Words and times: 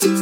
Hallo 0.00 0.12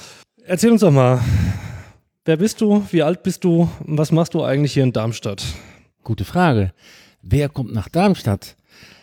Erzähl 0.44 0.72
uns 0.72 0.80
doch 0.80 0.90
mal, 0.90 1.20
wer 2.24 2.38
bist 2.38 2.60
du, 2.60 2.84
wie 2.90 3.02
alt 3.02 3.22
bist 3.22 3.44
du, 3.44 3.68
was 3.80 4.10
machst 4.10 4.34
du 4.34 4.42
eigentlich 4.42 4.72
hier 4.72 4.82
in 4.82 4.92
Darmstadt? 4.92 5.44
Gute 6.02 6.24
Frage. 6.24 6.72
Wer 7.22 7.48
kommt 7.48 7.74
nach 7.74 7.88
Darmstadt? 7.88 8.56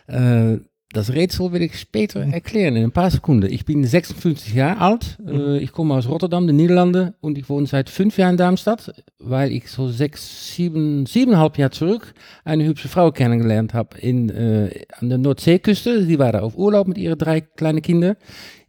Äh, 0.08 0.58
das 0.92 1.14
Rätsel 1.14 1.52
will 1.52 1.62
ich 1.62 1.80
später 1.80 2.22
erklären 2.22 2.76
in 2.76 2.84
ein 2.84 2.92
paar 2.92 3.10
Sekunden. 3.10 3.52
Ich 3.52 3.64
bin 3.64 3.84
56 3.84 4.54
Jahre 4.54 4.80
alt. 4.80 5.18
Äh, 5.26 5.60
ich 5.60 5.72
komme 5.72 5.94
aus 5.94 6.10
Rotterdam, 6.10 6.45
den 6.45 6.56
Niederlanden, 6.56 7.14
und 7.22 7.38
ich 7.38 7.48
wohne 7.48 7.67
seit 7.67 7.90
fünf 7.90 8.17
Jahren 8.17 8.32
in 8.32 8.38
Darmstadt, 8.38 8.94
weil 9.17 9.52
ich 9.52 9.70
so 9.70 9.88
sechs, 9.88 10.54
sieben, 10.54 11.06
siebeneinhalb 11.06 11.58
Jahre 11.58 11.72
zurück 11.72 12.14
eine 12.44 12.66
hübsche 12.66 12.90
Frau 12.90 13.12
kennengelernt 13.12 13.73
habe 13.73 13.98
in, 14.00 14.30
äh, 14.30 14.86
an 15.00 15.10
der 15.10 15.20
Nordseeküste. 15.20 16.06
Die 16.06 16.20
war 16.20 16.32
da 16.32 16.42
auf 16.42 16.58
Urlaub 16.58 16.88
mit 16.88 16.98
ihren 16.98 17.17
drei 17.17 17.42
kleinen 17.42 17.82
Kindern. 17.82 18.16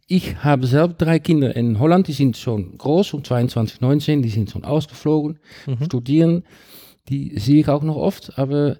Ich 0.07 0.43
habe 0.43 0.67
selbst 0.67 1.01
drei 1.01 1.17
Kinder 1.19 1.55
in 1.55 1.79
Holland, 1.79 2.07
die 2.07 2.13
sind 2.13 2.37
schon 2.37 2.77
groß, 2.77 3.13
um 3.15 3.23
22, 3.23 3.81
19, 3.81 4.21
die 4.21 4.29
sind 4.29 4.51
schon 4.51 4.63
ausgeflogen, 4.63 5.39
Mhm. 5.65 5.85
studieren. 5.85 6.43
Die 7.09 7.37
sehe 7.39 7.61
ich 7.61 7.69
auch 7.69 7.81
noch 7.83 7.95
oft, 7.95 8.37
aber 8.37 8.77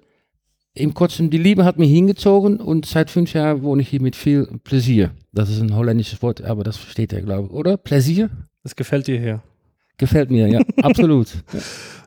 im 0.74 0.94
Kurzem, 0.94 1.30
die 1.30 1.38
Liebe 1.38 1.64
hat 1.64 1.78
mich 1.78 1.90
hingezogen 1.90 2.58
und 2.60 2.86
seit 2.86 3.10
fünf 3.10 3.32
Jahren 3.32 3.62
wohne 3.62 3.82
ich 3.82 3.88
hier 3.88 4.02
mit 4.02 4.14
viel 4.14 4.46
Pläsier. 4.62 5.12
Das 5.32 5.48
ist 5.50 5.60
ein 5.60 5.74
holländisches 5.74 6.22
Wort, 6.22 6.42
aber 6.42 6.62
das 6.64 6.76
versteht 6.76 7.12
er, 7.12 7.22
glaube 7.22 7.46
ich, 7.48 7.52
oder? 7.52 7.76
Pläsier? 7.76 8.30
Das 8.62 8.76
gefällt 8.76 9.06
dir 9.06 9.18
hier. 9.18 9.42
Gefällt 9.98 10.30
mir, 10.30 10.48
ja, 10.48 10.60
absolut. 10.82 11.28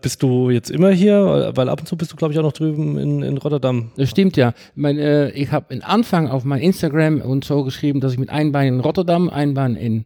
Bist 0.01 0.21
du 0.23 0.49
jetzt 0.49 0.69
immer 0.69 0.91
hier? 0.91 1.51
Weil 1.55 1.69
ab 1.69 1.79
und 1.81 1.87
zu 1.87 1.97
bist 1.97 2.11
du, 2.11 2.15
glaube 2.15 2.33
ich, 2.33 2.39
auch 2.39 2.43
noch 2.43 2.53
drüben 2.53 2.97
in, 2.97 3.21
in 3.23 3.37
Rotterdam. 3.37 3.91
Das 3.97 4.09
stimmt 4.09 4.37
ja. 4.37 4.53
Mein, 4.75 4.97
äh, 4.97 5.31
ich 5.31 5.51
habe 5.51 5.73
in 5.73 5.81
Anfang 5.81 6.27
auf 6.27 6.43
mein 6.45 6.61
Instagram 6.61 7.21
und 7.21 7.43
so 7.43 7.63
geschrieben, 7.63 7.99
dass 7.99 8.13
ich 8.13 8.19
mit 8.19 8.29
einem 8.29 8.51
Bein 8.51 8.75
in 8.75 8.79
Rotterdam, 8.79 9.29
ein 9.29 9.53
Bein 9.55 9.75
in 9.75 10.05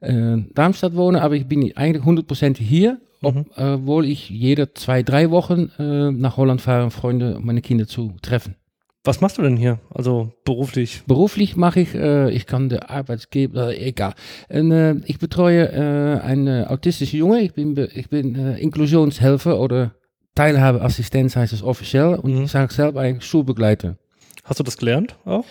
äh, 0.00 0.38
Darmstadt 0.54 0.96
wohne, 0.96 1.20
aber 1.22 1.36
ich 1.36 1.46
bin 1.46 1.76
eigentlich 1.76 2.02
100% 2.04 2.56
hier, 2.58 3.00
ob, 3.22 3.34
Mhm. 3.34 3.44
obwohl 3.54 4.06
ich 4.06 4.30
jede 4.30 4.72
zwei, 4.72 5.02
drei 5.02 5.30
Wochen 5.30 5.70
äh, 5.78 6.10
nach 6.10 6.38
Holland 6.38 6.62
fahre, 6.62 6.84
um 6.84 6.90
Freunde 6.90 7.36
und 7.36 7.44
meine 7.44 7.60
Kinder 7.60 7.86
zu 7.86 8.14
treffen. 8.22 8.56
Was 9.02 9.20
machst 9.22 9.38
du 9.38 9.42
denn 9.42 9.56
hier? 9.56 9.78
Also 9.94 10.32
beruflich? 10.44 11.02
Beruflich 11.06 11.56
mache 11.56 11.80
ich, 11.80 11.94
äh, 11.94 12.30
ich 12.30 12.46
kann 12.46 12.68
der 12.68 12.90
Arbeitsgeber, 12.90 13.72
äh, 13.74 13.88
egal. 13.88 14.12
En, 14.48 14.70
äh, 14.70 14.96
ich 15.06 15.18
betreue 15.18 15.68
äh, 15.72 16.20
einen 16.20 16.66
autistischen 16.66 17.18
Junge. 17.18 17.40
Ich 17.40 17.54
bin, 17.54 17.74
ich 17.94 18.10
bin 18.10 18.34
äh, 18.34 18.58
Inklusionshelfer 18.58 19.58
oder 19.58 19.92
Teilhabeassistenz 20.34 21.34
heißt 21.36 21.52
es 21.52 21.62
offiziell. 21.62 22.14
Und 22.14 22.34
Mhm. 22.34 22.42
ich 22.44 22.50
sage 22.50 22.72
selber 22.72 23.00
eigentlich 23.00 23.24
Schulbegleiter. 23.28 23.96
Hast 24.44 24.60
du 24.60 24.64
das 24.64 24.76
gelernt 24.76 25.16
auch? 25.24 25.44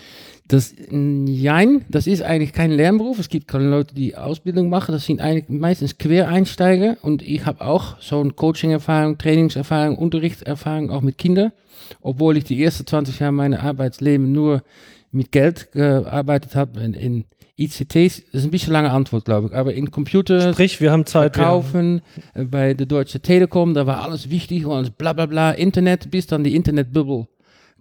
Das, 0.50 0.74
nein, 0.90 1.84
das 1.88 2.06
ist 2.06 2.22
eigentlich 2.22 2.52
kein 2.52 2.72
Lernberuf. 2.72 3.18
Es 3.20 3.28
gibt 3.28 3.46
keine 3.46 3.68
Leute, 3.70 3.94
die 3.94 4.16
Ausbildung 4.16 4.68
machen. 4.68 4.90
Das 4.92 5.04
sind 5.06 5.20
eigentlich 5.20 5.48
meistens 5.48 5.96
Quereinsteiger. 5.98 6.96
Und 7.02 7.22
ich 7.22 7.46
habe 7.46 7.64
auch 7.64 8.00
so 8.00 8.20
eine 8.20 8.30
Coaching-Erfahrung, 8.32 9.16
Trainingserfahrung, 9.16 9.96
Unterrichtserfahrung, 9.96 10.90
auch 10.90 11.02
mit 11.02 11.18
Kindern. 11.18 11.52
Obwohl 12.00 12.36
ich 12.36 12.44
die 12.44 12.62
ersten 12.62 12.86
20 12.86 13.20
Jahre 13.20 13.32
meines 13.32 13.60
Arbeitsleben 13.60 14.32
nur 14.32 14.62
mit 15.12 15.30
Geld 15.32 15.70
gearbeitet 15.72 16.54
habe. 16.56 16.80
In, 16.80 16.94
in 16.94 17.24
ICTs, 17.56 18.22
das 18.32 18.40
ist 18.40 18.44
ein 18.44 18.50
bisschen 18.50 18.72
lange 18.72 18.90
Antwort, 18.90 19.26
glaube 19.26 19.48
ich. 19.48 19.54
Aber 19.54 19.74
in 19.74 19.90
Computer 19.90 20.52
Sprich, 20.52 20.80
wir 20.80 20.90
haben 20.90 21.04
Zeit. 21.06 21.36
wir- 21.36 21.42
verkaufen, 21.42 22.00
äh, 22.34 22.44
bei 22.44 22.74
der 22.74 22.86
Deutsche 22.86 23.20
Telekom, 23.20 23.74
da 23.74 23.86
war 23.86 24.02
alles 24.02 24.30
wichtig 24.30 24.64
und 24.66 24.72
alles 24.72 24.90
bla 24.90 25.12
bla 25.12 25.26
bla, 25.26 25.50
Internet, 25.52 26.10
bis 26.10 26.26
dann 26.26 26.42
die 26.42 26.56
Internetbubble 26.56 27.26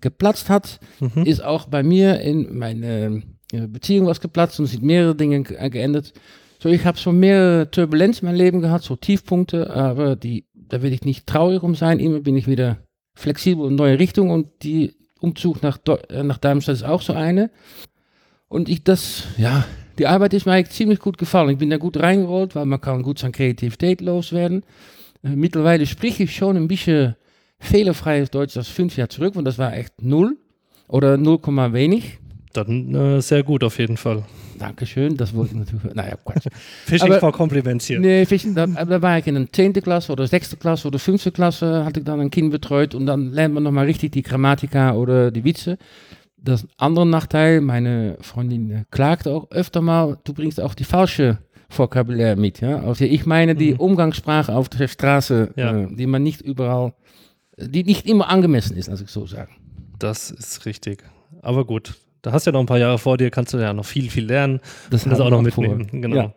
geplatzt 0.02 0.50
hat, 0.50 0.80
Mhm. 1.00 1.24
ist 1.24 1.44
auch 1.44 1.66
bei 1.68 1.84
mir 1.84 2.20
in 2.22 2.58
meine 2.58 3.22
äh, 3.52 3.68
Beziehung 3.68 4.08
was 4.08 4.22
geplatzt 4.22 4.60
und 4.60 4.66
es 4.66 4.72
sind 4.72 4.84
mehrere 4.84 5.16
Dinge 5.16 5.44
ge- 5.44 5.58
äh, 5.58 5.70
geändert. 5.70 6.14
So, 6.62 6.70
ich 6.70 6.86
habe 6.86 6.98
so 6.98 7.12
mehrere 7.12 7.72
Turbulenzen 7.72 8.28
in 8.28 8.34
meinem 8.34 8.38
Leben 8.44 8.62
gehabt, 8.62 8.84
so 8.84 8.96
Tiefpunkte, 8.96 9.74
aber 9.74 10.16
die, 10.16 10.46
da 10.54 10.82
will 10.82 10.94
ich 10.94 11.04
nicht 11.04 11.26
traurig 11.26 11.64
um 11.64 11.74
sein, 11.76 12.00
immer 12.00 12.20
bin 12.20 12.36
ich 12.36 12.48
wieder 12.48 12.78
flexibel 13.16 13.68
in 13.68 13.76
neue 13.76 13.98
Richtung 13.98 14.30
und 14.30 14.48
die 14.64 14.94
Umzug 15.20 15.64
nach, 15.64 15.78
äh, 16.10 16.24
nach 16.24 16.38
Darmstadt 16.38 16.76
ist 16.76 16.84
auch 16.84 17.02
so 17.02 17.14
eine. 17.14 17.50
Und 18.48 18.70
ich 18.70 18.84
das, 18.84 19.24
ja, 19.38 19.66
die 19.98 20.08
Arbeit 20.08 20.34
ist 20.34 20.46
mir 20.46 20.54
eigentlich 20.54 20.76
ziemlich 20.76 21.00
gut 21.00 21.18
gefallen. 21.18 21.50
Ich 21.50 21.58
bin 21.58 21.70
da 21.70 21.78
gut 21.78 21.98
reingerollt, 21.98 22.56
weil 22.56 22.66
man 22.66 22.80
kann 22.82 23.04
gut 23.04 23.20
seine 23.20 23.32
Kreativität 23.34 24.02
loswerden. 24.02 24.64
Äh, 25.24 25.36
mittlerweile 25.36 25.86
spreche 25.86 26.24
ich 26.24 26.36
schon 26.36 26.56
ein 26.58 26.68
bisschen 26.68 27.16
fehlerfreies 27.60 28.32
Deutsch 28.32 28.56
als 28.58 28.68
fünf 28.68 28.98
Jahre 28.98 29.10
zurück, 29.10 29.36
und 29.36 29.46
das 29.46 29.58
war 29.58 29.74
echt 29.76 30.02
null 30.02 30.38
oder 30.88 31.18
0, 31.18 31.40
wenig. 31.74 32.18
Dann 32.54 32.96
äh, 32.96 33.22
sehr 33.22 33.44
gut 33.44 33.64
auf 33.64 33.78
jeden 33.78 33.96
Fall. 33.98 34.24
Dankeschön, 34.58 35.16
das 35.16 35.36
wollte 35.36 35.54
ich 35.54 35.60
natürlich. 35.60 35.94
Naja, 35.96 36.16
Quatsch. 36.26 36.48
Fishing 36.86 37.12
Aber- 37.12 37.20
for 37.20 37.32
Compliments 37.32 37.86
hier. 37.86 38.00
Nee, 38.00 38.26
Fischen, 38.26 38.56
da, 38.56 38.66
da 38.66 39.02
war 39.02 39.20
ich 39.20 39.28
in 39.28 39.36
der 39.36 39.52
10. 39.52 39.74
Klasse 39.74 40.12
oder 40.12 40.26
6. 40.26 40.58
Klasse 40.60 40.88
oder 40.88 40.98
5. 41.00 41.32
Klasse, 41.32 41.86
hatte 41.86 42.00
ich 42.00 42.06
dann 42.06 42.20
ein 42.20 42.32
Kind 42.32 42.52
betreut 42.52 42.96
und 42.96 43.06
dann 43.06 43.32
lernt 43.32 43.54
man 43.54 43.64
nochmal 43.64 43.86
richtig 43.86 44.12
die 44.14 44.24
Grammatika 44.24 44.94
oder 44.96 45.30
die 45.32 45.44
Witze. 45.44 45.78
Das 46.38 46.66
andere 46.78 47.06
Nachteil, 47.06 47.62
meine 47.62 48.18
Freundin 48.22 48.72
äh, 48.72 48.84
klagt 48.92 49.28
auch 49.28 49.52
öfter 49.52 49.82
mal, 49.82 50.18
du 50.24 50.34
bringst 50.34 50.60
auch 50.60 50.74
die 50.74 50.86
falsche 50.86 51.38
Vokabular 51.70 52.36
mit. 52.36 52.62
Ja? 52.62 52.80
Also 52.82 53.06
ich 53.06 53.26
meine 53.28 53.54
die 53.56 53.74
Mhm. 53.74 53.80
Umgangssprache 53.80 54.56
auf 54.56 54.70
der 54.70 54.88
Straße, 54.88 55.52
Ja. 55.56 55.78
äh, 55.84 55.88
die 55.96 56.08
man 56.08 56.24
nicht 56.24 56.42
überall, 56.42 56.94
die 57.62 57.84
nicht 57.84 58.06
immer 58.08 58.30
angemessen 58.30 58.78
ist, 58.78 58.90
als 58.90 59.02
ich 59.02 59.10
so 59.10 59.26
sagen. 59.26 59.56
Das 60.00 60.32
ist 60.32 60.66
richtig. 60.66 61.04
Aber 61.42 61.66
gut, 61.66 61.96
da 62.22 62.32
hast 62.32 62.46
du 62.46 62.50
ja 62.50 62.54
noch 62.54 62.62
ein 62.62 62.66
paar 62.66 62.80
Jahre 62.80 62.98
vor 62.98 63.18
dir, 63.18 63.30
kannst 63.30 63.54
du 63.54 63.58
ja 63.58 63.74
noch 63.74 63.86
viel, 63.86 64.10
viel 64.10 64.26
lernen 64.26 64.60
Das, 64.90 65.04
und 65.04 65.12
das 65.12 65.20
auch 65.20 65.30
noch 65.30 65.48
vor. 65.50 65.64
mitnehmen. 65.64 66.02
Genau. 66.02 66.16
Ja. 66.16 66.34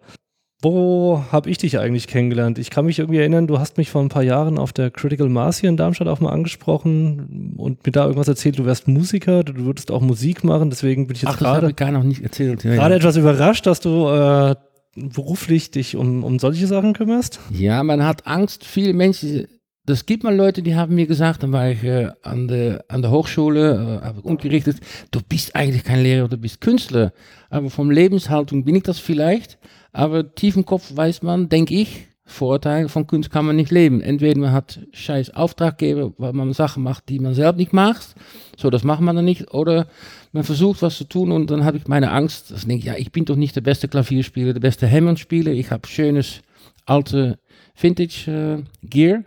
Wo 0.65 1.25
habe 1.33 1.51
ich 1.51 1.59
dich 1.59 1.81
eigentlich 1.81 2.07
kennengelernt? 2.07 2.57
Ich 2.57 2.71
kann 2.71 2.87
mich 2.87 3.01
irgendwie 3.01 3.19
erinnern, 3.19 3.49
du 3.49 3.59
hast 3.59 3.79
mich 3.79 3.91
vor 3.91 4.01
ein 4.01 4.09
paar 4.09 4.23
Jahren 4.23 4.59
auf 4.59 4.73
der 4.73 4.93
Critical 4.93 5.29
Mass 5.29 5.59
hier 5.59 5.69
in 5.69 5.77
Darmstadt 5.77 6.07
auch 6.07 6.21
mal 6.21 6.31
angesprochen 6.31 7.55
und 7.57 7.85
mir 7.85 7.91
da 7.91 8.05
irgendwas 8.05 8.29
erzählt, 8.29 8.61
du 8.61 8.65
wärst 8.65 8.87
Musiker, 8.87 9.43
du 9.43 9.65
würdest 9.65 9.91
auch 9.91 10.01
Musik 10.01 10.45
machen, 10.45 10.71
deswegen 10.71 11.09
bin 11.09 11.17
ich 11.17 11.23
jetzt 11.23 11.37
gerade 11.39 11.71
ich 11.71 11.77
gar 11.77 11.91
noch 11.91 12.05
nicht 12.05 12.23
erzählt. 12.23 12.63
Ja, 12.63 12.75
gerade 12.77 12.95
ja. 12.95 12.99
etwas 12.99 13.17
überrascht, 13.17 13.67
dass 13.67 13.81
du 13.81 14.07
äh, 14.09 14.55
beruflich 14.95 15.73
dich 15.73 15.97
um, 15.97 16.23
um 16.23 16.39
solche 16.39 16.69
Sachen 16.69 16.93
kümmerst. 16.93 17.41
ja, 17.51 17.83
man 17.83 18.05
hat 18.05 18.29
Angst, 18.29 18.65
viele 18.65 18.93
Menschen 18.93 19.49
das 19.85 20.07
gibt 20.07 20.23
mal 20.23 20.35
Leute, 20.35 20.63
die 20.63 20.77
haben 20.77 20.95
mir 20.95 21.07
gesagt, 21.07 21.43
dann 21.43 21.53
war 21.53 21.69
ich 21.71 21.83
äh, 21.83 22.11
an, 22.23 22.47
der, 22.47 22.85
an 22.89 23.03
der 23.03 23.11
Hochschule, 23.11 24.01
äh, 24.03 24.07
habe 24.07 24.21
ich 24.21 24.25
unterrichtet, 24.25 24.79
du 25.11 25.21
bist 25.29 25.57
eigentlich 25.57 25.83
kein 25.83 26.03
Lehrer, 26.03 26.29
du 26.29 26.37
bist 26.37 26.61
Künstler. 26.61 27.13
Aber 27.51 27.69
vom 27.69 27.91
Lebenshaltung 27.91 28.65
bin 28.65 28.77
ich 28.77 28.85
das 28.85 28.99
vielleicht. 28.99 29.59
Aber 29.93 30.35
tief 30.35 30.57
im 30.57 30.65
Kopf 30.65 30.95
weiß 30.95 31.23
man, 31.23 31.49
denke 31.49 31.75
ich, 31.75 32.07
Vorteil 32.25 32.89
von 32.89 33.07
Kunst 33.07 33.31
kann 33.31 33.45
man 33.45 33.57
nicht 33.57 33.73
leben. 33.73 34.01
Entweder 34.01 34.39
man 34.41 34.53
hat 34.53 34.81
scheiß 34.93 35.31
Auftraggeber, 35.31 36.13
weil 36.17 36.33
man 36.33 36.53
Sachen 36.53 36.83
macht, 36.83 37.09
die 37.09 37.19
man 37.19 37.35
selbst 37.35 37.59
nicht 37.59 37.73
macht. 37.73 38.15
So, 38.57 38.71
das 38.71 38.85
macht 38.85 39.01
man 39.01 39.17
dann 39.17 39.25
nicht. 39.25 39.53
Oder 39.53 39.89
man 40.33 40.45
versucht 40.45 40.81
was 40.83 40.97
zu 40.97 41.05
tun 41.05 41.33
und 41.33 41.51
dann 41.51 41.65
habe 41.65 41.77
ich 41.77 41.89
meine 41.89 42.13
Angst. 42.13 42.53
Das 42.53 42.67
denke 42.67 42.79
ich, 42.79 42.85
ja, 42.85 42.95
ich 42.97 43.11
bin 43.11 43.25
doch 43.25 43.37
nicht 43.37 43.57
der 43.57 43.61
beste 43.61 43.89
Klavierspieler, 43.89 44.53
der 44.53 44.61
beste 44.61 44.91
Hammond-Spieler. 44.91 45.53
Ich 45.53 45.71
habe 45.71 45.87
schönes, 45.89 46.41
alte 46.87 47.39
Vintage-Gear. 47.75 49.25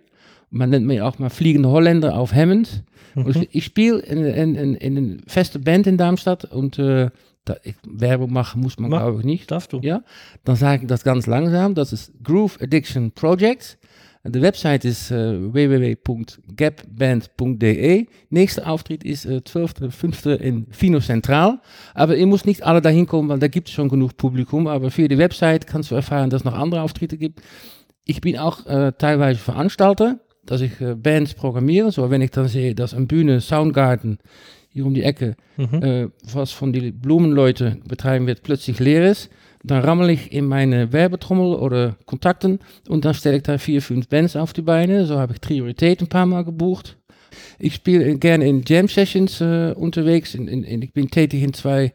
Man 0.56 0.70
nennt 0.70 0.88
mich 0.88 1.02
auch 1.02 1.20
mal 1.20 1.30
fliegende 1.30 1.68
Holländer 1.70 2.18
auf 2.18 2.34
Hammond. 2.34 2.84
Mhm. 3.14 3.28
Ich, 3.28 3.50
ich 3.52 3.66
spiele 3.66 4.00
in, 4.00 4.24
in, 4.24 4.56
in, 4.56 4.76
in 4.76 4.98
eine 4.98 5.18
feste 5.28 5.60
Band 5.60 5.86
in 5.86 5.98
Darmstadt 5.98 6.46
und 6.46 6.80
uh, 6.80 7.10
da, 7.44 7.58
ich, 7.64 7.76
Werbung 7.86 8.32
machen 8.32 8.62
muss 8.62 8.80
man, 8.80 8.90
glaube 8.90 9.20
ich, 9.20 9.26
nicht. 9.26 9.52
Darfst 9.52 9.74
du. 9.74 9.82
Ja, 9.82 10.02
dann 10.46 10.56
sage 10.56 10.84
ich 10.84 10.88
das 10.88 11.04
ganz 11.04 11.28
langsam. 11.28 11.76
Das 11.76 11.92
ist 11.92 12.14
Groove 12.24 12.62
Addiction 12.62 13.12
Project. 13.12 13.78
De 14.24 14.42
Website 14.42 14.86
ist 14.86 15.12
uh, 15.12 15.54
www.gapband.de. 15.54 18.08
Nächster 18.30 18.68
Auftritt 18.68 19.04
ist 19.04 19.26
uh, 19.26 19.40
12.05. 19.40 20.38
in 20.38 20.68
Fino 20.72 21.02
Centraal. 21.02 21.60
Aber 21.94 22.16
ihr 22.16 22.26
muss 22.26 22.46
nicht 22.46 22.66
alle 22.66 22.82
dahin 22.82 23.08
kommen, 23.08 23.28
weil 23.28 23.40
da 23.40 23.50
gibt 23.50 23.68
es 23.68 23.74
schon 23.74 23.90
genug 23.90 24.16
Publikum. 24.18 24.68
Aber 24.68 24.90
für 24.90 25.10
die 25.10 25.18
Website 25.18 25.68
kannst 25.68 25.92
du 25.92 25.96
erfahren, 25.96 26.30
dass 26.30 26.40
es 26.42 26.46
noch 26.46 26.58
andere 26.58 26.82
Auftritte 26.82 27.18
gibt. 27.18 27.42
Ich 28.06 28.22
bin 28.22 28.38
auch 28.38 28.66
uh, 28.66 28.92
teilweise 28.98 29.40
Veranstalter, 29.40 30.22
dass 30.46 30.62
ich 30.62 30.72
Bands 30.98 31.34
programmiere. 31.34 31.92
So, 31.92 32.10
wenn 32.10 32.22
ich 32.22 32.32
dann 32.32 32.48
sehe, 32.48 32.76
dass 32.76 32.94
eine 32.94 33.06
Bühne 33.06 33.42
Soundgarden 33.42 34.20
hier 34.70 34.86
um 34.86 34.94
die 34.94 35.04
Ecke, 35.04 35.36
mhm. 35.56 35.82
äh, 35.82 36.08
was 36.34 36.52
von 36.52 36.74
den 36.74 37.00
Blumenleuten 37.00 37.82
betreiben 37.88 38.28
wird, 38.28 38.44
plötzlich 38.44 38.80
leer 38.80 39.10
ist, 39.10 39.30
dann 39.64 39.84
rammel 39.84 40.10
ich 40.10 40.32
in 40.32 40.46
meine 40.46 40.92
Werbetrommel 40.92 41.56
oder 41.56 41.96
Kontakten 42.06 42.60
und 42.88 43.06
dann 43.06 43.14
stelle 43.14 43.38
ich 43.38 43.44
da 43.44 43.58
vier, 43.58 43.82
fünf 43.82 44.10
Bands 44.10 44.36
auf 44.36 44.54
die 44.54 44.62
Beine. 44.62 45.06
So 45.06 45.18
habe 45.18 45.34
ich 45.34 45.42
Priorität 45.42 46.02
ein 46.02 46.08
paar 46.08 46.26
Mal 46.26 46.44
gebucht. 46.44 46.98
Ich 47.58 47.76
spiele 47.76 48.18
gerne 48.18 48.48
in 48.48 48.64
Jam 48.66 48.88
Sessions 48.88 49.42
äh, 49.42 49.74
unterwegs. 49.76 50.36
In, 50.36 50.48
in, 50.48 50.64
in, 50.64 50.82
ich 50.82 50.94
bin 50.94 51.10
tätig 51.10 51.42
in 51.42 51.54
zwei 51.54 51.94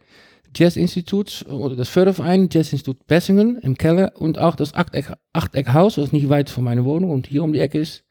Jazz-Instituts 0.55 1.47
oder 1.47 1.77
das 1.77 1.89
Förderverein 1.89 2.49
Jazz-Institut 2.51 3.07
Bessingen 3.07 3.59
im 3.59 3.77
Keller 3.77 4.13
und 4.17 4.39
auch 4.39 4.57
das 4.57 4.73
Achteckhaus, 4.75 5.95
das 5.95 6.13
nicht 6.13 6.29
weit 6.29 6.51
von 6.51 6.65
meiner 6.65 6.85
Wohnung 6.85 7.11
und 7.11 7.29
hier 7.29 7.45
um 7.45 7.53
die 7.53 7.61
Ecke 7.61 7.79
ist. 7.79 8.05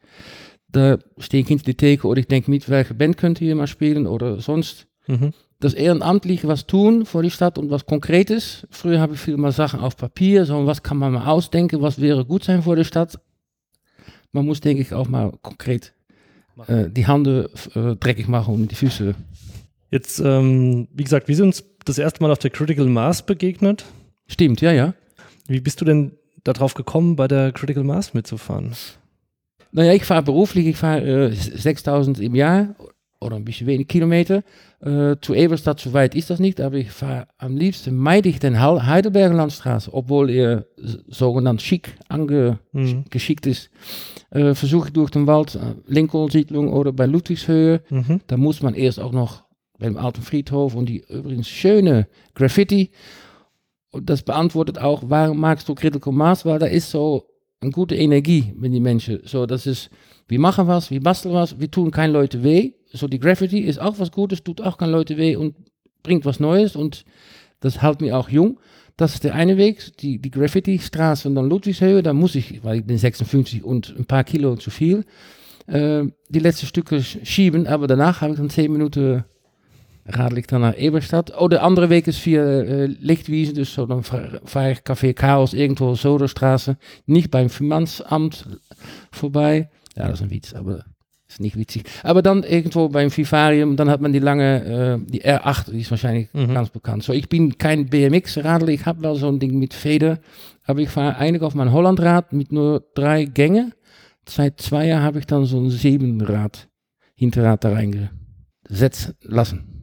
Da 0.71 0.99
stehe 1.17 1.41
ich 1.41 1.47
hinter 1.47 1.65
die 1.65 1.75
Theke 1.75 2.07
oder 2.07 2.19
ich 2.19 2.27
denke 2.27 2.51
mit, 2.51 2.69
welche 2.69 2.93
Band 2.93 3.17
könnte 3.17 3.43
hier 3.43 3.55
mal 3.55 3.67
spielen 3.67 4.05
oder 4.07 4.39
sonst. 4.39 4.87
Mhm. 5.07 5.33
Das 5.59 5.73
ehrenamtlich 5.73 6.47
was 6.47 6.67
tun 6.67 7.05
für 7.05 7.21
die 7.21 7.31
Stadt 7.31 7.57
und 7.57 7.69
was 7.69 7.85
Konkretes. 7.85 8.65
Früher 8.69 9.01
habe 9.01 9.15
ich 9.15 9.19
viel 9.19 9.35
mal 9.35 9.51
Sachen 9.51 9.81
auf 9.81 9.97
Papier, 9.97 10.45
so 10.45 10.65
was 10.65 10.83
kann 10.83 10.97
man 10.97 11.11
mal 11.13 11.27
ausdenken, 11.27 11.81
was 11.81 11.99
wäre 11.99 12.23
gut 12.23 12.43
sein 12.45 12.63
für 12.63 12.75
die 12.75 12.85
Stadt. 12.85 13.19
Man 14.31 14.45
muss, 14.45 14.61
denke 14.61 14.81
ich, 14.81 14.93
auch 14.93 15.07
mal 15.09 15.33
konkret 15.41 15.93
äh, 16.67 16.89
die 16.89 17.07
Hände 17.07 17.49
äh, 17.75 17.95
dreckig 17.95 18.27
machen 18.27 18.53
und 18.53 18.71
die 18.71 18.75
Füße. 18.75 19.15
Jetzt, 19.91 20.19
ähm, 20.19 20.87
wie 20.93 21.03
gesagt, 21.03 21.27
wir 21.27 21.35
sind 21.35 21.47
uns 21.47 21.63
das 21.83 21.97
erste 21.97 22.21
Mal 22.21 22.31
auf 22.31 22.39
der 22.39 22.51
Critical 22.51 22.85
Mass 22.85 23.25
begegnet. 23.25 23.85
Stimmt, 24.27 24.61
ja, 24.61 24.71
ja. 24.71 24.93
Wie 25.47 25.59
bist 25.59 25.81
du 25.81 25.85
denn 25.85 26.11
darauf 26.43 26.75
gekommen, 26.75 27.15
bei 27.15 27.27
der 27.27 27.51
Critical 27.51 27.83
Mass 27.83 28.13
mitzufahren? 28.13 28.73
Naja, 29.71 29.93
ich 29.93 30.03
fahre 30.03 30.23
beruflich, 30.23 30.67
ich 30.67 30.77
fahre 30.77 31.29
äh, 31.29 31.31
6000 31.31 32.19
im 32.19 32.35
Jahr 32.35 32.75
oder 33.21 33.35
ein 33.35 33.45
bisschen 33.45 33.67
wenig 33.67 33.87
Kilometer. 33.87 34.43
Äh, 34.81 35.17
zu 35.21 35.33
Eberstadt, 35.33 35.79
so 35.79 35.91
weit 35.93 36.15
ist 36.15 36.29
das 36.29 36.39
nicht, 36.39 36.61
aber 36.61 36.77
ich 36.77 36.91
fahre 36.91 37.27
am 37.37 37.57
liebsten, 37.57 37.95
meide 37.97 38.29
ich 38.29 38.39
den 38.39 38.59
Heidelberger 38.61 39.35
Landstraße, 39.35 39.93
obwohl 39.93 40.29
er 40.29 40.65
sogenannt 40.77 41.61
schick 41.61 41.97
angeschickt 42.07 43.45
mhm. 43.45 43.51
ist. 43.51 43.69
Äh, 44.31 44.53
versuche 44.53 44.87
ich 44.87 44.93
durch 44.93 45.11
den 45.11 45.27
Wald, 45.27 45.59
Lincoln-Siedlung 45.87 46.71
oder 46.71 46.93
bei 46.93 47.05
Ludwigshöhe. 47.05 47.81
Mhm. 47.89 48.21
Da 48.27 48.37
muss 48.37 48.61
man 48.61 48.73
erst 48.73 48.99
auch 48.99 49.11
noch 49.11 49.43
beim 49.79 49.97
alten 49.97 50.21
Friedhof 50.21 50.75
und 50.75 50.87
die 50.87 51.03
übrigens 51.09 51.49
schöne 51.49 52.07
Graffiti. 52.35 52.91
Und 53.91 54.09
das 54.09 54.21
beantwortet 54.21 54.77
auch, 54.77 55.03
warum 55.07 55.39
magst 55.39 55.67
du 55.67 55.75
Critical 55.75 56.13
Mass? 56.13 56.45
Weil 56.45 56.59
da 56.59 56.67
ist 56.67 56.91
so 56.91 57.28
eine 57.61 57.71
gute 57.71 57.95
Energie 57.95 58.53
mit 58.55 58.73
den 58.73 58.83
Menschen. 58.83 59.19
So, 59.25 59.45
das 59.45 59.67
ist, 59.67 59.89
wir 60.27 60.39
machen 60.39 60.67
was, 60.67 60.91
wir 60.91 61.01
basteln 61.01 61.33
was, 61.33 61.59
wir 61.59 61.69
tun 61.69 61.91
keinen 61.91 62.13
Leute 62.13 62.43
weh. 62.43 62.73
So, 62.91 63.07
die 63.07 63.19
Graffiti 63.19 63.59
ist 63.59 63.79
auch 63.79 63.99
was 63.99 64.11
Gutes, 64.11 64.43
tut 64.43 64.61
auch 64.61 64.77
keinen 64.77 64.91
Leute 64.91 65.17
weh 65.17 65.35
und 65.35 65.55
bringt 66.03 66.25
was 66.25 66.39
Neues 66.39 66.75
und 66.75 67.05
das 67.59 67.81
hält 67.81 68.01
mich 68.01 68.13
auch 68.13 68.29
jung. 68.29 68.59
Das 68.95 69.13
ist 69.13 69.23
der 69.23 69.35
eine 69.35 69.57
Weg, 69.57 69.97
die, 69.97 70.19
die 70.19 70.31
Graffiti-Straße 70.31 71.27
und 71.27 71.35
dann 71.35 71.49
Ludwigshöhe, 71.49 72.03
da 72.03 72.13
muss 72.13 72.35
ich, 72.35 72.63
weil 72.63 72.79
ich 72.79 72.85
bin 72.85 72.97
56 72.97 73.63
und 73.63 73.95
ein 73.97 74.05
paar 74.05 74.23
Kilo 74.23 74.55
zu 74.55 74.71
viel, 74.71 75.05
äh, 75.67 76.03
die 76.29 76.39
letzten 76.39 76.65
Stücke 76.65 77.01
schieben, 77.01 77.67
aber 77.67 77.87
danach 77.87 78.21
habe 78.21 78.33
ich 78.33 78.39
dann 78.39 78.49
10 78.49 78.71
Minuten 78.71 79.23
ik 80.35 80.47
dan 80.47 80.61
naar 80.61 80.73
Eberstadt. 80.73 81.35
Oh, 81.35 81.47
de 81.47 81.59
andere 81.59 81.87
week 81.87 82.07
is 82.07 82.19
via 82.19 82.61
uh, 82.61 82.95
Lichtwiesen, 82.99 83.53
dus 83.53 83.73
zo 83.73 83.85
dan 83.85 84.03
vaar 84.43 84.69
ik 84.69 84.81
Café 84.83 85.11
Chaos 85.13 85.53
irgendwo 85.53 85.95
Soderstraße, 85.95 86.77
nicht 87.05 87.29
beim 87.29 87.49
Finanzamt 87.49 88.45
vorbei. 89.11 89.69
Ja, 89.95 90.07
das 90.07 90.13
ist 90.13 90.21
ein 90.21 90.29
Witz, 90.29 90.53
aber 90.53 90.85
ist 91.27 91.39
nicht 91.39 91.57
witzig. 91.57 91.83
Aber 92.03 92.21
dann 92.21 92.43
irgendwo 92.43 92.89
beim 92.89 93.15
Vivarium, 93.15 93.75
dann 93.75 93.89
hat 93.89 94.01
man 94.01 94.11
die 94.11 94.19
lange, 94.19 94.99
äh, 94.99 95.11
die 95.11 95.23
R8, 95.23 95.71
die 95.71 95.81
ist 95.81 95.91
wahrscheinlich 95.91 96.33
mhm. 96.33 96.53
ganz 96.53 96.69
bekannt. 96.69 97.03
So, 97.03 97.13
ich 97.13 97.29
bin 97.29 97.57
kein 97.57 97.85
BMX-Radler, 97.85 98.69
ich 98.69 98.85
habe 98.85 99.03
wel 99.03 99.15
zo'n 99.15 99.39
Ding 99.39 99.59
mit 99.59 99.73
Feder, 99.73 100.19
aber 100.65 100.79
ich 100.79 100.89
fahre 100.89 101.17
eigentlich 101.17 101.43
auf 101.43 101.53
mein 101.53 101.71
Hollandrad 101.71 102.33
mit 102.33 102.51
nur 102.51 102.83
drei 102.95 103.25
Gänge. 103.25 103.71
Seit 104.27 104.59
zwei 104.59 104.87
Jahren 104.87 105.03
habe 105.03 105.19
ich 105.19 105.25
dann 105.25 105.45
so 105.45 105.59
ein 105.59 105.69
Siebenrad, 105.69 106.67
Hinterrad 107.15 107.63
da 107.63 107.73
reingesetzt 107.73 109.15
lassen. 109.21 109.78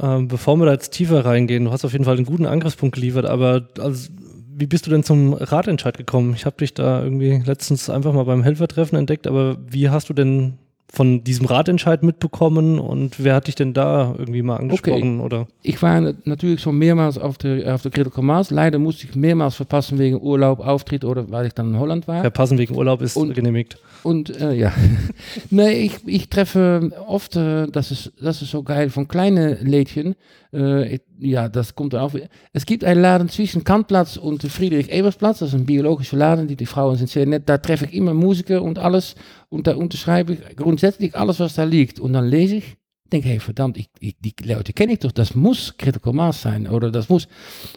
Ähm, 0.00 0.28
bevor 0.28 0.56
wir 0.56 0.66
da 0.66 0.72
jetzt 0.72 0.90
tiefer 0.90 1.24
reingehen, 1.24 1.64
du 1.64 1.72
hast 1.72 1.84
auf 1.84 1.92
jeden 1.92 2.04
Fall 2.04 2.16
einen 2.16 2.26
guten 2.26 2.46
Angriffspunkt 2.46 2.94
geliefert, 2.94 3.26
aber 3.26 3.68
also, 3.78 4.10
wie 4.54 4.66
bist 4.66 4.86
du 4.86 4.90
denn 4.90 5.04
zum 5.04 5.34
Ratentscheid 5.34 5.96
gekommen? 5.96 6.34
Ich 6.34 6.44
habe 6.44 6.56
dich 6.56 6.74
da 6.74 7.02
irgendwie 7.02 7.42
letztens 7.44 7.90
einfach 7.90 8.12
mal 8.12 8.24
beim 8.24 8.42
Helfertreffen 8.42 8.98
entdeckt, 8.98 9.26
aber 9.26 9.56
wie 9.68 9.88
hast 9.88 10.08
du 10.08 10.14
denn 10.14 10.58
von 10.90 11.22
diesem 11.22 11.46
Ratentscheid 11.46 12.02
mitbekommen 12.02 12.78
und 12.78 13.22
wer 13.22 13.34
hat 13.34 13.46
dich 13.46 13.54
denn 13.54 13.74
da 13.74 14.14
irgendwie 14.16 14.40
mal 14.40 14.56
angesprochen? 14.56 15.20
Okay. 15.20 15.26
Oder? 15.26 15.46
Ich 15.62 15.82
war 15.82 16.14
natürlich 16.24 16.62
schon 16.62 16.78
mehrmals 16.78 17.18
auf 17.18 17.36
der, 17.36 17.74
auf 17.74 17.82
der 17.82 17.90
Critical 17.90 18.24
Mass. 18.24 18.50
Leider 18.50 18.78
musste 18.78 19.06
ich 19.06 19.14
mehrmals 19.14 19.56
verpassen 19.56 19.98
wegen 19.98 20.20
Urlaub, 20.20 20.60
Auftritt 20.60 21.04
oder 21.04 21.30
weil 21.30 21.46
ich 21.46 21.52
dann 21.52 21.74
in 21.74 21.78
Holland 21.78 22.08
war. 22.08 22.22
Verpassen 22.22 22.56
wegen 22.56 22.74
Urlaub 22.74 23.02
ist 23.02 23.16
und, 23.16 23.34
genehmigt. 23.34 23.78
Und 24.02 24.34
äh, 24.40 24.54
ja, 24.54 24.72
nee, 25.50 25.72
ich, 25.72 25.98
ich 26.06 26.30
treffe 26.30 26.90
oft, 27.06 27.36
äh, 27.36 27.66
das, 27.66 27.90
ist, 27.90 28.12
das 28.20 28.40
ist 28.40 28.50
so 28.50 28.62
geil, 28.62 28.88
von 28.88 29.08
kleinen 29.08 29.64
Lädchen. 29.66 30.14
Äh, 30.52 30.98
ja, 31.18 31.48
das 31.48 31.74
kommt 31.74 31.94
auch. 31.94 32.12
Es 32.52 32.66
gibt 32.66 32.84
einen 32.84 33.02
Laden 33.02 33.28
zwischen 33.28 33.64
Kantplatz 33.64 34.16
und 34.16 34.42
Friedrich-Ebersplatz. 34.42 35.40
Das 35.40 35.50
ist 35.50 35.54
ein 35.54 35.66
biologischer 35.66 36.16
Laden. 36.16 36.48
Die, 36.48 36.56
die 36.56 36.66
Frauen 36.66 36.96
sind 36.96 37.10
sehr 37.10 37.26
nett. 37.26 37.44
Da 37.46 37.58
treffe 37.58 37.86
ich 37.86 37.94
immer 37.94 38.14
Musiker 38.14 38.62
und 38.62 38.78
alles. 38.78 39.14
Und 39.48 39.66
da 39.66 39.76
unterschreibe 39.76 40.34
ich 40.34 40.56
grundsätzlich 40.56 41.14
alles, 41.16 41.40
was 41.40 41.54
da 41.54 41.64
liegt. 41.64 42.00
Und 42.00 42.12
dann 42.12 42.26
lese 42.26 42.56
ich 42.56 42.78
denke, 43.12 43.28
hey, 43.28 43.40
verdammt, 43.40 43.78
ich, 43.78 43.88
die 44.00 44.34
Leute 44.44 44.72
kenne 44.72 44.92
ich 44.92 44.98
doch, 45.00 45.12
das 45.12 45.34
muss 45.34 45.74
Critical 45.78 46.12
Mass 46.12 46.42
sein 46.42 46.66
oder 46.66 46.90
das 46.90 47.08
muss. 47.08 47.28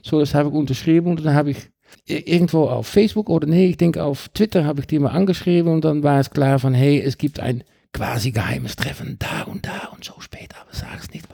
So, 0.03 0.19
das 0.19 0.33
habe 0.33 0.49
ich 0.49 0.55
unterschrieben 0.55 1.11
und 1.11 1.23
dann 1.23 1.33
habe 1.33 1.51
ich 1.51 1.69
irgendwo 2.05 2.67
auf 2.67 2.87
Facebook 2.87 3.29
oder 3.29 3.47
nee, 3.47 3.67
ich 3.67 3.77
denke 3.77 4.03
auf 4.03 4.29
Twitter 4.29 4.65
habe 4.65 4.81
ich 4.81 4.87
die 4.87 4.99
mal 4.99 5.09
angeschrieben 5.09 5.71
und 5.71 5.85
dann 5.85 6.03
war 6.03 6.19
es 6.19 6.29
klar 6.29 6.59
von, 6.59 6.73
hey, 6.73 7.01
es 7.01 7.17
gibt 7.17 7.39
ein 7.39 7.63
quasi 7.93 8.31
geheimes 8.31 8.75
Treffen 8.75 9.17
da 9.19 9.43
und 9.43 9.65
da 9.65 9.89
und 9.93 10.03
so 10.03 10.13
später, 10.19 10.55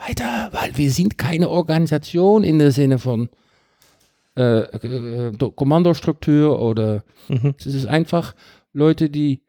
weiter, 0.08 0.50
weil 0.52 0.78
wir 0.78 0.92
sind 0.92 1.18
keine 1.18 1.50
Organisation 1.50 2.44
in 2.44 2.60
der 2.60 2.72
Sinne 2.72 3.00
von 3.00 3.30
äh, 4.36 4.60
äh, 4.62 5.32
Kommandostruktur 5.56 6.62
oder 6.62 7.04
mhm. 7.28 7.56
es 7.60 7.66
ist 7.66 7.88
einfach 7.88 8.36
Leute, 8.74 9.10
die 9.10 9.42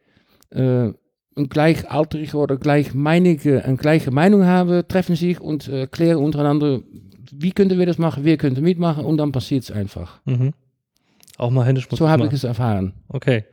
äh, 0.51 0.93
ein 1.37 1.49
gleichaltrige 1.49 2.37
oder 2.37 2.57
gleichmeinige, 2.57 3.65
eine 3.65 3.77
gleiche 3.77 4.11
Meinung 4.11 4.45
haben, 4.45 4.87
treffen 4.89 5.15
sich 5.15 5.41
und 5.41 5.69
äh, 5.69 5.87
klären 5.87 6.23
untereinander, 6.23 6.81
wie 7.31 7.53
könnten 7.53 7.79
wir 7.79 7.87
das 7.87 7.99
machen, 7.99 8.25
wer 8.25 8.37
könnte 8.37 8.61
mitmachen 8.61 9.05
und 9.05 9.19
dann 9.19 9.33
passiert 9.33 9.65
es 9.65 9.71
einfach. 9.71 10.21
Mhm. 10.25 10.53
Auch 11.37 11.51
mal 11.51 11.65
händisch 11.65 11.87
So 11.91 12.09
habe 12.09 12.27
ich 12.27 12.33
es 12.33 12.45
erfahren. 12.45 12.95
Okay. 13.09 13.45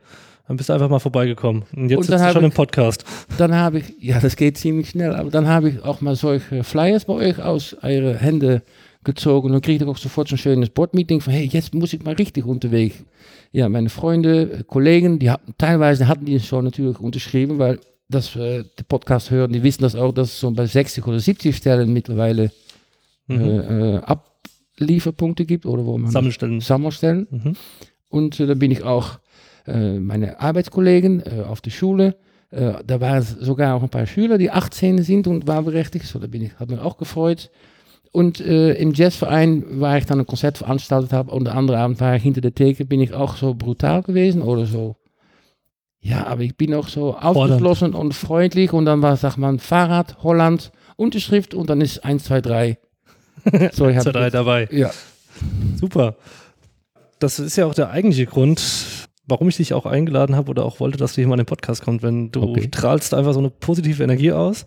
Dann 0.48 0.56
bist 0.56 0.68
du 0.68 0.72
einfach 0.74 0.88
mal 0.88 0.98
vorbeigekommen. 1.00 1.64
Und 1.74 1.90
jetzt 1.90 1.98
und 1.98 2.08
du 2.10 2.18
schon 2.18 2.36
ich, 2.36 2.42
im 2.44 2.52
Podcast. 2.52 3.04
Dann 3.36 3.54
habe 3.54 3.80
ich, 3.80 3.94
ja, 4.00 4.20
das 4.20 4.36
geht 4.36 4.58
ziemlich 4.58 4.90
schnell, 4.90 5.14
aber 5.14 5.30
dann 5.30 5.48
habe 5.48 5.70
ich 5.70 5.82
auch 5.82 6.00
mal 6.00 6.14
solche 6.14 6.62
Flyers 6.62 7.04
bei 7.04 7.14
euch 7.14 7.42
aus 7.42 7.76
eure 7.82 8.16
Hände 8.16 8.62
gezogen. 9.02 9.52
Dann 9.52 9.60
krieg 9.60 9.80
ich 9.80 9.86
auch 9.88 9.96
sofort 9.96 10.28
so 10.28 10.34
ein 10.36 10.38
schönes 10.38 10.70
Boardmeeting 10.70 11.20
von, 11.20 11.32
hey, 11.32 11.46
jetzt 11.46 11.74
muss 11.74 11.92
ich 11.92 12.02
mal 12.04 12.14
richtig 12.14 12.46
unterwegs. 12.46 12.96
Ja, 13.52 13.68
meine 13.68 13.88
Freunde, 13.88 14.64
Kollegen, 14.66 15.18
die 15.18 15.30
hatten, 15.30 15.54
teilweise 15.58 16.06
hatten 16.06 16.26
die 16.26 16.38
schon 16.40 16.64
natürlich 16.64 17.00
unterschrieben, 17.00 17.58
weil 17.58 17.80
das 18.08 18.36
äh, 18.36 18.62
die 18.78 18.84
Podcast 18.84 19.30
hören, 19.30 19.52
die 19.52 19.62
wissen 19.62 19.82
das 19.82 19.96
auch, 19.96 20.12
dass 20.12 20.28
es 20.28 20.40
so 20.40 20.50
bei 20.52 20.66
60 20.66 21.04
oder 21.06 21.18
70 21.18 21.56
Stellen 21.56 21.92
mittlerweile 21.92 22.50
Mhm. 23.28 23.40
äh, 23.40 23.96
äh, 23.96 24.00
Ablieferpunkte 24.76 25.44
gibt 25.44 25.66
oder 25.66 25.84
wo 25.84 25.98
man 25.98 26.10
Sammelstellen. 26.10 26.60
Sammelstellen. 26.60 27.26
Mhm. 27.30 27.56
Und 28.08 28.40
äh, 28.40 28.46
da 28.46 28.54
bin 28.54 28.70
ich 28.70 28.82
auch 28.84 29.18
äh, 29.66 29.98
meine 29.98 30.40
Arbeitskollegen 30.40 31.22
äh, 31.24 31.42
auf 31.42 31.60
der 31.60 31.70
Schule. 31.70 32.16
Äh, 32.50 32.74
da 32.86 33.00
waren 33.00 33.22
sogar 33.22 33.74
auch 33.74 33.82
ein 33.82 33.88
paar 33.88 34.06
Schüler, 34.06 34.38
die 34.38 34.50
18 34.50 35.02
sind 35.02 35.26
und 35.26 35.46
wahlberechtigt. 35.46 36.06
So, 36.06 36.18
da 36.18 36.26
bin 36.26 36.42
ich, 36.42 36.58
hat 36.58 36.70
mich 36.70 36.80
auch 36.80 36.96
gefreut. 36.96 37.50
Und 38.12 38.40
äh, 38.40 38.72
im 38.74 38.94
Jazzverein, 38.94 39.64
waar 39.80 39.98
ich 39.98 40.06
dann 40.06 40.20
ein 40.20 40.26
Konzert 40.26 40.58
veranstaltet 40.58 41.12
habe, 41.12 41.32
und 41.32 41.44
der 41.44 41.54
andere 41.54 41.78
Abend 41.78 42.00
war 42.00 42.16
ich 42.16 42.22
hinter 42.22 42.40
der 42.40 42.54
Theke, 42.54 42.84
bin 42.84 43.00
ich 43.00 43.12
auch 43.12 43.36
so 43.36 43.54
brutal 43.54 44.02
gewesen 44.02 44.40
oder 44.42 44.64
so. 44.64 44.96
Ja, 46.00 46.26
aber 46.26 46.42
ich 46.42 46.56
bin 46.56 46.72
auch 46.72 46.88
so 46.88 47.16
aufgeschlossen 47.16 47.92
und 47.94 48.14
freundlich. 48.14 48.72
Und 48.72 48.84
dann 48.84 49.02
war, 49.02 49.16
sag 49.16 49.36
mal, 49.36 49.58
Fahrrad, 49.58 50.22
Holland, 50.22 50.70
Unterschrift 50.96 51.52
und 51.52 51.68
dann 51.68 51.80
ist 51.80 52.04
1, 52.04 52.24
2, 52.24 52.40
3. 52.40 52.78
So, 53.72 53.88
ich 53.88 53.98
Zwei, 54.00 54.12
drei 54.12 54.24
hab, 54.24 54.32
dabei. 54.32 54.68
ja. 54.70 54.90
Super. 55.78 56.16
Das 57.18 57.38
ist 57.38 57.56
ja 57.56 57.66
auch 57.66 57.74
der 57.74 57.90
eigentliche 57.90 58.26
Grund, 58.26 58.60
warum 59.26 59.48
ich 59.48 59.56
dich 59.56 59.74
auch 59.74 59.86
eingeladen 59.86 60.36
habe 60.36 60.50
oder 60.50 60.64
auch 60.64 60.80
wollte, 60.80 60.98
dass 60.98 61.14
du 61.14 61.20
hier 61.20 61.28
mal 61.28 61.34
in 61.34 61.40
den 61.40 61.46
Podcast 61.46 61.82
kommst, 61.84 62.02
wenn 62.02 62.30
du 62.30 62.42
Okay. 62.42 62.68
strahlst 62.68 63.14
einfach 63.14 63.32
so 63.32 63.40
eine 63.40 63.50
positive 63.50 64.02
Energie 64.02 64.32
aus. 64.32 64.66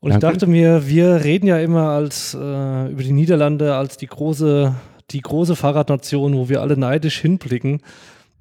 Und 0.00 0.10
ich 0.12 0.18
Danke. 0.18 0.38
dachte 0.38 0.46
mir, 0.50 0.86
wir 0.88 1.24
reden 1.24 1.46
ja 1.46 1.58
immer 1.58 1.88
als 1.90 2.34
äh, 2.34 2.90
über 2.90 3.02
die 3.02 3.12
Niederlande 3.12 3.74
als 3.74 3.96
die 3.96 4.06
große, 4.06 4.74
die 5.10 5.20
große 5.20 5.56
Fahrradnation, 5.56 6.34
wo 6.36 6.48
wir 6.48 6.60
alle 6.60 6.76
neidisch 6.76 7.18
hinblicken. 7.20 7.80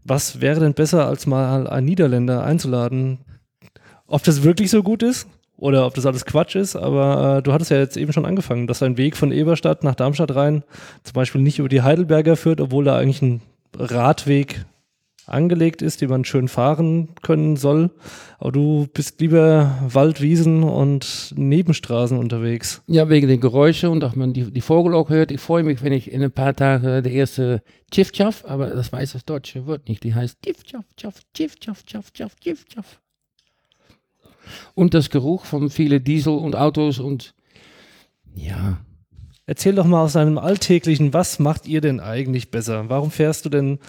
Was 0.06 0.42
wäre 0.42 0.60
denn 0.60 0.74
besser, 0.74 1.08
als 1.08 1.26
mal 1.26 1.68
einen 1.68 1.86
Niederländer 1.88 2.44
einzuladen? 2.44 3.20
Ob 4.08 4.24
das 4.24 4.44
wirklich 4.44 4.70
so 4.70 4.84
gut 4.84 5.02
ist 5.04 5.28
oder 5.56 5.86
ob 5.86 5.94
das 5.94 6.06
alles 6.06 6.26
Quatsch 6.26 6.56
ist, 6.56 6.76
aber 6.76 7.38
äh, 7.38 7.42
du 7.42 7.54
hattest 7.54 7.72
ja 7.72 7.78
jetzt 7.78 7.96
eben 7.96 8.12
schon 8.12 8.26
angefangen, 8.26 8.68
dass 8.68 8.80
dein 8.80 8.98
Weg 8.98 9.16
von 9.16 9.32
Eberstadt 9.32 9.86
nach 9.86 9.96
Darmstadt 9.96 10.36
rein 10.36 10.64
zum 11.04 11.14
Beispiel 11.14 11.42
nicht 11.42 11.60
über 11.60 11.70
die 11.70 11.82
Heidelberger 11.82 12.36
führt, 12.36 12.60
obwohl 12.60 12.84
da 12.84 12.98
eigentlich 12.98 13.22
ein 13.22 13.42
Radweg 13.78 14.66
angelegt 15.26 15.82
ist, 15.82 16.02
den 16.02 16.10
man 16.10 16.26
schön 16.26 16.48
fahren 16.48 17.10
können 17.22 17.56
soll. 17.56 17.92
Aber 18.40 18.52
du 18.52 18.88
bist 18.94 19.22
lieber 19.22 19.80
Wald, 19.88 20.22
Wiesen 20.22 20.64
und 20.64 21.34
Nebenstraßen 21.36 22.18
unterwegs. 22.18 22.82
Ja, 22.88 23.10
wegen 23.10 23.28
den 23.28 23.40
Geräuschen 23.40 23.90
und 23.90 24.02
dass 24.02 24.16
man 24.16 24.34
die, 24.34 24.52
die 24.52 24.62
Vogel 24.62 24.94
auch 24.94 25.10
hört. 25.10 25.32
Ich 25.32 25.42
freue 25.42 25.64
mich, 25.64 25.84
wenn 25.84 25.94
ich 25.94 26.12
in 26.12 26.24
ein 26.24 26.32
paar 26.32 26.56
Tagen 26.56 27.04
der 27.04 27.12
erste 27.12 27.62
Tschif-Tschaf, 27.92 28.44
aber 28.46 28.68
das 28.68 28.92
weiß 28.92 29.14
das 29.14 29.26
deutsche 29.26 29.66
Wort 29.66 29.88
nicht. 29.88 30.04
Die 30.04 30.14
heißt 30.14 30.42
Tschif-Tschaf, 30.44 30.86
Tschaf, 30.98 31.16
Tschif-Tschaf, 31.34 31.84
Tschaf, 31.84 32.12
Tschaf, 32.12 32.36
Tschif-Tschaf. 32.40 33.00
Und 34.76 34.94
das 34.94 35.10
Geruch 35.10 35.46
von 35.46 35.70
vielen 35.70 36.04
Diesel 36.04 36.34
und 36.34 36.56
Autos 36.56 37.00
und 37.00 37.34
ja, 38.36 38.80
Erzähl 39.46 39.76
doch 39.76 39.86
mal 39.86 40.04
aus 40.04 40.14
deinem 40.14 40.38
Alltäglichen, 40.38 41.14
was 41.14 41.38
macht 41.38 41.68
ihr 41.68 41.82
denn 41.82 42.00
eigentlich 42.00 42.50
besser? 42.50 42.86
Warum 42.88 43.12
fährst 43.12 43.44
du 43.44 43.50
denn 43.50 43.80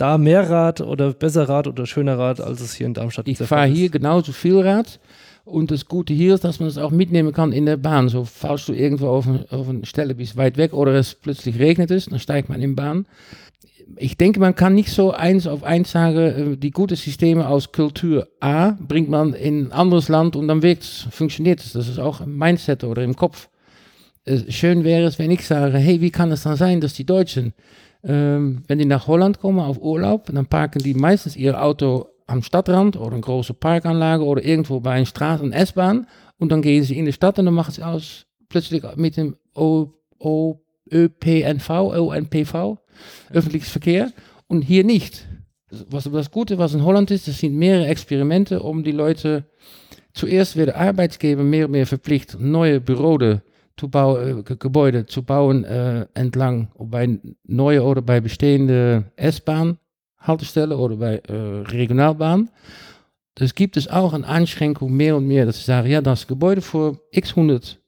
da 0.00 0.18
mehr 0.18 0.48
Rad 0.48 0.80
oder 0.80 1.12
besser 1.12 1.48
Rad 1.48 1.66
oder 1.66 1.86
schöner 1.86 2.18
Rad, 2.18 2.40
als 2.40 2.60
es 2.60 2.74
hier 2.74 2.86
in 2.86 2.94
Darmstadt 2.94 3.28
ich 3.28 3.38
der 3.38 3.46
Fall 3.46 3.58
fahre 3.58 3.70
ist? 3.70 3.78
hier 3.78 3.90
genauso 3.90 4.32
viel 4.32 4.60
Rad. 4.60 5.00
Und 5.44 5.70
das 5.70 5.86
Gute 5.86 6.12
hier 6.12 6.34
ist, 6.34 6.44
dass 6.44 6.60
man 6.60 6.68
es 6.68 6.78
auch 6.78 6.90
mitnehmen 6.90 7.32
kann 7.32 7.52
in 7.52 7.66
der 7.66 7.76
Bahn. 7.76 8.08
So, 8.08 8.24
falls 8.24 8.66
du 8.66 8.72
irgendwo 8.72 9.08
auf, 9.08 9.26
ein, 9.26 9.44
auf 9.50 9.68
eine 9.68 9.84
Stelle 9.84 10.14
bist, 10.14 10.36
weit 10.36 10.56
weg 10.56 10.72
oder 10.72 10.92
es 10.94 11.14
plötzlich 11.14 11.58
regnet 11.58 11.90
ist, 11.90 12.12
dann 12.12 12.18
steigt 12.18 12.48
man 12.48 12.60
in 12.60 12.70
die 12.70 12.76
Bahn. 12.76 13.06
Ich 13.96 14.16
denke, 14.16 14.38
man 14.38 14.54
kann 14.54 14.74
nicht 14.74 14.90
so 14.90 15.10
eins 15.12 15.46
auf 15.46 15.64
eins 15.64 15.90
sagen, 15.90 16.18
äh, 16.18 16.56
die 16.56 16.70
guten 16.70 16.94
Systeme 16.94 17.48
aus 17.48 17.72
Kultur 17.72 18.28
A 18.38 18.72
bringt 18.78 19.08
man 19.08 19.34
in 19.34 19.66
ein 19.66 19.72
anderes 19.72 20.08
Land 20.08 20.36
und 20.36 20.46
dann 20.46 20.62
wirkt 20.62 20.84
funktioniert 21.10 21.60
es. 21.60 21.72
Das 21.72 21.88
ist 21.88 21.98
auch 21.98 22.20
im 22.20 22.36
Mindset 22.38 22.84
oder 22.84 23.02
im 23.02 23.16
Kopf. 23.16 23.48
Äh, 24.24 24.50
Schön 24.50 24.84
wäre 24.84 25.06
es, 25.06 25.18
wenn 25.18 25.30
ich 25.30 25.46
sage, 25.46 25.78
hey, 25.78 26.00
wie 26.00 26.10
kann 26.10 26.30
es 26.30 26.44
dann 26.44 26.56
sein, 26.56 26.80
dass 26.80 26.94
die 26.94 27.06
Deutschen, 27.06 27.54
ähm, 28.02 28.62
wenn 28.66 28.78
die 28.78 28.84
nach 28.84 29.06
Holland 29.06 29.40
kommen 29.40 29.60
auf 29.60 29.80
Urlaub, 29.80 30.26
dann 30.26 30.46
parken 30.46 30.82
die 30.82 30.94
meistens 30.94 31.36
ihr 31.36 31.62
Auto 31.62 32.06
am 32.26 32.42
Stadtrand 32.42 32.96
oder 32.96 33.12
eine 33.12 33.20
große 33.20 33.54
Parkanlage 33.54 34.24
oder 34.24 34.44
irgendwo 34.44 34.80
bei 34.80 34.92
einer 34.92 35.06
Straße, 35.06 35.44
eine 35.44 35.54
S-Bahn 35.54 36.06
und 36.38 36.50
dann 36.50 36.62
gehen 36.62 36.84
sie 36.84 36.98
in 36.98 37.04
die 37.04 37.12
Stadt 37.12 37.38
und 37.38 37.46
dann 37.46 37.54
machen 37.54 37.72
sie 37.72 37.82
aus 37.82 38.26
plötzlich 38.48 38.82
mit 38.96 39.16
dem 39.16 39.36
O, 39.54 39.88
o, 40.18 40.60
ÖPNV, 40.92 41.68
ONPV, 41.70 42.78
öffentliches 43.30 43.70
Verkehr 43.70 44.12
und 44.46 44.62
hier 44.62 44.84
nicht. 44.84 45.26
Was 45.88 46.04
das 46.04 46.30
Gute, 46.30 46.58
was 46.58 46.74
in 46.74 46.84
Holland 46.84 47.10
ist, 47.10 47.28
das 47.28 47.38
sind 47.38 47.54
mehrere 47.54 47.86
Experimente, 47.86 48.62
um 48.62 48.82
die 48.82 48.92
Leute 48.92 49.44
zuerst 50.12 50.56
werden 50.56 50.74
Arbeitsgeber 50.74 51.44
mehr 51.44 51.66
und 51.66 51.72
mehr 51.72 51.86
verpflicht, 51.86 52.38
neue 52.40 52.80
Büros 52.80 53.40
zu 53.76 53.88
bauen, 53.88 54.44
Ge- 54.44 54.56
Gebäude 54.58 55.06
zu 55.06 55.22
bauen 55.22 55.64
entlang 56.14 56.68
bei 56.78 57.18
neue 57.44 57.82
oder 57.82 58.02
bei 58.02 58.20
bestehende 58.20 59.04
S-Bahn 59.16 59.78
Haltestellen 60.20 60.72
oder 60.72 60.96
bei 60.96 61.16
äh, 61.28 61.32
Regionalbahn. 61.70 62.50
Das 63.36 63.54
gibt 63.54 63.76
es 63.76 63.88
auch 63.88 64.12
eine 64.12 64.28
Einschränkung 64.28 64.92
mehr 64.94 65.16
und 65.16 65.26
mehr, 65.26 65.46
dass 65.46 65.58
sie 65.58 65.64
sagen, 65.64 65.88
ja, 65.88 66.02
das 66.02 66.26
Gebäude 66.26 66.60
für 66.60 66.98
x 67.10 67.30
100 67.30 67.78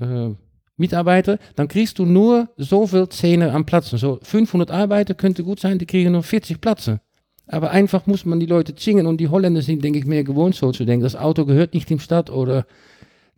äh, 0.00 0.28
Mitarbeiter, 0.76 1.38
dann 1.56 1.68
kriegst 1.68 1.98
du 1.98 2.04
nur 2.04 2.48
zoveel 2.58 3.08
Zähne 3.08 3.52
an 3.52 3.64
Plätzen. 3.64 3.98
So 3.98 4.18
500 4.22 4.70
Arbeiter 4.70 5.14
könnte 5.14 5.42
gut 5.42 5.60
sein, 5.60 5.78
die 5.78 5.86
kriegen 5.86 6.12
nur 6.12 6.22
40 6.22 6.60
Plätze. 6.60 7.00
Aber 7.46 7.70
einfach 7.70 8.06
muss 8.06 8.24
man 8.24 8.40
die 8.40 8.46
Leute 8.46 8.74
zwingen 8.74 9.06
und 9.06 9.18
die 9.18 9.28
Holländer 9.28 9.62
sind, 9.62 9.82
denke 9.82 9.98
ich, 9.98 10.06
mehr 10.06 10.22
gewohnt 10.24 10.54
so 10.54 10.70
zu 10.72 10.84
denken. 10.84 11.02
Das 11.02 11.16
Auto 11.16 11.44
gehört 11.46 11.74
nicht 11.74 11.90
in 11.90 11.98
Stadt 11.98 12.30
oder 12.30 12.66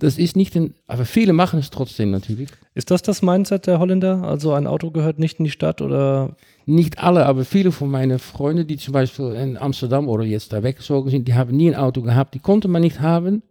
das 0.02 0.18
ist 0.18 0.34
nicht 0.34 0.56
in, 0.56 0.74
aber 0.88 1.04
viele 1.04 1.32
machen 1.32 1.60
es 1.60 1.70
trotzdem 1.70 2.10
natürlich. 2.10 2.48
Ist 2.74 2.90
das 2.90 3.02
das 3.02 3.22
Mindset 3.22 3.68
der 3.68 3.78
Holländer? 3.78 4.24
Also 4.24 4.52
ein 4.52 4.66
Auto 4.66 4.90
gehört 4.90 5.20
nicht 5.20 5.38
in 5.38 5.44
die 5.44 5.50
Stadt 5.50 5.80
oder 5.80 6.36
Nicht 6.66 6.98
alle, 6.98 7.24
aber 7.26 7.44
viele 7.44 7.70
von 7.70 7.88
meinen 7.88 8.18
Freunden, 8.18 8.66
die 8.66 8.78
zum 8.78 8.94
Beispiel 8.94 9.26
in 9.34 9.56
Amsterdam 9.56 10.08
oder 10.08 10.24
jetzt 10.24 10.52
da 10.52 10.64
weggezogen 10.64 11.08
sind, 11.08 11.28
die 11.28 11.34
haben 11.34 11.56
nie 11.56 11.70
ein 11.70 11.76
Auto 11.76 12.02
gehabt, 12.02 12.34
die 12.34 12.40
konnte 12.40 12.66
man 12.66 12.82
nicht 12.82 13.00
haben. 13.00 13.42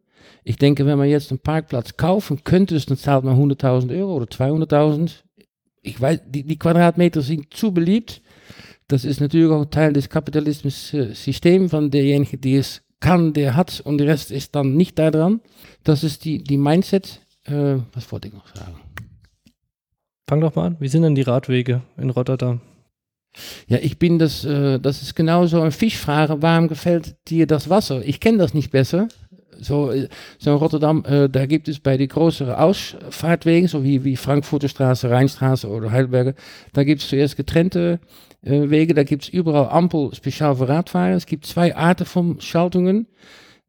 Ich 0.44 0.58
denke, 0.58 0.86
wenn 0.86 0.98
man 0.98 1.08
jetzt 1.08 1.32
einen 1.32 1.40
Parkplatz 1.40 1.96
kaufen 1.96 2.44
könnte, 2.44 2.78
dann 2.78 2.98
zahlt 2.98 3.24
man 3.24 3.40
100.000 3.40 3.98
Euro 3.98 4.16
oder 4.16 4.26
200.000. 4.26 5.24
Ich 5.84 6.02
weiß, 6.02 6.20
die, 6.28 6.44
die 6.44 6.60
Quadratmeter 6.60 7.22
sind 7.22 7.54
zu 7.54 7.74
beliebt. 7.74 8.22
Das 8.90 9.06
ist 9.06 9.22
natürlich 9.22 9.50
auch 9.52 9.64
Teil 9.66 9.94
des 9.94 10.10
Kapitalismus-Systems, 10.10 11.72
von 11.72 11.90
derjenige, 11.90 12.38
die 12.38 12.58
es 12.58 12.82
kann, 13.02 13.34
der 13.34 13.56
hat 13.56 13.82
und 13.82 13.98
der 13.98 14.08
Rest 14.08 14.32
ist 14.32 14.56
dann 14.56 14.76
nicht 14.78 14.98
da 14.98 15.12
dran. 15.12 15.42
Das 15.84 16.04
ist 16.06 16.24
die, 16.24 16.42
die 16.42 16.58
Mindset. 16.58 17.22
Äh, 17.44 17.78
was 17.94 18.10
wollte 18.12 18.30
ich 18.30 18.34
noch 18.34 18.48
sagen? 18.56 18.80
fang 20.32 20.40
doch 20.40 20.56
mal 20.56 20.68
an. 20.68 20.78
Wie 20.80 20.88
sind 20.88 21.02
denn 21.02 21.14
die 21.14 21.24
Radwege 21.24 21.82
in 21.98 22.10
Rotterdam? 22.10 22.62
Ja, 23.68 23.80
ich 23.82 24.00
bin 24.00 24.18
das, 24.18 24.46
äh, 24.46 24.80
das 24.80 25.02
ist 25.02 25.14
genau 25.14 25.46
so 25.46 25.60
ein 25.60 25.74
Fischfrage, 25.74 26.42
warum 26.42 26.70
gefällt 26.70 27.18
dir 27.28 27.48
das 27.48 27.70
Wasser? 27.70 28.02
Ich 28.06 28.22
kenne 28.22 28.38
das 28.38 28.54
nicht 28.54 28.72
besser. 28.72 29.10
So, 29.60 29.94
so 30.40 30.52
in 30.52 30.58
Rotterdam, 30.58 31.04
äh, 31.06 31.30
da 31.30 31.46
gibt 31.46 31.68
es 31.68 31.80
bei 31.80 31.98
den 31.98 32.08
größeren 32.08 32.56
Ausfahrtwegen, 32.56 33.68
so 33.68 33.84
wie, 33.84 34.04
wie 34.04 34.16
Frankfurter 34.16 34.68
Straße, 34.68 35.10
Rheinstraße 35.10 35.68
oder 35.68 35.92
Heidelberger, 35.92 36.34
da 36.74 36.84
gibt 36.84 37.02
es 37.02 37.10
zuerst 37.10 37.38
getrennte 37.38 38.00
äh, 38.44 38.70
Wege, 38.70 38.94
da 38.94 39.04
gibt 39.04 39.24
es 39.24 39.30
überall 39.30 39.70
Ampel 39.70 40.14
spezial 40.14 40.56
für 40.56 40.68
Radfahrer. 40.68 41.16
Es 41.16 41.26
gibt 41.26 41.46
zwei 41.46 41.76
Arten 41.76 42.06
von 42.06 42.42
Schaltungen, 42.42 43.08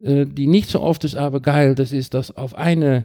äh, 0.00 0.26
die 0.26 0.46
nicht 0.46 0.68
so 0.70 0.80
oft 0.80 1.04
ist, 1.04 1.16
aber 1.16 1.40
geil, 1.40 1.74
das 1.74 1.92
ist, 1.92 2.14
dass 2.14 2.36
auf 2.36 2.54
eine 2.54 3.04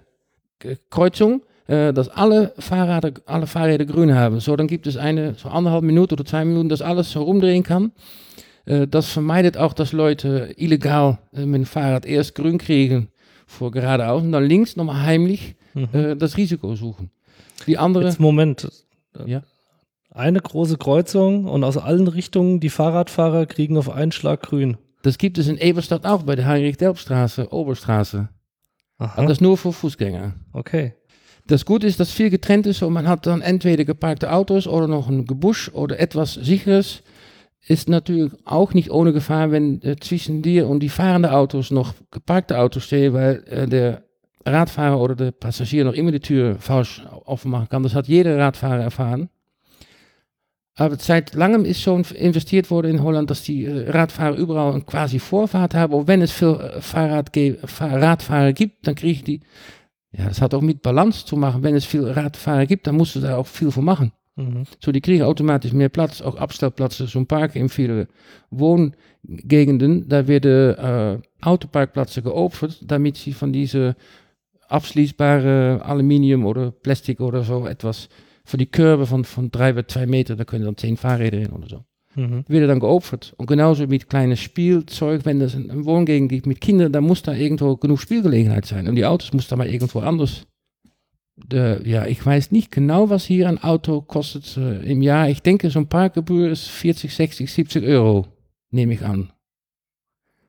Kreuzung 0.90 1.42
dass 1.70 2.08
alle 2.08 2.54
Fahrräder, 2.58 3.12
alle 3.26 3.46
Fahrräder 3.46 3.84
grün 3.84 4.16
haben. 4.16 4.40
So, 4.40 4.56
dann 4.56 4.68
gibt 4.68 4.88
es 4.88 4.96
eine, 4.96 5.34
so 5.34 5.50
anderthalb 5.50 5.84
Minute 5.84 6.14
oder 6.16 6.24
zwei 6.24 6.46
Minuten, 6.46 6.70
dass 6.70 6.82
alles 6.82 7.12
so 7.12 7.22
rumdrehen 7.22 7.64
kann. 7.64 7.92
Äh, 8.68 8.88
das 8.88 9.10
vermeidet 9.10 9.58
auch, 9.58 9.74
dass 9.74 9.92
Leute 9.94 10.54
illegal 10.58 11.18
äh, 11.34 11.46
mit 11.46 11.62
dem 11.62 11.66
Fahrrad 11.66 12.06
erst 12.06 12.36
grün 12.36 12.58
kriegen 12.58 13.08
vor 13.48 13.72
geradeaus 13.72 14.22
und 14.24 14.32
dann 14.34 14.44
links 14.46 14.76
nochmal 14.76 15.02
heimlich 15.04 15.56
Mhm. 15.74 15.90
äh, 15.94 16.16
das 16.16 16.38
Risiko 16.38 16.76
suchen. 16.76 17.12
Die 17.68 17.78
andere, 17.78 18.06
Jetzt 18.06 18.20
Moment. 18.20 18.68
Ja. 19.26 19.44
Eine 20.12 20.40
große 20.42 20.78
Kreuzung 20.78 21.46
und 21.46 21.64
aus 21.64 21.78
allen 21.78 22.08
Richtungen 22.08 22.60
die 22.60 22.70
Fahrradfahrer 22.70 23.46
kriegen 23.46 23.78
auf 23.78 23.90
einen 23.90 24.12
Schlag 24.12 24.42
grün. 24.42 24.78
das 25.04 25.18
gibt 25.20 25.38
es 25.38 25.48
in 25.48 25.58
Eberstadt 25.58 26.06
auch 26.06 26.24
bei 26.24 26.36
der 26.36 26.48
Heinrich-Delpstraße, 26.48 27.54
Oberstraße. 27.54 28.30
Aha. 28.98 29.14
Aber 29.18 29.28
das 29.28 29.40
nur 29.42 29.58
für 29.58 29.72
Fußgänger. 29.72 30.34
okay. 30.54 30.94
Das 31.46 31.64
Gute 31.64 31.88
ist, 31.88 32.00
dass 32.00 32.12
viel 32.12 32.30
getrennt 32.30 32.66
ist 32.68 32.82
und 32.84 32.92
man 32.92 33.08
hat 33.08 33.26
dann 33.26 33.42
entweder 33.42 33.86
geparkte 33.86 34.34
Autos 34.34 34.68
oder 34.68 34.88
noch 34.88 35.08
ein 35.08 35.26
Gebusch 35.26 35.70
oder 35.74 35.98
etwas 36.00 36.34
sicheres. 36.34 37.04
Ist 37.68 37.90
natürlich 37.90 38.32
auch 38.46 38.74
nicht 38.74 38.92
ohne 38.92 39.12
Gefahr, 39.12 39.52
wenn 39.52 39.82
äh, 39.82 39.98
zwischen 39.98 40.42
dir 40.42 40.70
und 40.70 40.80
die 40.80 40.90
fahrenden 40.90 41.32
Autos 41.32 41.70
noch 41.70 41.94
geparkte 42.12 42.60
Autos 42.60 42.86
stehen, 42.86 43.14
weil 43.14 43.44
äh, 43.48 43.68
der 43.68 44.04
Radfahrer 44.46 45.00
oder 45.00 45.16
der 45.16 45.32
Passagier 45.32 45.84
noch 45.84 45.94
immer 45.94 46.12
die 46.12 46.22
Tür 46.22 46.56
falsch 46.60 47.06
aufmachen 47.26 47.68
kann. 47.68 47.84
Das 47.84 47.94
hat 47.94 48.08
jeder 48.08 48.38
Radfahrer 48.38 48.82
erfahren. 48.82 49.30
Aber 50.78 50.96
seit 50.98 51.34
langem 51.34 51.66
ist 51.66 51.82
schon 51.82 52.04
investiert 52.14 52.70
worden 52.70 52.92
in 52.92 53.04
Holland, 53.04 53.30
dass 53.32 53.44
die 53.44 53.66
äh, 53.66 53.90
Radfahrer 53.90 54.38
überall 54.38 54.74
eine 54.74 54.82
quasi 54.84 55.20
Vorfahrt 55.20 55.74
haben. 55.74 55.94
Und 55.94 56.08
wenn 56.08 56.22
es 56.22 56.32
viel 56.32 56.58
Fahrrad 56.80 57.32
Radfahrer 57.36 58.54
gibt, 58.54 58.88
dann 58.88 58.96
kriegen 58.96 59.26
die, 59.26 59.42
ja, 60.12 60.28
das 60.28 60.42
hat 60.42 60.54
auch 60.54 60.62
mit 60.62 60.84
Balance 60.84 61.26
zu 61.26 61.36
machen. 61.36 61.64
Wenn 61.64 61.76
es 61.76 61.86
viel 61.86 62.08
Radfahrer 62.08 62.66
gibt, 62.66 62.88
dann 62.88 62.96
musst 62.96 63.16
du 63.16 63.20
da 63.20 63.36
auch 63.36 63.48
viel 63.48 63.72
für 63.72 63.82
machen. 63.82 64.14
Mhm. 64.38 64.64
So, 64.80 64.92
die 64.92 65.02
kriegen 65.02 65.24
automatisch 65.24 65.74
mehr 65.74 65.90
Platz, 65.90 66.22
auch 66.22 66.36
Abstellplätze 66.36 67.08
zum 67.08 67.28
Parken 67.28 67.58
in 67.58 67.70
viele 67.70 68.08
Wohngegenden. 68.52 70.08
Da 70.08 70.28
werden 70.28 70.76
äh, 70.78 71.20
Autoparkplätze 71.42 72.22
geopfert, 72.22 72.80
damit 72.86 73.18
sie 73.18 73.34
von 73.34 73.52
diese 73.52 73.96
abschließbare 74.70 75.82
Aluminium 75.84 76.46
oder 76.46 76.72
Plastik 76.72 77.20
oder 77.20 77.44
so 77.44 77.68
etwas 77.68 78.10
für 78.48 78.58
die 78.58 78.66
Körbe 78.68 79.06
von, 79.06 79.26
von 79.26 79.52
drei 79.52 79.74
bis 79.74 79.88
zwei 79.88 80.06
Meter, 80.06 80.38
da 80.38 80.46
können 80.46 80.64
dann 80.64 80.78
zehn 80.78 80.96
Fahrräder 80.96 81.38
hin 81.38 81.52
oder 81.52 81.68
so. 81.68 81.84
Mhm. 82.16 82.46
Werden 82.48 82.68
dann 82.68 82.80
geopfert. 82.80 83.34
Und 83.38 83.48
genauso 83.48 83.86
mit 83.88 84.10
kleines 84.10 84.40
Spielzeug, 84.40 85.26
wenn 85.26 85.42
es 85.42 85.54
eine 85.54 85.86
Wohngegend 85.86 86.30
gibt 86.30 86.46
mit 86.46 86.62
Kindern, 86.62 86.92
dann 86.92 87.04
muss 87.04 87.22
da 87.22 87.34
irgendwo 87.34 87.76
genug 87.76 88.00
Spielgelegenheit 88.00 88.66
sein. 88.66 88.88
Und 88.88 88.96
die 88.96 89.06
Autos 89.06 89.34
muss 89.34 89.48
da 89.48 89.58
mal 89.58 89.68
irgendwo 89.68 90.00
anders. 90.00 90.48
De, 91.38 91.88
ja, 91.88 92.06
ich 92.06 92.26
weiß 92.26 92.52
nicht 92.52 92.72
genau, 92.72 93.10
was 93.10 93.24
hier 93.24 93.48
ein 93.48 93.64
Auto 93.64 94.02
kostet 94.02 94.58
äh, 94.58 94.80
im 94.92 95.02
Jahr. 95.02 95.30
Ich 95.30 95.42
denke, 95.42 95.70
so 95.70 95.80
ein 95.80 95.88
Parkgebühr 95.88 96.50
ist 96.50 96.68
40, 96.68 97.14
60, 97.14 97.54
70 97.54 97.86
Euro, 97.86 98.28
nehme 98.72 98.94
ich 98.94 99.04
an. 99.04 99.32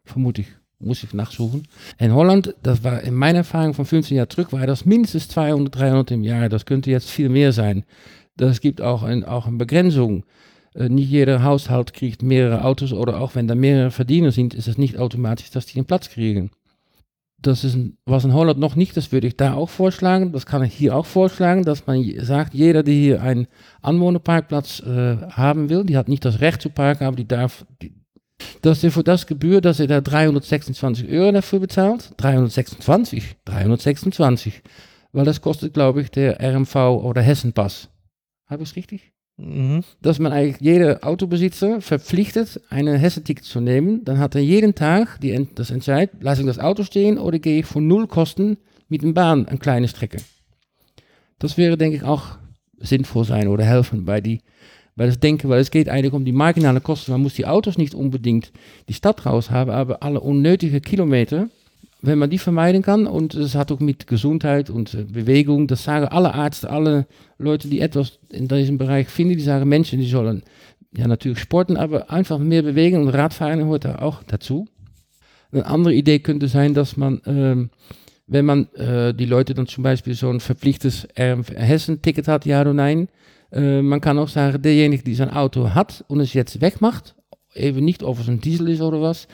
Vermute 0.05 0.41
ich 0.41 0.49
muss 0.81 1.03
ich 1.03 1.13
nachsuchen. 1.13 1.67
In 1.99 2.15
Holland, 2.15 2.55
das 2.63 2.85
war 2.85 3.03
in 3.03 3.15
meiner 3.15 3.39
Erfahrung 3.39 3.75
von 3.75 3.85
15 3.85 4.17
Jahren 4.17 4.31
zurück, 4.31 4.53
war 4.53 4.67
das 4.67 4.85
mindestens 4.85 5.29
200, 5.29 5.75
300 5.75 6.11
im 6.13 6.23
Jahr. 6.23 6.49
Das 6.49 6.67
könnte 6.67 6.91
jetzt 6.91 7.11
viel 7.11 7.29
mehr 7.29 7.53
sein. 7.53 7.85
Das 8.37 8.61
gibt 8.61 8.81
auch, 8.81 9.03
ein, 9.03 9.25
auch 9.25 9.47
eine 9.47 9.57
Begrenzung. 9.57 10.25
Äh, 10.75 10.89
nicht 10.89 11.11
jeder 11.11 11.43
Haushalt 11.43 11.93
kriegt 11.93 12.23
mehrere 12.23 12.65
Autos 12.65 12.93
oder 12.93 13.21
auch 13.21 13.35
wenn 13.35 13.49
da 13.49 13.55
mehrere 13.55 13.91
Verdiener 13.91 14.31
sind, 14.31 14.55
ist 14.55 14.69
es 14.69 14.79
nicht 14.79 14.99
automatisch, 14.99 15.51
dass 15.51 15.67
die 15.67 15.79
einen 15.79 15.87
Platz 15.87 16.11
kriegen. 16.11 16.51
Das 17.41 17.63
ist 17.63 17.79
was 18.05 18.25
in 18.25 18.35
Holland 18.35 18.59
noch 18.59 18.75
nicht, 18.75 18.97
das 18.97 19.13
würde 19.13 19.29
ich 19.29 19.37
da 19.37 19.55
auch 19.55 19.69
vorschlagen. 19.69 20.33
Das 20.33 20.45
kann 20.45 20.65
ich 20.65 20.75
hier 20.75 20.97
auch 20.97 21.07
vorschlagen, 21.07 21.65
dass 21.65 21.87
man 21.87 22.03
sagt, 22.19 22.53
jeder, 22.53 22.83
der 22.83 22.95
hier 22.95 23.23
einen 23.23 23.47
Anwohnerparkplatz 23.81 24.81
äh, 24.81 25.19
haben 25.31 25.69
will, 25.69 25.85
die 25.85 25.97
hat 25.97 26.09
nicht 26.09 26.25
das 26.25 26.41
Recht 26.41 26.61
zu 26.61 26.71
parken, 26.71 27.05
aber 27.05 27.17
die 27.17 27.29
darf, 27.29 27.65
die, 27.81 27.95
dass 28.63 28.83
er 28.83 28.91
für 28.91 29.05
das 29.05 29.27
Gebühr, 29.27 29.61
dass 29.61 29.79
er 29.79 29.87
da 29.87 30.01
326 30.01 31.09
Euro 31.09 31.31
dafür 31.31 31.61
bezahlt. 31.61 32.13
326, 32.17 33.37
326. 33.45 34.63
Weil 35.13 35.25
das 35.25 35.41
kostet, 35.41 35.75
glaube 35.75 36.03
ich, 36.03 36.11
der 36.11 36.41
RMV 36.41 36.75
oder 36.75 37.23
Hessenpass. 37.23 37.89
Habe 38.47 38.65
ich 38.65 38.71
es 38.71 38.77
richtig? 38.77 39.13
Mhm. 39.39 39.85
Dass 40.03 40.19
man 40.19 40.33
eigentlich 40.33 40.61
jeder 40.61 41.05
Autobesitzer 41.05 41.81
verpflichtet, 41.81 42.61
einen 42.71 42.97
Hessenticket 42.99 43.45
zu 43.45 43.61
nehmen. 43.61 44.05
Dann 44.05 44.19
hat 44.19 44.35
er 44.35 44.43
jeden 44.43 44.75
Tag 44.75 45.21
die, 45.21 45.49
das 45.55 45.71
Entscheid, 45.71 46.11
lasse 46.21 46.43
ich 46.43 46.47
das 46.47 46.59
Auto 46.59 46.83
stehen 46.83 47.19
oder 47.19 47.39
gehe 47.39 47.61
ich 47.61 47.67
für 47.67 47.81
null 47.81 48.09
Kosten 48.09 48.59
mit 48.89 49.03
dem 49.03 49.15
Bahn 49.15 49.47
eine 49.47 49.59
kleine 49.59 49.89
Strecke. 49.89 50.19
Das 51.39 51.57
wäre, 51.57 51.79
denke 51.79 51.97
ich, 51.97 52.03
auch 52.03 52.37
sinnvoll 52.79 53.25
sein 53.25 53.49
oder 53.49 53.65
helfen 53.65 54.05
bei 54.05 54.21
die 54.21 54.41
weil 54.99 55.07
das 55.07 55.21
denken, 55.21 55.49
weil 55.49 55.61
es 55.61 55.71
geht 55.71 55.89
eigentlich 55.89 56.13
um 56.13 56.25
die 56.25 56.33
marginale 56.33 56.81
Kosten. 56.81 57.13
Man 57.13 57.23
muss 57.23 57.35
die 57.35 57.47
Autos 57.47 57.79
nicht 57.79 57.95
unbedingt 57.95 58.53
die 58.89 58.95
Stadt 58.95 59.25
raus 59.25 59.49
haben, 59.49 59.71
aber 59.71 60.03
alle 60.03 60.21
unnötige 60.21 60.81
Kilometer, 60.81 61.49
wenn 62.01 62.19
man 62.19 62.31
die 62.31 62.39
vermeiden 62.39 62.83
kann, 62.83 63.07
und 63.07 63.35
es 63.35 63.55
hat 63.55 63.73
auch 63.73 63.81
mit 63.81 64.07
Gesundheit 64.07 64.71
und 64.71 64.95
äh, 64.95 65.05
Bewegung, 65.05 65.67
das 65.67 65.85
sagen 65.85 66.07
alle 66.07 66.33
Ärzte, 66.33 66.71
alle 66.71 67.07
Leute, 67.39 67.69
die 67.69 67.81
etwas 67.81 68.19
in 68.31 68.47
diesem 68.49 68.79
Bereich 68.79 69.09
finden, 69.09 69.37
die 69.37 69.43
sagen, 69.43 69.69
Menschen, 69.69 70.01
die 70.01 70.07
sollen 70.07 70.43
ja 70.97 71.09
natürlich 71.09 71.41
sporten, 71.41 71.77
aber 71.77 72.11
einfach 72.11 72.39
mehr 72.39 72.63
bewegen 72.63 73.03
und 73.03 73.09
Radfahren 73.09 73.59
gehört 73.59 73.85
da 73.85 73.97
auch 73.97 74.23
dazu. 74.23 74.67
Eine 75.51 75.67
andere 75.67 75.95
Idee 75.95 76.19
könnte 76.21 76.49
sein, 76.49 76.75
dass 76.75 76.97
man, 76.97 77.21
ähm, 77.27 77.71
wenn 78.27 78.45
man 78.45 78.73
äh, 78.75 79.15
die 79.15 79.25
Leute 79.25 79.55
dann 79.55 79.67
zum 79.67 79.83
Beispiel 79.83 80.15
so 80.15 80.29
ein 80.31 80.41
verpflichtes 80.41 81.09
Hessen-Ticket 81.15 82.29
hat, 82.29 82.47
ja 82.47 82.61
oder 82.61 82.75
nein, 82.75 83.09
äh, 83.51 83.83
man 83.83 84.01
kann 84.01 84.19
auch 84.19 84.29
sagen, 84.29 84.61
derjenige, 84.63 85.03
die 85.03 85.15
sein 85.15 85.31
Auto 85.31 85.71
hat 85.75 86.05
und 86.09 86.21
es 86.21 86.35
jetzt 86.35 86.61
wegmacht, 86.61 87.15
eben 87.55 87.85
nicht, 87.85 88.03
ob 88.03 88.21
es 88.21 88.29
ein 88.29 88.41
Diesel 88.41 88.69
ist 88.69 88.83
oder 88.83 89.01
was, 89.01 89.27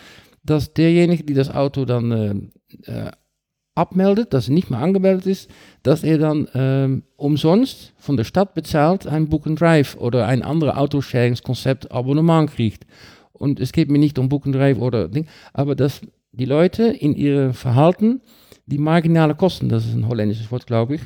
dass 0.44 0.72
derjenige, 0.74 1.24
die 1.24 1.34
das 1.34 1.50
Auto 1.50 1.84
dann 1.84 2.50
äh, 2.86 2.90
äh, 2.90 3.11
abmeldet, 3.74 4.33
dass 4.33 4.48
er 4.48 4.54
nicht 4.54 4.70
mehr 4.70 4.78
angemeldet 4.78 5.26
ist, 5.26 5.50
dass 5.83 6.04
er 6.04 6.18
dann 6.18 6.48
ähm, 6.54 7.02
umsonst 7.16 7.92
von 7.96 8.16
der 8.16 8.24
Stadt 8.24 8.54
bezahlt 8.54 9.07
ein 9.07 9.28
Book 9.28 9.46
and 9.46 9.61
Drive 9.61 9.96
oder 9.96 10.26
ein 10.26 10.42
anderes 10.42 10.76
Autosharing-Konzept 10.76 11.90
Abonnement 11.90 12.50
kriegt. 12.50 12.87
Und 13.33 13.59
es 13.59 13.72
geht 13.72 13.90
mir 13.90 13.98
nicht 13.98 14.18
um 14.18 14.28
Book 14.28 14.46
and 14.46 14.54
Drive 14.54 14.78
oder 14.78 15.09
Ding, 15.09 15.26
aber 15.52 15.74
dass 15.74 16.02
die 16.30 16.44
Leute 16.44 16.85
in 16.85 17.14
ihrem 17.14 17.52
Verhalten 17.52 18.20
die 18.66 18.78
marginale 18.78 19.35
Kosten, 19.35 19.68
das 19.68 19.85
ist 19.85 19.94
ein 19.94 20.09
holländisches 20.09 20.50
Wort, 20.50 20.66
glaube 20.66 20.96
ich, 20.96 21.02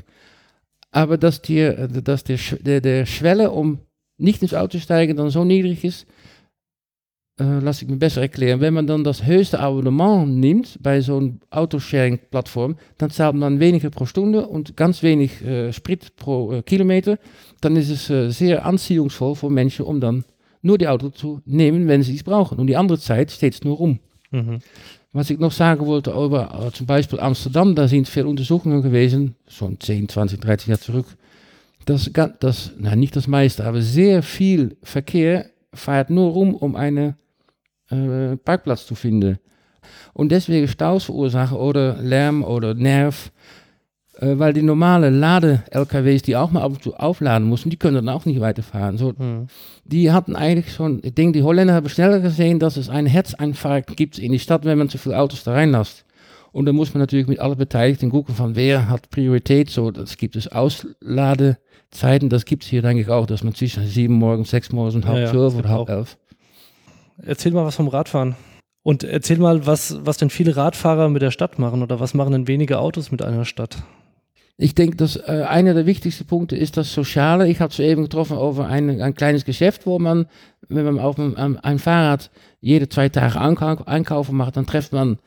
aber 0.90 1.18
dass, 1.18 1.42
die, 1.42 1.58
äh, 1.58 1.88
dass 1.88 2.24
der, 2.24 2.38
der, 2.60 2.80
der 2.80 3.06
Schwelle, 3.06 3.50
um 3.50 3.78
nicht 4.18 4.42
ins 4.42 4.54
Auto 4.54 4.72
zu 4.72 4.80
steigen, 4.80 5.16
dann 5.16 5.30
so 5.30 5.44
niedrig 5.44 5.84
ist, 5.84 6.06
äh, 7.38 7.60
lass 7.60 7.82
ich 7.82 7.88
mir 7.88 7.96
besser 7.96 8.20
erklären. 8.20 8.60
Wenn 8.60 8.74
man 8.74 8.86
dann 8.86 9.04
das 9.04 9.24
höchste 9.24 9.60
Abonnement 9.60 10.28
nimmt 10.28 10.78
bei 10.82 11.00
so 11.00 11.18
einer 11.18 11.32
Autosharing-Plattform, 11.50 12.76
dann 12.98 13.10
zahlt 13.10 13.36
man 13.36 13.60
weniger 13.60 13.90
pro 13.90 14.06
Stunde 14.06 14.46
und 14.46 14.76
ganz 14.76 15.02
wenig 15.02 15.44
äh, 15.44 15.72
Sprit 15.72 16.16
pro 16.16 16.52
äh, 16.52 16.62
Kilometer. 16.62 17.18
Dann 17.60 17.76
ist 17.76 17.90
es 17.90 18.36
sehr 18.36 18.64
anziehungsvoll 18.64 19.34
für 19.34 19.50
Menschen, 19.50 19.84
um 19.84 20.00
dann 20.00 20.24
nur 20.62 20.78
die 20.78 20.88
Auto 20.88 21.10
zu 21.10 21.40
nehmen, 21.44 21.88
wenn 21.88 22.02
sie 22.02 22.14
es 22.14 22.22
brauchen. 22.22 22.58
Und 22.58 22.66
die 22.66 22.76
andere 22.76 22.98
Zeit 22.98 23.30
steht 23.30 23.64
nur 23.64 23.76
rum. 23.76 23.98
Mhm. 24.30 24.58
Was 25.12 25.30
ich 25.30 25.38
noch 25.38 25.52
sagen 25.52 25.86
wollte 25.86 26.10
über 26.10 26.70
zum 26.72 26.86
Beispiel 26.86 27.18
Amsterdam, 27.18 27.74
da 27.74 27.88
sind 27.88 28.08
viele 28.08 28.26
Untersuchungen 28.26 28.82
gewesen, 28.82 29.34
schon 29.48 29.80
10, 29.80 30.08
20, 30.08 30.40
30 30.40 30.68
Jahre 30.68 30.80
zurück. 30.80 31.06
Das, 31.86 32.10
das, 32.40 32.72
na, 32.78 32.94
nicht 32.94 33.16
das 33.16 33.26
meiste, 33.26 33.64
aber 33.64 33.80
sehr 33.80 34.22
viel 34.22 34.76
Verkehr 34.82 35.46
fährt 35.72 36.10
nur 36.10 36.32
rum, 36.32 36.54
um 36.54 36.76
einen 36.76 37.14
äh, 37.90 38.36
Parkplatz 38.36 38.86
zu 38.86 38.94
finden. 38.94 39.38
Und 40.12 40.32
deswegen 40.32 40.68
Staus 40.68 41.04
verursachen 41.04 41.56
oder 41.56 41.96
Lärm 41.96 42.44
oder 42.44 42.74
Nerv 42.74 43.30
äh, 44.20 44.38
weil 44.38 44.52
die 44.52 44.62
normale 44.62 45.10
Lade-LKWs, 45.10 46.22
die 46.22 46.36
auch 46.36 46.50
mal 46.50 46.62
ab 46.62 46.72
und 46.72 46.82
zu 46.82 46.94
aufladen 46.96 47.46
mussten, 47.46 47.70
die 47.70 47.76
können 47.76 47.94
dann 47.94 48.08
auch 48.08 48.24
nicht 48.24 48.40
weiterfahren. 48.40 48.98
So, 48.98 49.12
mhm. 49.16 49.46
Die 49.84 50.10
hatten 50.10 50.34
eigentlich 50.34 50.74
schon, 50.74 51.00
ich 51.04 51.14
denke, 51.14 51.38
die 51.38 51.44
Holländer 51.44 51.74
haben 51.74 51.88
schneller 51.88 52.20
gesehen, 52.20 52.58
dass 52.58 52.76
es 52.76 52.88
einen 52.88 53.06
Herzinfarkt 53.06 53.96
gibt 53.96 54.18
in 54.18 54.32
die 54.32 54.40
Stadt, 54.40 54.64
wenn 54.64 54.78
man 54.78 54.88
zu 54.88 54.98
viele 54.98 55.18
Autos 55.18 55.44
da 55.44 55.52
reinlässt. 55.52 56.04
Und 56.50 56.66
dann 56.66 56.74
muss 56.74 56.92
man 56.94 57.00
natürlich 57.00 57.28
mit 57.28 57.38
allen 57.38 57.56
Beteiligten 57.56 58.10
gucken, 58.10 58.34
von 58.34 58.56
wer 58.56 58.88
hat 58.88 59.10
Priorität. 59.10 59.70
So, 59.70 59.90
das 59.90 60.16
gibt 60.16 60.34
es 60.34 60.48
Ausladezeiten, 60.48 62.28
das 62.28 62.44
gibt 62.44 62.64
es 62.64 62.70
hier 62.70 62.82
denke 62.82 63.02
ich 63.02 63.08
auch, 63.08 63.26
dass 63.26 63.44
man 63.44 63.54
zwischen 63.54 63.86
sieben 63.86 64.14
morgens, 64.14 64.50
sechs 64.50 64.72
morgens 64.72 64.96
und 64.96 65.06
halb 65.06 65.26
ja, 65.26 65.30
zwölf 65.30 65.54
oder 65.54 65.68
halb 65.68 65.88
elf. 65.88 66.16
Erzähl 67.22 67.52
mal 67.52 67.64
was 67.64 67.76
vom 67.76 67.88
Radfahren. 67.88 68.36
Und 68.82 69.04
erzähl 69.04 69.38
mal, 69.38 69.66
was, 69.66 69.98
was 70.04 70.18
denn 70.18 70.30
viele 70.30 70.56
Radfahrer 70.56 71.08
mit 71.08 71.20
der 71.20 71.30
Stadt 71.30 71.58
machen 71.58 71.82
oder 71.82 72.00
was 72.00 72.14
machen 72.14 72.32
denn 72.32 72.48
wenige 72.48 72.78
Autos 72.78 73.10
mit 73.10 73.22
einer 73.22 73.44
Stadt? 73.44 73.82
Ich 74.56 74.74
denke, 74.74 74.96
dass 74.96 75.16
äh, 75.16 75.44
einer 75.46 75.74
der 75.74 75.86
wichtigsten 75.86 76.26
Punkte 76.26 76.56
ist 76.56 76.76
das 76.76 76.92
Soziale. 76.92 77.48
Ich 77.48 77.60
habe 77.60 77.72
soeben 77.72 78.02
getroffen 78.02 78.36
over 78.36 78.66
ein, 78.66 79.00
ein 79.00 79.14
kleines 79.14 79.44
Geschäft, 79.44 79.86
wo 79.86 79.98
man, 79.98 80.26
wenn 80.68 80.84
man 80.84 80.98
auf 80.98 81.18
ein, 81.18 81.58
ein 81.58 81.78
Fahrrad 81.78 82.30
jede 82.60 82.88
zwei 82.88 83.08
Tage 83.08 83.40
einkaufen 83.40 84.36
macht, 84.36 84.56
dann 84.56 84.66
trifft 84.66 84.92
man 84.92 85.18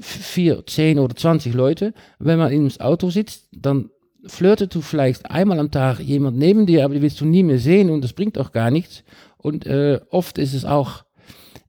vier, 0.00 0.66
zehn 0.66 0.98
oder 0.98 1.14
zwanzig 1.14 1.54
Leute. 1.54 1.94
Wenn 2.18 2.38
man 2.38 2.50
in 2.50 2.64
das 2.64 2.80
Auto 2.80 3.10
sitzt, 3.10 3.46
dann 3.52 3.90
flirtet 4.26 4.74
du 4.74 4.80
vielleicht 4.80 5.30
einmal 5.30 5.60
am 5.60 5.70
Tag 5.70 6.00
jemand 6.00 6.38
neben 6.38 6.66
dir, 6.66 6.84
aber 6.84 6.94
die 6.94 7.02
willst 7.02 7.20
du 7.20 7.24
nie 7.24 7.42
mehr 7.42 7.58
sehen 7.58 7.90
und 7.90 8.02
das 8.02 8.14
bringt 8.14 8.38
auch 8.38 8.52
gar 8.52 8.70
nichts. 8.70 9.04
Und 9.36 9.66
äh, 9.66 10.00
oft 10.10 10.38
ist 10.38 10.54
es 10.54 10.64
auch 10.64 11.04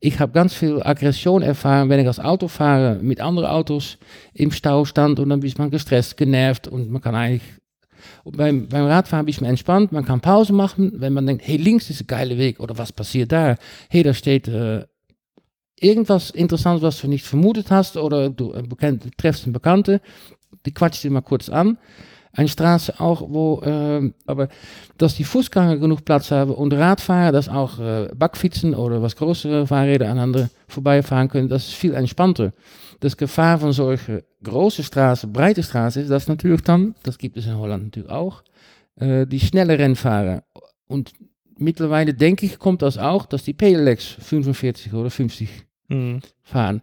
ich 0.04 0.20
habe 0.20 0.34
ganz 0.34 0.54
viel 0.54 0.84
Aggression 0.84 1.42
erfahren, 1.42 1.88
wenn 1.88 2.02
ich 2.02 2.08
als 2.08 2.20
Autofahrer 2.20 2.96
mit 2.96 3.22
anderen 3.22 3.48
Autos 3.48 3.98
im 4.34 4.52
Stau 4.52 4.84
stand 4.84 5.18
und 5.18 5.30
dann 5.30 5.42
ist 5.42 5.58
man 5.58 5.72
gestresst, 5.72 6.18
genervt 6.18 6.68
und 6.68 6.92
man 6.92 7.02
kann 7.02 7.16
eigentlich 7.16 7.54
beim, 8.26 8.68
beim 8.68 8.86
Radfahren 8.86 9.26
ich 9.30 9.40
mir 9.40 9.48
entspannt, 9.48 9.94
man 9.94 10.04
kann 10.04 10.20
Pause 10.20 10.52
machen, 10.52 10.92
wenn 10.98 11.14
man 11.14 11.26
denkt, 11.26 11.48
hey, 11.48 11.56
links 11.56 11.90
ist 11.90 12.02
ein 12.02 12.08
geiler 12.08 12.38
Weg 12.38 12.60
oder 12.60 12.78
was 12.78 12.92
passiert 12.92 13.32
da? 13.32 13.56
Hey, 13.90 14.04
da 14.04 14.14
steht 14.14 14.50
äh, 14.50 14.84
irgendwas 15.80 16.32
Interessantes, 16.32 16.84
was 16.84 17.00
du 17.00 17.08
nicht 17.08 17.24
vermutet 17.24 17.72
hast 17.72 17.96
oder 17.96 18.30
du, 18.30 18.52
äh, 18.52 18.98
treffst 19.18 19.46
einen 19.46 19.54
Bekannte, 19.54 20.02
die 20.66 20.74
quatscht 20.74 21.06
dir 21.06 21.12
mal 21.12 21.22
kurz 21.22 21.48
an. 21.48 21.78
Eine 22.36 22.48
Straße 22.48 23.00
auch, 23.00 23.22
wo, 23.30 23.62
äh, 23.62 24.12
aber 24.26 24.50
dass 24.98 25.16
die 25.16 25.24
Fußgänger 25.24 25.78
genug 25.78 26.04
Platz 26.04 26.32
haben 26.32 26.52
und 26.52 26.74
Radfahrer, 26.74 27.32
dass 27.32 27.48
auch 27.48 27.80
äh, 27.80 28.10
Backfietsen 28.16 28.74
oder 28.74 29.02
was 29.02 29.16
größere 29.16 29.68
Fahrräder 29.68 30.08
aneinander 30.08 30.50
vorbeifahren 30.68 31.30
können, 31.30 31.48
das 31.48 31.68
ist 31.68 31.76
viel 31.76 31.94
entspannter. 31.94 32.52
Das 33.00 33.18
Gefahr 33.18 33.60
von 33.60 33.72
solchen 33.72 34.22
großen 34.44 34.84
Straßen, 34.84 35.32
breite 35.32 35.62
Straßen 35.62 36.02
ist, 36.02 36.10
dass 36.10 36.28
natürlich 36.28 36.62
dann, 36.62 36.96
das 37.04 37.18
gibt 37.18 37.38
es 37.38 37.46
in 37.46 37.58
Holland 37.58 37.86
natürlich 37.86 38.10
auch, 38.10 38.44
äh, 38.96 39.28
die 39.28 39.40
schnelle 39.40 39.78
Rennfahrer. 39.78 40.44
Und 40.88 41.14
mittlerweile 41.58 42.16
denke 42.16 42.48
ich, 42.48 42.58
kommt 42.58 42.82
das 42.82 42.98
auch, 42.98 43.28
dass 43.28 43.44
die 43.44 43.54
Pedelecs 43.54 44.06
45 44.20 44.94
oder 44.94 45.12
50 45.12 45.50
mhm. 45.90 46.22
fahren. 46.42 46.82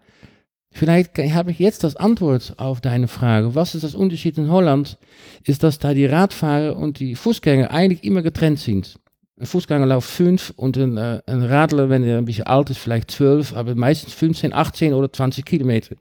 Vielleicht 0.72 1.18
habe 1.18 1.50
ich 1.50 1.58
jetzt 1.58 1.82
das 1.82 1.96
Antwort 1.96 2.54
auf 2.56 2.80
deine 2.80 3.08
Frage. 3.08 3.54
Was 3.54 3.74
ist 3.74 3.82
das 3.82 3.94
Unterschied 3.94 4.38
in 4.38 4.50
Holland? 4.50 4.98
Ist, 5.44 5.62
dass 5.62 5.78
da 5.78 5.94
die 5.94 6.06
Radfahrer 6.06 6.76
und 6.76 7.00
die 7.00 7.16
Fußgänger 7.16 7.70
eigentlich 7.70 8.04
immer 8.04 8.22
getrennt 8.22 8.60
sind. 8.60 8.98
Ein 9.38 9.46
Fußgänger 9.46 9.86
läuft 9.86 10.08
fünf 10.08 10.52
und 10.56 10.76
ein, 10.76 10.96
äh, 10.96 11.22
ein 11.26 11.42
Radler, 11.42 11.88
wenn 11.88 12.04
er 12.04 12.18
ein 12.18 12.24
bisschen 12.24 12.46
alt 12.46 12.70
ist, 12.70 12.78
vielleicht 12.78 13.10
zwölf, 13.10 13.54
aber 13.56 13.74
meistens 13.74 14.12
15, 14.12 14.52
18 14.52 14.92
oder 14.92 15.12
20 15.12 15.44
Kilometer. 15.44 15.96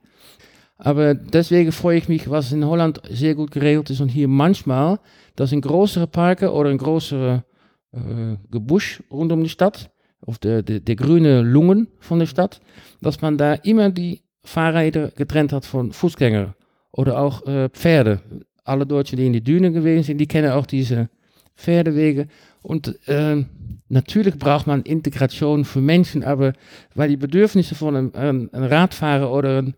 Aber 0.76 1.14
deswegen 1.14 1.72
freue 1.72 1.98
ich 1.98 2.08
mich, 2.08 2.30
was 2.30 2.52
in 2.52 2.64
Holland 2.64 3.02
sehr 3.10 3.34
gut 3.34 3.50
geregelt 3.50 3.90
ist 3.90 4.00
und 4.00 4.08
hier 4.08 4.28
manchmal, 4.28 4.98
dass 5.36 5.52
in 5.52 5.60
größere 5.60 6.06
Parken 6.06 6.48
oder 6.48 6.70
in 6.70 6.78
größere 6.78 7.44
äh, 7.92 8.36
Gebusch 8.50 9.02
rund 9.10 9.32
um 9.32 9.42
die 9.42 9.50
Stadt, 9.50 9.90
auf 10.24 10.38
der, 10.38 10.62
der, 10.62 10.80
der 10.80 10.96
grüne 10.96 11.42
Lungen 11.42 11.88
von 11.98 12.18
der 12.18 12.26
Stadt, 12.26 12.60
dass 13.00 13.20
man 13.20 13.36
da 13.36 13.54
immer 13.54 13.90
die 13.90 14.22
Fahrräder 14.42 15.10
getrennt 15.10 15.52
hat 15.52 15.64
von 15.64 15.92
Fußgängern 15.92 16.54
oder 16.92 17.18
auch 17.18 17.46
äh, 17.46 17.68
Pferde. 17.68 18.20
Alle 18.64 18.86
Deutschen, 18.86 19.16
die 19.16 19.26
in 19.26 19.32
die 19.32 19.44
Dünen 19.44 19.72
gewesen 19.72 20.04
sind, 20.04 20.18
die 20.18 20.26
kennen 20.26 20.52
auch 20.52 20.66
diese 20.66 21.08
Pferdewege. 21.56 22.28
Und 22.62 22.98
äh, 23.08 23.44
natürlich 23.88 24.38
braucht 24.38 24.66
man 24.66 24.82
Integration 24.82 25.64
für 25.64 25.80
Menschen, 25.80 26.24
aber 26.24 26.52
weil 26.94 27.08
die 27.08 27.16
Bedürfnisse 27.16 27.74
von 27.74 27.96
einem, 27.96 28.12
einem, 28.14 28.50
Radfahrer 28.52 29.30
oder 29.32 29.58
einem, 29.58 29.74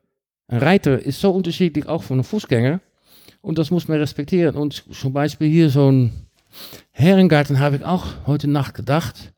ein 0.49 0.59
Reiter 0.59 0.99
ist 0.99 1.21
so 1.21 1.31
unterschiedlich 1.31 1.87
auch 1.87 2.03
von 2.03 2.17
einem 2.17 2.25
Fußgänger. 2.25 2.81
Und 3.41 3.59
das 3.59 3.71
muss 3.71 3.89
man 3.89 3.99
respektieren. 3.99 4.55
Und 4.57 4.85
zum 4.93 5.13
Beispiel 5.13 5.49
hier 5.49 5.71
so 5.71 5.91
ein 5.91 6.13
Herrengarten 6.91 7.59
habe 7.59 7.77
ich 7.77 7.85
auch 7.85 8.07
heute 8.27 8.49
Nacht 8.49 8.75
gedacht. 8.75 9.33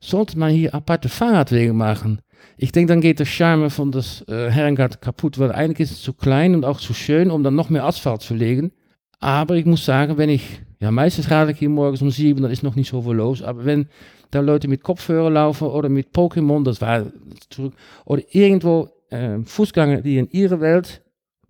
Sollte 0.00 0.38
man 0.38 0.50
hier 0.50 0.74
aparte 0.74 1.08
Fahrradwege 1.08 1.72
machen? 1.72 2.20
Ich 2.56 2.72
denke, 2.72 2.92
dann 2.92 3.00
geht 3.00 3.18
der 3.18 3.26
Charme 3.26 3.70
von 3.70 3.92
das 3.92 4.24
äh, 4.28 4.50
Herrengarten 4.50 5.00
kaputt, 5.00 5.38
weil 5.38 5.52
eigentlich 5.52 5.90
ist 5.90 5.96
es 5.98 6.02
zu 6.02 6.12
klein 6.12 6.54
und 6.54 6.64
auch 6.64 6.80
zu 6.80 6.94
schön, 6.94 7.30
um 7.30 7.42
dann 7.42 7.54
noch 7.54 7.70
mehr 7.70 7.84
Asphalt 7.84 8.22
zu 8.22 8.34
legen. 8.34 8.72
Aber 9.20 9.56
ich 9.56 9.64
muss 9.64 9.84
sagen, 9.84 10.18
wenn 10.18 10.30
ich, 10.30 10.60
ja, 10.80 10.90
meistens 10.90 11.30
radel 11.30 11.52
ich 11.52 11.58
hier 11.58 11.68
morgens 11.68 12.02
um 12.02 12.10
sieben, 12.10 12.42
dann 12.42 12.50
ist 12.50 12.62
noch 12.62 12.76
nicht 12.76 12.90
so 12.90 13.02
viel 13.02 13.14
los. 13.14 13.42
Aber 13.42 13.64
wenn 13.64 13.88
da 14.30 14.40
Leute 14.40 14.68
mit 14.68 14.82
Kopfhörer 14.82 15.30
laufen 15.30 15.68
oder 15.68 15.88
mit 15.88 16.08
Pokémon, 16.14 16.64
das 16.64 16.80
war 16.80 17.06
zurück, 17.50 17.74
oder 18.04 18.22
irgendwo 18.30 18.88
äh, 19.10 19.38
Fußgänger, 19.44 20.02
die 20.02 20.18
in 20.18 20.28
ihrer 20.30 20.60
Welt 20.60 21.02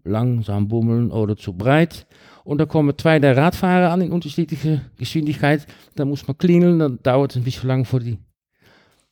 langsam 0.04 0.68
bummeln 0.68 1.10
oder 1.10 1.36
zu 1.36 1.52
breit. 1.52 2.06
Und 2.44 2.58
da 2.58 2.66
kommen 2.66 2.96
zwei 2.96 3.18
der 3.18 3.36
Radfahrer 3.36 3.90
an 3.90 4.00
in 4.00 4.12
unterschiedlicher 4.12 4.82
Geschwindigkeit. 4.96 5.66
Dann 5.96 6.08
muss 6.08 6.26
man 6.28 6.38
klingeln, 6.38 6.78
dann 6.78 6.98
dauert 7.02 7.32
es 7.32 7.36
ein 7.36 7.42
bisschen 7.42 7.68
lang, 7.68 7.84
vor 7.84 8.00
die 8.00 8.18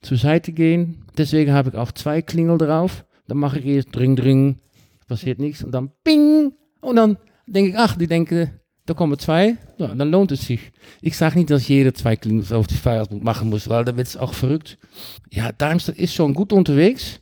zur 0.04 0.18
Seite 0.18 0.52
gehen. 0.52 1.04
Deswegen 1.16 1.52
habe 1.52 1.70
ich 1.70 1.74
auch 1.76 1.92
zwei 1.92 2.22
Klingel 2.22 2.58
drauf. 2.58 3.04
Dann 3.26 3.38
mache 3.38 3.58
ich 3.58 3.66
erst 3.66 3.94
Dring, 3.94 4.16
Dring, 4.16 4.60
passiert 5.08 5.38
nichts. 5.38 5.64
Und 5.64 5.72
dann 5.72 5.90
Ping. 6.04 6.52
Und 6.80 6.96
dann 6.96 7.16
denke 7.46 7.70
ich, 7.70 7.76
ach, 7.76 7.96
die 7.96 8.06
denken, 8.06 8.50
da 8.86 8.94
kommen 8.94 9.18
zwei. 9.18 9.56
Ja, 9.78 9.94
dann 9.94 10.10
lohnt 10.10 10.32
es 10.32 10.46
sich. 10.46 10.72
Ich 11.00 11.16
sage 11.16 11.38
nicht, 11.38 11.50
dass 11.50 11.68
jeder 11.68 11.94
zwei 11.94 12.16
Klingels 12.16 12.52
auf 12.52 12.66
die 12.66 12.74
Fahrrad 12.74 13.12
machen 13.12 13.48
muss, 13.48 13.68
weil 13.68 13.84
dann 13.84 13.96
wird 13.96 14.06
es 14.06 14.16
auch 14.16 14.34
verrückt. 14.34 14.78
Ja, 15.30 15.52
Darmstadt 15.52 15.96
ist 15.96 16.14
schon 16.14 16.34
gut 16.34 16.52
unterwegs. 16.52 17.20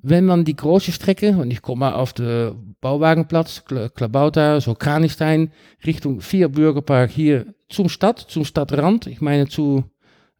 Wenn 0.00 0.24
man 0.24 0.44
die 0.44 0.56
große 0.56 0.92
Strecke, 0.92 1.36
und 1.36 1.50
ich 1.50 1.60
komme 1.60 1.80
mal 1.80 1.94
auf 1.94 2.12
den 2.12 2.76
Bauwagenplatz, 2.80 3.64
Klabauta, 3.66 4.60
so 4.60 4.74
Kranichstein, 4.74 5.50
Richtung 5.84 6.20
Vier 6.20 6.48
Bürgerpark 6.48 7.10
hier 7.10 7.52
zum 7.68 7.88
Stadt, 7.88 8.18
zum 8.20 8.44
Stadtrand, 8.44 9.08
ich 9.08 9.20
meine 9.20 9.48
zu 9.48 9.84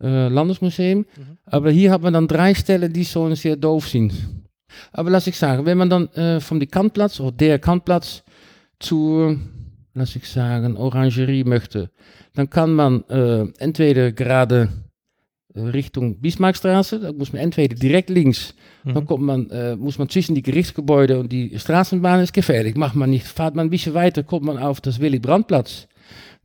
Landesmuseum. 0.01 0.99
Mhm. 0.99 1.07
Aber 1.47 1.71
hier 1.71 1.91
hat 1.91 2.03
man 2.03 2.13
dann 2.13 2.29
drei 2.29 2.55
Stellen, 2.55 2.93
die 2.93 3.05
so 3.05 3.35
sehr 3.35 3.57
doof 3.57 3.89
sind. 3.89 4.13
Aber 4.93 5.11
lass 5.11 5.27
ich 5.27 5.37
sagen, 5.37 5.65
wenn 5.67 5.79
man 5.79 5.91
dann 5.91 6.09
äh, 6.09 6.41
von 6.41 6.61
die 6.61 6.67
Kantplatz 6.67 7.21
oder 7.21 7.33
der 7.33 7.59
Kantplatz 7.59 8.23
zu, 8.79 9.39
lass 9.95 10.15
ich 10.15 10.29
sagen, 10.29 10.77
Orangerie 10.77 11.45
möchte, 11.45 11.91
dann 12.35 12.49
kann 12.49 12.75
man 12.75 13.03
äh, 13.09 13.47
entweder 13.59 14.13
gerade 14.13 14.69
äh, 15.55 15.61
Richtung 15.61 16.21
Bismarckstraße, 16.21 17.01
da 17.01 17.13
muss 17.13 17.33
man 17.33 17.43
entweder 17.43 17.75
direkt 17.75 18.11
links, 18.11 18.55
mhm. 18.85 18.95
dann 18.95 19.07
kommt 19.07 19.25
man, 19.25 19.51
äh, 19.51 19.75
muss 19.75 19.99
man 19.99 20.09
zwischen 20.09 20.35
die 20.35 20.43
Gerichtsgebäude 20.43 21.19
und 21.19 21.33
die 21.33 21.59
Straßenbahn 21.59 22.21
ist 22.21 22.33
gefährlich, 22.33 22.77
macht 22.77 22.95
man 22.95 23.11
nicht, 23.11 23.27
fahrt 23.27 23.55
man 23.55 23.67
ein 23.67 23.71
bisschen 23.71 23.95
weiter, 23.95 24.23
kommt 24.23 24.45
man 24.45 24.59
auf 24.59 24.81
das 24.81 25.01
Willy 25.01 25.19
Brandt-Platz. 25.19 25.89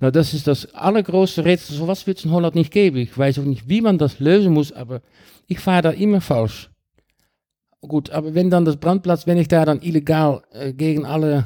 Nou, 0.03 0.11
das 0.11 0.33
ist 0.33 0.47
das 0.47 0.65
allergrößte 0.73 1.45
Rätsel. 1.45 1.77
So 1.77 1.87
was 1.87 2.05
wird 2.05 2.17
es 2.17 2.25
in 2.25 2.31
Holland 2.31 2.55
nicht 2.55 2.71
geben. 2.71 2.97
Ich 2.97 3.17
weiß 3.17 3.39
auch 3.39 3.45
nicht, 3.45 3.69
wie 3.69 3.79
man 3.79 3.97
das 3.97 4.19
lösen 4.19 4.51
muss, 4.51 4.73
aber 4.73 5.01
ich 5.47 5.59
fahre 5.59 5.81
da 5.81 5.91
immer 5.91 6.19
falsch. 6.19 6.69
Gut, 7.79 8.09
aber 8.09 8.35
wenn 8.35 8.49
dann 8.49 8.65
das 8.65 8.75
Brandplatz, 8.75 9.27
wenn 9.27 9.37
ich 9.37 9.47
da 9.47 9.63
dann 9.63 9.81
illegal 9.81 10.41
äh, 10.51 10.73
gegen 10.73 11.05
alle. 11.05 11.45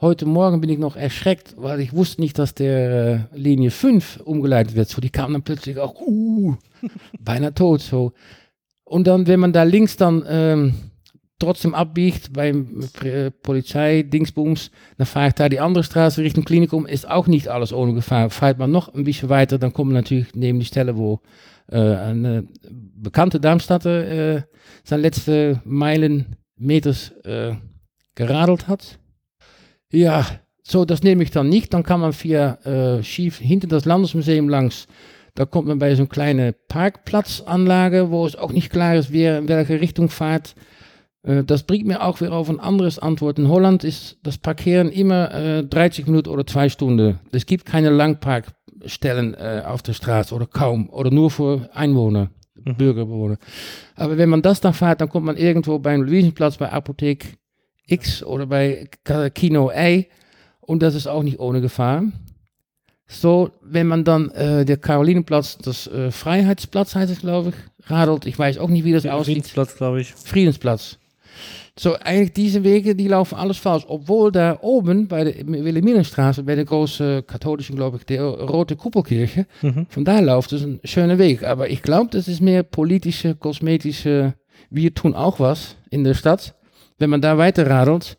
Heute 0.00 0.24
Morgen 0.24 0.62
bin 0.62 0.70
ich 0.70 0.78
noch 0.78 0.96
erschreckt, 0.96 1.56
weil 1.58 1.78
ich 1.80 1.92
wusste 1.92 2.22
nicht, 2.22 2.38
dass 2.38 2.54
der 2.54 3.28
äh, 3.34 3.38
Linie 3.38 3.70
5 3.70 4.20
umgeleitet 4.24 4.76
wird. 4.76 4.88
So, 4.88 5.02
die 5.02 5.10
kam 5.10 5.34
dann 5.34 5.42
plötzlich 5.42 5.76
auch, 5.76 6.00
uh, 6.00 6.54
beinahe 7.22 7.52
tot. 7.52 7.82
So. 7.82 8.14
Und 8.84 9.08
dann, 9.08 9.26
wenn 9.26 9.40
man 9.40 9.52
da 9.52 9.64
links 9.64 9.98
dann 9.98 10.24
ähm, 10.26 10.74
trotzdem 11.40 11.74
abbiegt 11.74 12.32
beim 12.32 12.84
äh, 13.02 13.30
Polizei, 13.30 14.02
Dingsbums, 14.02 14.70
dann 14.98 15.06
fahre 15.06 15.28
ich 15.28 15.34
da 15.34 15.48
die 15.48 15.60
andere 15.60 15.82
Straße 15.82 16.22
Richtung 16.22 16.44
Klinikum, 16.44 16.86
ist 16.86 17.08
auch 17.08 17.26
nicht 17.26 17.48
alles 17.48 17.72
ohne 17.72 17.94
Gefahr. 17.94 18.30
Fahrt 18.30 18.58
man 18.58 18.70
noch 18.70 18.94
ein 18.94 19.04
bisschen 19.04 19.28
weiter, 19.28 19.58
dann 19.58 19.72
kommt 19.72 19.92
man 19.92 20.02
natürlich 20.02 20.34
neben 20.34 20.60
die 20.60 20.66
Stelle, 20.66 20.96
wo 20.96 21.20
äh, 21.68 21.78
eine 21.78 22.46
bekannte 22.62 23.40
Darmstadter 23.40 24.36
äh, 24.36 24.42
seine 24.84 25.02
letzte 25.02 25.60
Meilen, 25.64 26.36
Meters 26.56 27.10
äh, 27.24 27.54
geradelt 28.14 28.68
hat. 28.68 28.98
Ja, 29.90 30.26
so, 30.62 30.84
das 30.84 31.02
nehme 31.02 31.22
ich 31.22 31.30
dann 31.30 31.48
nicht. 31.48 31.72
Dann 31.74 31.82
kann 31.82 32.00
man 32.00 32.12
via 32.12 32.54
äh, 32.64 33.02
schief 33.02 33.38
hinter 33.38 33.66
das 33.66 33.86
Landesmuseum 33.86 34.48
langs. 34.48 34.86
Da 35.34 35.44
kommt 35.46 35.68
man 35.68 35.78
bei 35.78 35.94
so 35.94 36.02
einer 36.02 36.08
kleinen 36.08 36.54
Parkplatzanlage, 36.68 38.10
wo 38.10 38.26
es 38.26 38.36
auch 38.36 38.52
nicht 38.52 38.70
klar 38.70 38.96
ist, 38.96 39.12
wer 39.12 39.38
in 39.38 39.48
welche 39.48 39.80
Richtung 39.80 40.08
fährt. 40.08 40.54
Äh, 41.22 41.44
das 41.44 41.64
bringt 41.64 41.86
mir 41.86 42.02
auch 42.02 42.20
wieder 42.20 42.32
auf 42.32 42.48
ein 42.48 42.60
anderes 42.60 42.98
Antwort. 42.98 43.38
In 43.38 43.48
Holland 43.48 43.84
ist 43.84 44.18
das 44.22 44.38
Parkieren 44.38 44.90
immer 44.90 45.32
äh, 45.34 45.64
30 45.64 46.06
Minuten 46.06 46.28
oder 46.28 46.46
zwei 46.46 46.68
Stunden. 46.68 47.18
Es 47.32 47.46
gibt 47.46 47.66
keine 47.66 47.90
Langparkstellen 47.90 49.34
äh, 49.34 49.62
auf 49.66 49.82
der 49.82 49.92
Straße 49.92 50.34
oder 50.34 50.46
kaum 50.46 50.88
oder 50.90 51.10
nur 51.10 51.30
für 51.30 51.68
Einwohner, 51.74 52.30
mhm. 52.54 52.76
Bürgerbewohner. 52.76 53.38
Aber 53.96 54.16
wenn 54.18 54.28
man 54.28 54.42
das 54.42 54.60
dann 54.60 54.74
fährt, 54.74 55.00
dann 55.00 55.08
kommt 55.08 55.26
man 55.26 55.36
irgendwo 55.36 55.78
beim 55.78 56.02
Luisenplatz, 56.02 56.56
bei 56.56 56.70
Apothek 56.70 57.36
X 57.86 58.22
oder 58.22 58.46
bei 58.46 58.88
Kino 59.34 59.70
A 59.74 60.02
und 60.60 60.82
das 60.82 60.94
ist 60.94 61.08
auch 61.08 61.22
nicht 61.22 61.40
ohne 61.40 61.60
Gefahr. 61.60 62.04
So, 63.08 63.50
wenn 63.60 63.88
man 63.88 64.04
dann 64.04 64.30
äh, 64.30 64.64
der 64.64 64.76
Karolinenplatz, 64.76 65.58
das 65.58 65.88
äh, 65.88 66.12
Freiheitsplatz 66.12 66.94
heißt 66.94 67.10
es, 67.10 67.18
glaube 67.18 67.48
ich, 67.50 67.90
radelt, 67.90 68.24
ich 68.24 68.38
weiß 68.38 68.58
auch 68.58 68.68
nicht, 68.68 68.84
wie 68.84 68.92
das 68.92 69.02
ja, 69.02 69.14
aussieht. 69.14 69.34
Friedensplatz, 69.34 69.76
glaube 69.76 70.00
ich. 70.00 70.14
Friedensplatz. 70.14 70.99
So, 71.78 71.94
eigentlich 71.94 72.32
diese 72.32 72.64
Wege, 72.64 72.94
die 72.94 73.08
laufen 73.08 73.36
alles 73.36 73.58
falsch. 73.58 73.84
Obwohl 73.88 74.32
da 74.32 74.58
oben 74.60 75.08
bei 75.08 75.24
der 75.24 75.46
Wilhelminenstraße, 75.46 76.42
bei 76.42 76.54
der 76.54 76.64
großen 76.64 77.26
katholischen, 77.26 77.76
glaube 77.76 77.98
ich, 77.98 78.04
der 78.04 78.22
Rote 78.22 78.76
Kuppelkirche, 78.76 79.46
mhm. 79.62 79.86
von 79.88 80.04
da 80.04 80.20
läuft 80.20 80.52
es 80.52 80.62
ein 80.62 80.80
schöner 80.84 81.18
Weg. 81.18 81.42
Aber 81.42 81.70
ich 81.70 81.82
glaube, 81.82 82.10
das 82.10 82.28
ist 82.28 82.40
mehr 82.40 82.62
politische, 82.62 83.34
kosmetische, 83.34 84.34
wir 84.68 84.94
tun 84.94 85.14
auch 85.14 85.40
was 85.40 85.76
in 85.90 86.04
der 86.04 86.14
Stadt. 86.14 86.54
Wenn 86.98 87.10
man 87.10 87.22
da 87.22 87.38
weiter 87.38 87.66
radelt, 87.68 88.18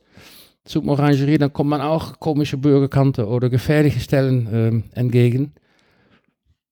zum 0.63 0.89
Orangerie, 0.89 1.38
dann 1.38 1.54
kommt 1.54 1.69
man 1.69 1.82
auch 1.82 2.19
komische 2.19 2.58
Bürgerkanten 2.58 3.26
oder 3.26 3.50
gefährliche 3.50 4.00
Stellen 4.00 4.47
ähm, 4.52 4.84
entgegen. 4.93 5.54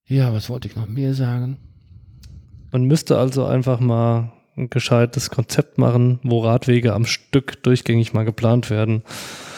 Ja, 0.06 0.34
was 0.34 0.50
wollte 0.50 0.68
ich 0.68 0.76
noch 0.76 0.88
mehr 0.88 1.14
sagen? 1.14 1.58
Man 2.72 2.86
müsste 2.86 3.18
also 3.18 3.46
einfach 3.46 3.80
mal 3.80 4.32
ein 4.60 4.70
gescheites 4.70 5.30
Konzept 5.30 5.78
machen, 5.78 6.20
wo 6.24 6.42
Radwege 6.42 6.94
am 6.94 7.06
Stück 7.06 7.64
durchgängig 7.64 8.14
mal 8.14 8.26
geplant 8.26 8.70
werden. 8.70 9.04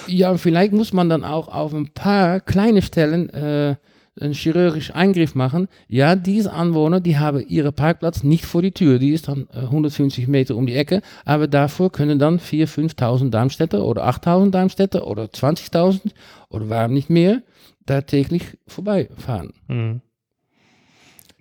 Ja, 0.08 0.36
vielleicht 0.38 0.74
muss 0.74 0.94
man 0.94 1.10
dann 1.10 1.24
auch 1.24 1.48
auf 1.48 1.74
ein 1.74 1.90
paar 1.90 2.40
kleine 2.40 2.82
Stellen 2.82 3.30
äh, 3.30 3.76
einen 4.20 4.34
chirurgischen 4.34 4.94
Eingriff 4.94 5.36
machen, 5.36 5.68
ja, 5.88 6.16
diese 6.16 6.52
Anwohner, 6.52 7.00
die 7.00 7.18
haben 7.18 7.46
ihren 7.48 7.74
Parkplatz 7.74 8.24
nicht 8.24 8.46
vor 8.46 8.62
die 8.62 8.74
Tür, 8.74 9.00
die 9.00 9.12
ist 9.12 9.28
dann 9.30 9.48
150 9.50 10.28
Meter 10.28 10.56
um 10.56 10.68
die 10.68 10.76
Ecke, 10.76 11.02
aber 11.24 11.48
davor 11.48 11.92
können 11.92 12.20
dann 12.20 12.40
4.000, 12.40 12.96
5.000 12.96 13.30
Darmstädter 13.30 13.86
oder 13.86 14.08
8.000 14.08 14.52
Darmstädter 14.52 15.08
oder 15.08 15.24
20.000 15.26 16.12
oder 16.50 16.70
warum 16.70 16.94
nicht 16.94 17.10
mehr, 17.10 17.42
da 17.86 18.02
täglich 18.02 18.58
vorbeifahren. 18.68 19.54
Mhm. 19.68 20.02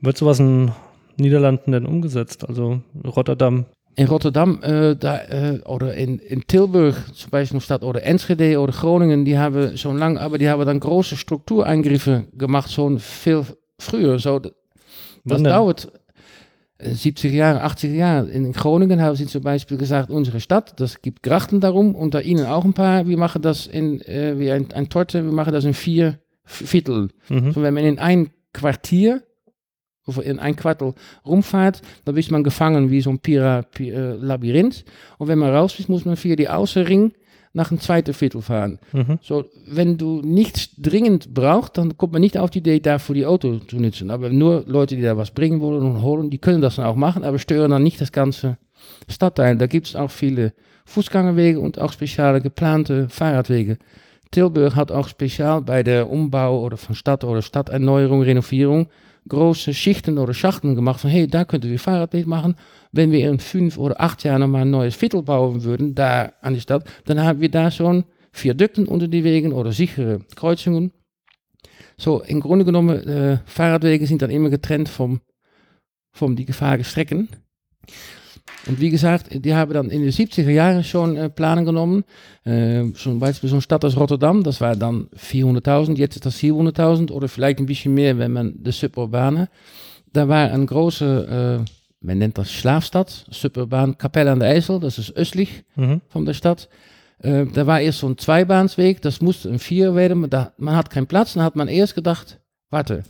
Wird 0.00 0.16
sowas 0.16 0.38
in 0.38 0.72
Niederlanden 1.20 1.72
denn 1.72 1.86
umgesetzt? 1.86 2.48
Also 2.48 2.80
Rotterdam 3.04 3.66
in 3.96 4.06
Rotterdam 4.06 4.62
äh, 4.62 4.96
da, 4.96 5.18
äh, 5.24 5.60
oder 5.66 5.94
in, 5.94 6.20
in 6.20 6.46
Tilburg 6.46 6.94
zum 7.12 7.30
Beispiel 7.30 7.60
Stadt 7.60 7.82
oder 7.82 8.02
Enschede 8.02 8.58
oder 8.60 8.72
Groningen, 8.72 9.24
die 9.24 9.36
haben 9.36 9.76
schon 9.76 9.98
lang, 9.98 10.16
aber 10.16 10.38
die 10.38 10.48
haben 10.48 10.64
dann 10.64 10.80
große 10.80 11.16
Struktureingriffe 11.16 12.24
gemacht, 12.32 12.72
schon 12.72 12.98
viel 12.98 13.44
früher. 13.78 14.18
So, 14.18 14.38
das 14.38 14.52
Wann 15.24 15.44
dauert 15.44 15.92
70 16.82 17.32
Jahre, 17.32 17.62
80 17.62 17.94
Jahre. 17.94 18.30
In 18.30 18.52
Groningen 18.52 19.02
haben 19.02 19.16
sie 19.16 19.26
zum 19.26 19.42
Beispiel 19.42 19.76
gesagt, 19.76 20.08
unsere 20.08 20.40
Stadt, 20.40 20.80
das 20.80 21.02
gibt 21.02 21.22
Grachten 21.22 21.60
darum 21.60 22.10
da 22.10 22.20
ihnen 22.20 22.46
auch 22.46 22.64
ein 22.64 22.74
paar, 22.74 23.06
wir 23.06 23.18
machen 23.18 23.42
das 23.42 23.66
in, 23.66 24.00
äh, 24.02 24.38
wie 24.38 24.50
ein, 24.50 24.72
ein 24.72 24.88
Torte, 24.88 25.24
wir 25.24 25.32
machen 25.32 25.52
das 25.52 25.64
in 25.64 25.74
vier 25.74 26.20
Viertel. 26.44 27.10
Mhm. 27.28 27.52
So, 27.52 27.62
wenn 27.62 27.74
man 27.74 27.84
in 27.84 27.98
ein 27.98 28.30
Quartier 28.52 29.22
in 30.18 30.38
ein 30.38 30.56
Quartal 30.56 30.94
rumfahrt, 31.24 31.82
dann 32.04 32.16
ist 32.16 32.30
man 32.30 32.44
gefangen 32.44 32.90
wie 32.90 33.00
so 33.00 33.10
ein 33.10 33.18
Pira, 33.18 33.62
Pira, 33.62 34.14
Labyrinth. 34.20 34.84
Und 35.18 35.28
wenn 35.28 35.38
man 35.38 35.54
raus 35.54 35.78
ist, 35.78 35.88
muss 35.88 36.04
man 36.04 36.16
via 36.22 36.36
die 36.36 36.48
Außenring 36.48 37.12
nach 37.52 37.70
einem 37.70 37.80
zweiten 37.80 38.14
Viertel 38.14 38.42
fahren. 38.42 38.78
Mhm. 38.92 39.18
So, 39.22 39.44
wenn 39.66 39.98
du 39.98 40.20
nichts 40.22 40.70
dringend 40.76 41.34
brauchst, 41.34 41.76
dann 41.78 41.96
kommt 41.96 42.12
man 42.12 42.22
nicht 42.22 42.38
auf 42.38 42.50
die 42.50 42.60
Idee, 42.60 42.80
dafür 42.80 43.14
die 43.14 43.26
Auto 43.26 43.58
zu 43.58 43.76
nutzen. 43.76 44.10
Aber 44.10 44.30
nur 44.30 44.64
Leute, 44.66 44.94
die 44.96 45.02
da 45.02 45.16
was 45.16 45.32
bringen 45.32 45.60
wollen 45.60 45.82
und 45.82 46.02
holen, 46.02 46.30
die 46.30 46.38
können 46.38 46.60
das 46.60 46.76
dann 46.76 46.84
auch 46.84 46.94
machen, 46.94 47.24
aber 47.24 47.38
stören 47.38 47.72
dann 47.72 47.82
nicht 47.82 48.00
das 48.00 48.12
ganze 48.12 48.56
Stadtteil. 49.08 49.56
Da 49.56 49.66
gibt 49.66 49.88
es 49.88 49.96
auch 49.96 50.10
viele 50.10 50.52
Fußgängerwege 50.86 51.58
und 51.58 51.78
auch 51.78 51.92
spezielle 51.92 52.40
geplante 52.40 53.08
Fahrradwege. 53.08 53.78
Tilburg 54.30 54.76
hat 54.76 54.92
auch 54.92 55.08
spezial 55.08 55.60
bei 55.60 55.82
der 55.82 56.08
Umbau 56.08 56.60
oder 56.62 56.76
von 56.76 56.94
Stadt 56.94 57.24
oder 57.24 57.42
Stadterneuerung, 57.42 58.22
Renovierung 58.22 58.86
große 59.28 59.74
Schichten 59.74 60.18
oder 60.18 60.34
Schachten 60.34 60.74
gemacht 60.74 61.00
von, 61.00 61.10
hey, 61.10 61.26
da 61.26 61.44
könnten 61.44 61.70
wir 61.70 61.78
Fahrradweg 61.78 62.26
machen. 62.26 62.56
Wenn 62.92 63.12
wir 63.12 63.28
in 63.28 63.38
fünf 63.38 63.78
oder 63.78 64.00
acht 64.00 64.24
Jahren 64.24 64.40
nochmal 64.40 64.62
ein 64.62 64.70
neues 64.70 64.96
Viertel 64.96 65.22
bauen 65.22 65.62
würden, 65.62 65.94
da 65.94 66.32
an 66.40 66.54
die 66.54 66.60
Stadt, 66.60 66.84
dann 67.04 67.22
haben 67.22 67.40
wir 67.40 67.50
da 67.50 67.70
schon 67.70 68.04
Viadukten 68.32 68.86
unter 68.86 69.08
die 69.08 69.24
Wegen 69.24 69.52
oder 69.52 69.72
sichere 69.72 70.20
Kreuzungen. 70.36 70.92
So, 71.96 72.22
im 72.22 72.40
Grunde 72.40 72.64
genommen, 72.64 73.06
äh, 73.06 73.38
Fahrradwege 73.44 74.06
sind 74.06 74.22
dann 74.22 74.30
immer 74.30 74.50
getrennt 74.50 74.88
vom, 74.88 75.20
vom 76.12 76.34
die 76.34 76.46
gefahrenen 76.46 76.84
Strecken. 76.84 77.28
Und 78.66 78.80
wie 78.80 78.90
gesagt, 78.90 79.28
die 79.32 79.54
haben 79.54 79.72
dann 79.72 79.90
in 79.90 80.02
den 80.02 80.10
70er 80.10 80.50
Jahren 80.50 80.84
schon 80.84 81.16
äh, 81.16 81.30
Planen 81.30 81.64
genommen. 81.64 82.04
Äh, 82.44 82.92
zum 82.92 83.18
Beispiel 83.18 83.48
so 83.48 83.56
eine 83.56 83.62
Stadt 83.62 83.84
als 83.84 83.96
Rotterdam, 83.96 84.42
das 84.42 84.60
war 84.60 84.76
dann 84.76 85.08
400.000, 85.16 85.96
jetzt 85.96 86.16
ist 86.16 86.26
das 86.26 86.36
400.000 86.36 87.10
oder 87.10 87.28
vielleicht 87.28 87.58
ein 87.58 87.66
bisschen 87.66 87.94
mehr, 87.94 88.18
wenn 88.18 88.32
man 88.32 88.62
de 88.62 88.72
Suburbane. 88.72 89.48
Da 90.12 90.28
war 90.28 90.50
eine 90.50 90.66
große, 90.66 91.64
äh, 91.64 91.70
man 92.00 92.18
nennt 92.18 92.36
das 92.36 92.50
Schlafstad, 92.52 93.26
Suburban 93.30 93.96
Kapelle 93.96 94.32
an 94.32 94.40
der 94.40 94.56
IJssel, 94.56 94.80
das 94.80 94.98
ist 94.98 95.16
östlich 95.16 95.64
mhm. 95.76 96.02
von 96.08 96.26
der 96.26 96.34
Stadt. 96.34 96.68
Äh, 97.18 97.46
da 97.46 97.66
war 97.66 97.80
erst 97.80 98.00
so 98.00 98.08
ein 98.08 98.18
Zweibahnsweg, 98.18 99.00
das 99.00 99.20
musste 99.20 99.48
ein 99.48 99.58
Vier 99.58 99.94
werden, 99.94 100.28
da, 100.28 100.52
man 100.58 100.76
hat 100.76 100.90
keinen 100.90 101.06
Platz, 101.06 101.34
dann 101.34 101.44
hat 101.44 101.56
man 101.56 101.68
erst 101.68 101.94
gedacht, 101.94 102.40
warte, 102.70 103.04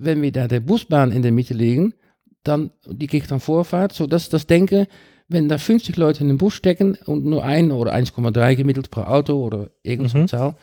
wenn 0.00 0.22
wir 0.22 0.32
da 0.32 0.48
der 0.48 0.58
Busbahn 0.58 1.12
in 1.12 1.22
der 1.22 1.30
Mitte 1.30 1.54
legen, 1.54 1.94
dann, 2.42 2.70
die 2.86 3.06
kriegt 3.06 3.30
dann 3.30 3.40
Vorfahrt, 3.40 3.92
sodass 3.92 4.28
das 4.28 4.46
Denken, 4.46 4.86
wenn 5.28 5.48
da 5.48 5.58
50 5.58 5.96
Leute 5.96 6.22
in 6.22 6.28
den 6.28 6.38
Bus 6.38 6.54
stecken 6.54 6.98
und 7.06 7.24
nur 7.24 7.44
ein 7.44 7.70
oder 7.70 7.94
1,3 7.94 8.56
gemittelt 8.56 8.90
pro 8.90 9.02
Auto 9.02 9.34
oder 9.34 9.70
irgendeine 9.82 10.22
mhm. 10.22 10.28
Zahl. 10.28 10.56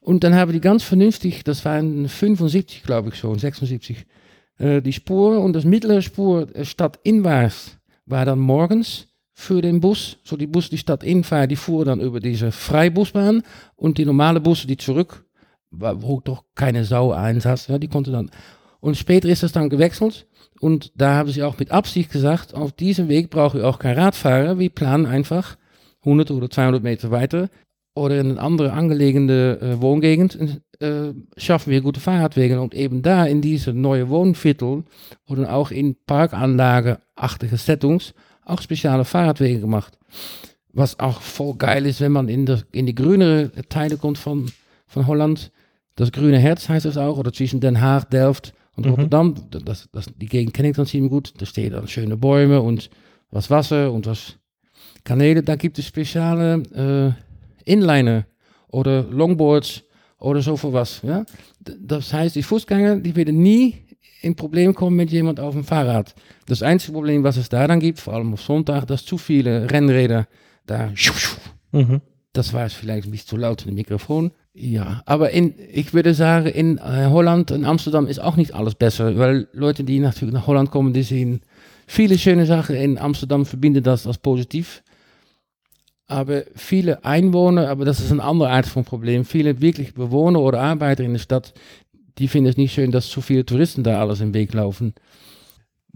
Und 0.00 0.24
dann 0.24 0.34
haben 0.34 0.52
die 0.52 0.60
ganz 0.60 0.82
vernünftig, 0.82 1.44
das 1.44 1.64
waren 1.64 2.08
75, 2.08 2.82
glaube 2.82 3.10
ich 3.10 3.14
schon, 3.14 3.38
76, 3.38 4.04
äh, 4.58 4.82
die 4.82 4.92
Spur 4.92 5.40
und 5.40 5.54
das 5.54 5.64
mittlere 5.64 6.02
Spur 6.02 6.54
äh, 6.54 6.64
stadtinwaarts 6.64 7.78
war 8.06 8.24
dann 8.24 8.38
morgens 8.38 9.06
für 9.32 9.62
den 9.62 9.80
Bus. 9.80 10.18
So 10.22 10.36
die 10.36 10.46
Bus, 10.46 10.70
die 10.70 10.78
stadtinfahren, 10.78 11.48
die 11.48 11.56
fuhren 11.56 11.86
dann 11.86 12.00
über 12.00 12.20
diese 12.20 12.52
Freibusbahn 12.52 13.42
und 13.76 13.98
die 13.98 14.04
normale 14.04 14.40
Busse, 14.40 14.66
die 14.66 14.76
zurück, 14.76 15.24
wo 15.70 16.20
doch 16.20 16.44
keine 16.54 16.84
Sau 16.84 17.12
einsaß, 17.12 17.68
ja, 17.68 17.78
die 17.78 17.88
konnte 17.88 18.12
dann. 18.12 18.30
Und 18.84 18.98
später 18.98 19.30
ist 19.30 19.42
das 19.42 19.52
dann 19.52 19.70
gewechselt 19.70 20.26
und 20.60 20.92
da 20.94 21.14
haben 21.14 21.30
sie 21.30 21.42
auch 21.42 21.58
mit 21.58 21.70
Absicht 21.70 22.12
gesagt, 22.12 22.52
auf 22.52 22.70
diesem 22.70 23.08
Weg 23.08 23.30
brauchen 23.30 23.60
wir 23.60 23.66
auch 23.66 23.78
kein 23.78 23.98
Radfahrer. 23.98 24.58
Wir 24.58 24.68
planen 24.68 25.06
einfach 25.06 25.56
100 26.00 26.30
oder 26.30 26.50
200 26.50 26.82
Meter 26.82 27.10
weiter 27.10 27.48
oder 27.94 28.20
in 28.20 28.32
eine 28.32 28.40
andere 28.42 28.74
angelegene 28.74 29.58
äh, 29.58 29.80
Wohngegend 29.80 30.60
äh, 30.80 31.14
schaffen 31.38 31.70
wir 31.70 31.80
gute 31.80 31.98
Fahrradwege. 31.98 32.60
Und 32.60 32.74
eben 32.74 33.00
da 33.00 33.24
in 33.24 33.40
diese 33.40 33.72
neue 33.72 34.10
Wohnviertel 34.10 34.84
wurden 35.26 35.46
auch 35.46 35.70
in 35.70 35.96
Parkanlage-achtige 36.04 37.56
Settings 37.56 38.12
auch 38.44 38.60
spezielle 38.60 39.06
Fahrradwege 39.06 39.60
gemacht. 39.60 39.98
Was 40.74 41.00
auch 41.00 41.22
voll 41.22 41.54
geil 41.54 41.86
ist, 41.86 42.02
wenn 42.02 42.12
man 42.12 42.28
in, 42.28 42.44
de, 42.44 42.58
in 42.70 42.84
die 42.84 42.94
grünere 42.94 43.50
Teile 43.70 43.96
kommt 43.96 44.18
von, 44.18 44.52
von 44.86 45.06
Holland. 45.06 45.52
Das 45.96 46.12
grüne 46.12 46.38
Herz 46.38 46.68
heißt 46.68 46.84
es 46.84 46.98
auch, 46.98 47.16
oder 47.16 47.32
zwischen 47.32 47.60
Den 47.60 47.80
Haag, 47.80 48.10
Delft 48.10 48.52
und 48.76 48.86
mhm. 48.86 48.92
Rotterdam, 48.92 49.34
das, 49.50 49.88
das, 49.92 50.06
die 50.16 50.26
Gegend 50.26 50.54
kenne 50.54 50.70
ich 50.70 50.76
dann 50.76 50.86
ziemlich 50.86 51.10
gut. 51.10 51.34
Da 51.38 51.46
stehen 51.46 51.72
dann 51.72 51.86
schöne 51.88 52.16
Bäume 52.16 52.60
und 52.60 52.90
was 53.30 53.50
Wasser 53.50 53.92
und 53.92 54.06
was 54.06 54.36
Kanäle. 55.04 55.42
Da 55.42 55.56
gibt 55.56 55.78
es 55.78 55.86
spezielle 55.86 57.16
äh, 57.66 57.70
Inliner 57.70 58.26
oder 58.68 59.02
Longboards 59.04 59.84
oder 60.18 60.42
so 60.42 60.56
für 60.56 60.72
was. 60.72 61.02
Ja? 61.02 61.24
Das 61.60 62.12
heißt, 62.12 62.34
die 62.34 62.42
Fußgänger, 62.42 62.96
die 62.96 63.14
werden 63.14 63.42
nie 63.42 63.84
in 64.22 64.34
Problem 64.34 64.74
kommen 64.74 64.96
mit 64.96 65.10
jemand 65.10 65.38
auf 65.38 65.54
dem 65.54 65.64
Fahrrad. 65.64 66.14
Das 66.46 66.62
einzige 66.62 66.92
Problem, 66.92 67.22
was 67.22 67.36
es 67.36 67.48
da 67.48 67.66
dann 67.66 67.80
gibt, 67.80 68.00
vor 68.00 68.14
allem 68.14 68.32
auf 68.32 68.40
Sonntag, 68.40 68.86
dass 68.86 69.04
zu 69.04 69.18
viele 69.18 69.70
Rennräder 69.70 70.26
da. 70.66 70.92
Mhm. 71.72 72.00
Das 72.32 72.52
war 72.52 72.64
es 72.64 72.72
vielleicht 72.72 73.06
ein 73.06 73.10
bisschen 73.10 73.28
zu 73.28 73.36
laut 73.36 73.62
in 73.62 73.68
dem 73.68 73.74
Mikrofon. 73.76 74.32
Ja, 74.56 75.02
aber 75.04 75.30
in, 75.32 75.54
ich 75.72 75.92
würde 75.94 76.14
sagen, 76.14 76.46
in 76.46 76.78
äh, 76.78 77.08
Holland 77.10 77.50
und 77.50 77.64
Amsterdam 77.64 78.06
ist 78.06 78.20
auch 78.20 78.36
nicht 78.36 78.54
alles 78.54 78.76
besser, 78.76 79.18
weil 79.18 79.48
Leute, 79.52 79.82
die 79.82 79.98
natürlich 79.98 80.32
nach 80.32 80.46
Holland 80.46 80.70
kommen, 80.70 80.92
die 80.92 81.02
sehen 81.02 81.40
viele 81.88 82.16
schöne 82.16 82.46
Sachen. 82.46 82.76
In 82.76 82.96
Amsterdam 82.96 83.46
verbinden 83.46 83.82
das 83.82 84.06
als 84.06 84.18
positiv. 84.18 84.84
Aber 86.06 86.44
viele 86.54 87.04
Einwohner, 87.04 87.68
aber 87.68 87.84
das 87.84 87.98
ist 87.98 88.12
ein 88.12 88.20
anderer 88.20 88.50
Art 88.50 88.66
von 88.66 88.84
Problem, 88.84 89.24
viele 89.24 89.60
wirklich 89.60 89.94
Bewohner 89.94 90.40
oder 90.40 90.60
Arbeiter 90.60 91.02
in 91.02 91.14
der 91.14 91.18
Stadt, 91.18 91.52
die 92.18 92.28
finden 92.28 92.50
es 92.50 92.56
nicht 92.56 92.74
schön, 92.74 92.92
dass 92.92 93.08
zu 93.08 93.22
viele 93.22 93.44
Touristen 93.44 93.82
da 93.82 94.00
alles 94.00 94.20
im 94.20 94.34
Weg 94.34 94.54
laufen. 94.54 94.94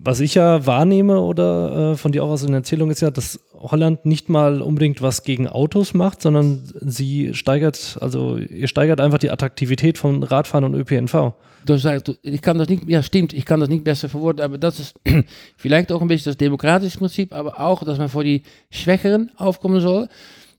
Was 0.01 0.21
ich 0.21 0.37
ja 0.37 0.65
wahrnehme 0.65 1.21
oder 1.21 1.93
äh, 1.93 1.97
von 1.97 2.13
dir 2.13 2.23
auch 2.23 2.31
aus 2.31 2.43
in 2.43 2.53
der 2.53 2.59
Erzählung 2.59 2.89
ist 2.89 3.01
ja, 3.01 3.11
dass 3.11 3.41
Holland 3.53 4.07
nicht 4.07 4.29
mal 4.29 4.63
unbedingt 4.63 5.03
was 5.03 5.25
gegen 5.25 5.49
Autos 5.49 5.93
macht, 5.93 6.23
sondern 6.23 6.63
sie 6.81 7.35
steigert, 7.35 7.99
also 8.01 8.37
ihr 8.37 8.69
steigert 8.69 9.01
einfach 9.01 9.19
die 9.19 9.33
Attraktivität 9.33 9.99
von 9.99 10.23
Radfahren 10.23 10.63
und 10.63 10.75
ÖPNV. 10.75 11.33
Das 11.67 11.85
heißt, 11.85 12.17
ich 12.23 12.43
kann 12.43 12.59
das 12.59 12.69
nicht, 12.69 12.89
ja 12.89 13.03
stimmt, 13.03 13.33
ich 13.33 13.45
kann 13.45 13.59
das 13.59 13.69
nicht 13.69 13.83
besser 13.83 14.09
verworten, 14.09 14.41
aber 14.41 14.57
das 14.57 14.79
ist 14.79 14.95
vielleicht 15.57 15.91
auch 15.91 16.01
ein 16.01 16.07
bisschen 16.07 16.31
das 16.31 16.37
demokratische 16.37 16.99
Prinzip, 16.99 17.35
aber 17.35 17.59
auch, 17.59 17.83
dass 17.83 17.99
man 17.99 18.09
vor 18.09 18.23
die 18.23 18.45
Schwächeren 18.71 19.33
aufkommen 19.37 19.81
soll. 19.81 20.09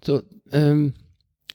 So, 0.03 0.21
ähm, 0.51 0.95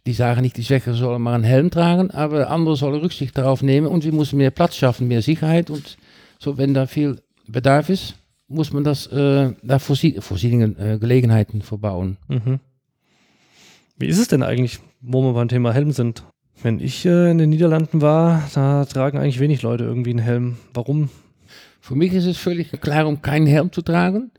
die 0.06 0.14
sagen 0.14 0.40
nicht, 0.40 0.56
die 0.56 0.64
Schwächeren 0.64 0.94
sollen 0.94 1.20
mal 1.20 1.34
einen 1.34 1.44
Helm 1.44 1.70
tragen, 1.70 2.10
aber 2.10 2.50
andere 2.50 2.76
sollen 2.76 3.00
Rücksicht 3.00 3.36
darauf 3.36 3.62
nehmen 3.62 3.86
und 3.86 4.04
wir 4.04 4.12
müssen 4.12 4.38
mehr 4.38 4.50
Platz 4.50 4.76
schaffen, 4.76 5.06
mehr 5.06 5.20
Sicherheit 5.20 5.68
und 5.68 5.98
so, 6.38 6.56
wenn 6.56 6.72
da 6.72 6.86
viel 6.86 7.20
Bedarf 7.46 7.88
ist, 7.88 8.14
muss 8.48 8.72
man 8.72 8.85
das 8.85 9.07
äh, 9.09 9.52
da 9.62 9.78
Voorzieningen, 9.78 10.78
äh, 10.78 10.98
Gelegenheiten 10.98 11.62
verbauen. 11.62 12.16
Mhm. 12.28 12.61
Wie 13.96 14.07
ist 14.07 14.18
es 14.18 14.28
denn 14.28 14.42
eigentlich, 14.42 14.80
wo 15.00 15.22
wir 15.22 15.35
beim 15.35 15.48
Thema 15.48 15.72
Helm 15.72 15.92
sind? 15.92 16.24
Wenn 16.62 16.80
ich 16.80 17.04
äh, 17.04 17.30
in 17.30 17.38
den 17.38 17.50
Niederlanden 17.50 18.00
war, 18.00 18.48
da 18.54 18.85
tragen 18.85 19.18
eigentlich 19.18 19.40
wenig 19.40 19.62
Leute 19.62 19.85
irgendwie 19.85 20.11
einen 20.11 20.20
Helm. 20.20 20.57
Warum? 20.72 21.11
Für 21.80 21.94
mich 21.94 22.12
ist 22.12 22.26
es 22.26 22.38
völlig 22.38 22.70
klar, 22.80 23.07
um 23.07 23.22
keinen 23.22 23.46
Helm 23.46 23.70
zu 23.72 23.83
tragen. 23.83 24.30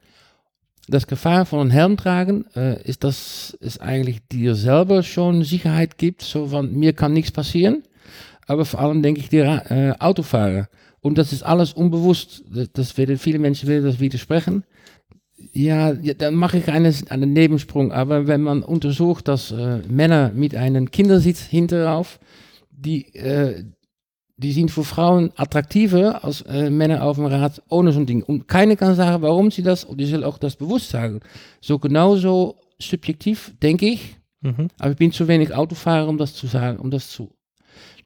Das 0.87 1.07
Gefahr 1.07 1.45
von 1.45 1.61
einem 1.61 1.71
Helm 1.71 1.97
tragen 1.97 2.45
äh, 2.55 2.81
ist, 2.83 3.03
dass 3.03 3.57
es 3.59 3.79
eigentlich 3.79 4.27
dir 4.27 4.55
selber 4.55 5.03
schon 5.03 5.43
Sicherheit 5.43 5.97
gibt, 5.97 6.21
so 6.21 6.47
von 6.47 6.73
mir 6.73 6.93
kann 6.93 7.13
nichts 7.13 7.31
passieren. 7.31 7.83
Aber 8.47 8.65
vor 8.65 8.79
allem 8.79 9.01
denke 9.01 9.19
ich 9.19 9.29
dir 9.29 9.63
äh, 9.69 9.93
Autofahrer. 9.99 10.67
Und 11.05 11.19
das 11.19 11.31
ist 11.31 11.43
alles 11.43 11.73
unbewusst. 11.73 12.43
Das, 12.51 12.71
das 12.73 12.97
werden 12.97 13.19
viele 13.19 13.37
Menschen 13.37 13.69
werden 13.69 13.85
das 13.85 13.99
widersprechen. 13.99 14.63
Ja, 15.53 15.93
ja 15.93 16.15
dann 16.15 16.33
mache 16.33 16.57
ich 16.57 16.67
einen, 16.67 16.95
einen 17.09 17.31
Nebensprung. 17.31 17.91
Aber 17.91 18.25
wenn 18.25 18.41
man 18.41 18.63
untersucht, 18.63 19.27
dass 19.27 19.51
äh, 19.51 19.83
Männer 19.87 20.31
mit 20.33 20.55
einem 20.55 20.89
Kindersitz 20.89 21.41
hinterauf, 21.41 22.19
die, 22.71 23.13
äh, 23.13 23.65
die 24.37 24.51
sind 24.51 24.71
für 24.71 24.83
Frauen 24.83 25.31
attraktiver 25.35 26.23
als 26.23 26.41
äh, 26.41 26.71
Männer 26.71 27.03
auf 27.03 27.17
dem 27.17 27.27
Rad 27.27 27.61
ohne 27.69 27.91
so 27.91 27.99
ein 27.99 28.07
Ding. 28.07 28.23
Und 28.23 28.47
keiner 28.47 28.75
kann 28.75 28.95
sagen, 28.95 29.21
warum 29.21 29.51
sie 29.51 29.61
das, 29.61 29.83
und 29.83 29.99
die 29.99 30.07
sollen 30.07 30.23
auch 30.23 30.39
das 30.39 30.55
bewusst 30.55 30.89
sagen. 30.89 31.19
So 31.61 31.77
genauso 31.77 32.55
subjektiv, 32.79 33.53
denke 33.61 33.85
ich. 33.85 34.15
Mhm. 34.41 34.69
Aber 34.79 34.89
ich 34.89 34.97
bin 34.97 35.11
zu 35.11 35.27
wenig 35.27 35.53
Autofahrer, 35.53 36.07
um 36.07 36.17
das 36.17 36.33
zu 36.33 36.47
sagen, 36.47 36.79
um 36.79 36.89
das 36.89 37.11
zu 37.11 37.31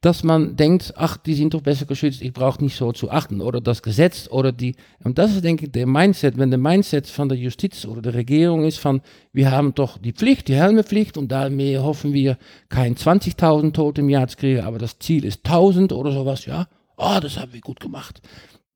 dass 0.02 0.24
man 0.24 0.56
denkt, 0.56 0.94
ach, 0.96 1.18
die 1.18 1.34
sind 1.34 1.54
doch 1.54 1.62
besser 1.62 1.86
geschützt, 1.86 2.22
ich 2.22 2.32
brauche 2.32 2.64
nicht 2.64 2.78
so 2.78 2.94
zu 2.94 3.12
achten. 3.12 3.42
Oder 3.42 3.60
das 3.60 3.82
Gesetz 3.82 4.30
oder 4.32 4.54
die. 4.54 4.76
Und 5.04 5.18
das 5.18 5.32
ist, 5.32 5.44
denke 5.44 5.66
ich, 5.66 5.72
der 5.74 5.88
Mindset. 5.88 6.38
Wenn 6.38 6.52
der 6.52 6.60
Mindset 6.60 7.08
von 7.08 7.28
der 7.28 7.38
Justiz 7.38 7.86
oder 7.86 8.02
der 8.02 8.14
Regierung 8.14 8.64
ist 8.64 8.80
von, 8.80 9.02
wir 9.34 9.52
haben 9.52 9.76
doch 9.76 9.98
die 9.98 10.14
Pflicht, 10.14 10.48
die 10.48 10.56
Helmepflicht 10.56 11.18
und 11.18 11.30
damit 11.30 11.80
hoffen 11.80 12.14
wir, 12.14 12.38
kein 12.70 12.96
20.000 12.96 13.74
Tote 13.74 14.00
im 14.00 14.10
Jahr 14.10 14.28
zu 14.30 14.38
kriegen, 14.38 14.62
aber 14.62 14.78
das 14.78 15.00
Ziel 15.00 15.26
ist 15.26 15.46
1.000 15.46 15.94
oder 15.94 16.14
sowas, 16.14 16.46
ja. 16.46 16.68
Oh, 16.96 17.20
das 17.22 17.38
haben 17.38 17.52
wir 17.52 17.62
gut 17.62 17.82
gemacht. 17.82 18.22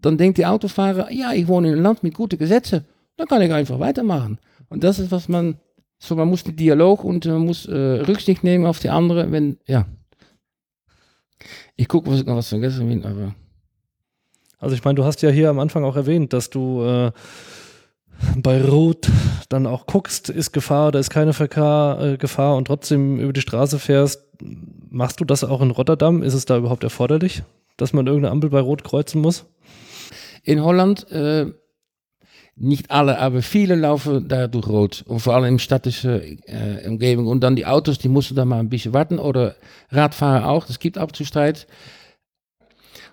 Dann 0.02 0.18
denkt 0.18 0.38
die 0.38 0.46
Autofahrer, 0.46 1.10
ja, 1.10 1.32
ich 1.32 1.48
wohne 1.48 1.70
in 1.70 1.76
einem 1.76 1.84
Land 1.84 2.04
mit 2.04 2.14
guten 2.14 2.38
Gesetzen, 2.38 2.84
dann 3.16 3.28
kann 3.28 3.42
ich 3.42 3.54
einfach 3.54 3.80
weitermachen. 3.80 4.40
Und 4.68 4.84
das 4.84 5.00
ist, 5.00 5.12
was 5.12 5.30
man, 5.30 5.56
so 6.00 6.16
man 6.16 6.28
muss 6.28 6.44
den 6.44 6.58
Dialog 6.58 7.06
und 7.06 7.26
man 7.26 7.46
muss 7.46 7.66
äh, 7.66 7.74
Rücksicht 7.74 8.44
nehmen 8.44 8.66
auf 8.66 8.80
die 8.80 8.90
anderen, 8.90 9.32
wenn, 9.32 9.58
ja. 9.68 9.86
Ich 11.76 11.88
gucke, 11.88 12.10
was 12.10 12.20
ich 12.20 12.26
noch 12.26 12.36
was 12.36 12.50
vergessen 12.50 13.04
habe, 13.04 13.08
aber. 13.08 13.36
Also 14.60 14.76
ich 14.76 14.84
meine, 14.84 14.96
du 14.96 15.04
hast 15.04 15.22
ja 15.22 15.30
hier 15.30 15.50
am 15.50 15.60
Anfang 15.60 15.84
auch 15.84 15.96
erwähnt, 15.96 16.32
dass 16.32 16.50
du 16.50 16.84
äh, 16.84 17.12
bei 18.38 18.62
Rot 18.62 19.10
dann 19.50 19.68
auch 19.68 19.86
guckst, 19.86 20.30
ist 20.30 20.54
Gefahr 20.54 20.90
oder 20.90 21.00
ist 21.00 21.10
keine 21.10 21.34
Verkehr, 21.34 21.98
äh, 22.02 22.18
Gefahr 22.18 22.56
und 22.56 22.66
trotzdem 22.66 23.20
über 23.20 23.34
die 23.34 23.42
Straße 23.42 23.80
fährst. 23.80 24.24
Machst 24.90 25.20
du 25.20 25.26
das 25.26 25.44
auch 25.44 25.62
in 25.62 25.72
Rotterdam? 25.72 26.24
Ist 26.24 26.34
es 26.34 26.46
da 26.46 26.58
überhaupt 26.58 26.84
erforderlich, 26.84 27.44
dass 27.78 27.94
man 27.94 28.08
irgendeine 28.08 28.32
Ampel 28.32 28.50
bei 28.50 28.60
Rot 28.60 28.84
kreuzen 28.84 29.22
muss? 29.22 29.46
In 30.44 30.64
Holland 30.64 31.10
äh, 31.12 31.52
nicht 32.56 32.92
alle, 32.92 33.20
aber 33.20 33.42
viele 33.42 33.76
laufen 33.76 34.28
da 34.28 34.48
durch 34.48 34.68
Rot. 34.68 35.04
Und 35.08 35.20
vor 35.20 35.34
allem 35.36 35.46
in 35.46 35.60
städtischer 35.60 36.22
äh, 36.24 36.88
Umgebung. 36.88 37.28
Und 37.28 37.42
dann 37.42 37.56
die 37.56 37.66
Autos, 37.66 37.98
die 37.98 38.10
mussten 38.10 38.36
da 38.36 38.46
mal 38.46 38.60
ein 38.60 38.70
bisschen 38.70 38.94
warten. 38.94 39.20
Oder 39.20 39.56
Radfahrer 39.90 40.48
auch, 40.48 40.66
das 40.66 40.80
gibt 40.80 40.98
ab 40.98 41.16
zu 41.16 41.26
Streit. 41.26 41.68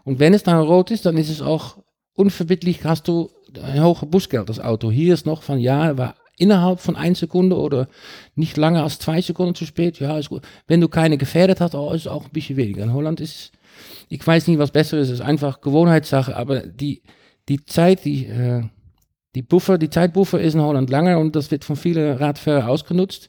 Und 0.05 0.19
wenn 0.19 0.35
es 0.35 0.43
dann 0.43 0.61
rot 0.61 0.91
ist, 0.91 1.07
dann 1.07 1.17
ist 1.17 1.31
es 1.31 1.41
auch 1.41 1.79
unverbindlich, 2.15 2.85
hast 2.85 3.09
du 3.09 3.31
ein 3.63 3.83
hohes 3.83 4.09
Busgeld, 4.11 4.49
das 4.49 4.61
Auto. 4.61 4.91
Hier 4.91 5.15
ist 5.15 5.27
noch 5.27 5.43
von, 5.43 5.59
ja, 5.59 5.97
war 5.97 6.17
innerhalb 6.37 6.81
von 6.81 6.97
einer 6.97 7.15
Sekunde 7.15 7.57
oder 7.57 7.89
nicht 8.35 8.57
länger 8.57 8.83
als 8.83 8.99
zwei 8.99 9.21
Sekunden 9.21 9.55
zu 9.55 9.67
spät, 9.67 10.01
ja, 10.01 10.19
ist 10.19 10.31
gut. 10.31 10.43
Wenn 10.67 10.81
du 10.81 10.89
keine 10.89 11.19
gefährdet 11.19 11.61
hast, 11.61 11.75
oh, 11.75 11.93
ist 11.93 12.03
es 12.03 12.07
auch 12.07 12.25
ein 12.25 12.33
bisschen 12.33 12.57
weniger. 12.57 12.83
In 12.83 12.93
Holland 12.95 13.21
ist, 13.21 13.53
ich 14.09 14.27
weiß 14.27 14.49
nicht, 14.49 14.59
was 14.59 14.71
besser 14.71 14.99
ist, 14.99 15.09
es 15.09 15.15
ist 15.15 15.21
einfach 15.21 15.61
Gewohnheitssache, 15.61 16.35
aber 16.37 16.61
die, 16.61 17.03
die 17.49 17.65
Zeit, 17.65 18.05
die, 18.05 18.27
äh, 18.27 18.63
die 19.35 19.43
Buffer, 19.43 19.79
die 19.79 19.91
Zeitbuffer 19.91 20.41
ist 20.41 20.55
in 20.55 20.61
Holland 20.61 20.91
langer 20.91 21.19
und 21.19 21.37
das 21.37 21.51
wird 21.51 21.65
von 21.65 21.77
vielen 21.77 22.17
Radfahrern 22.17 22.69
ausgenutzt. 22.69 23.29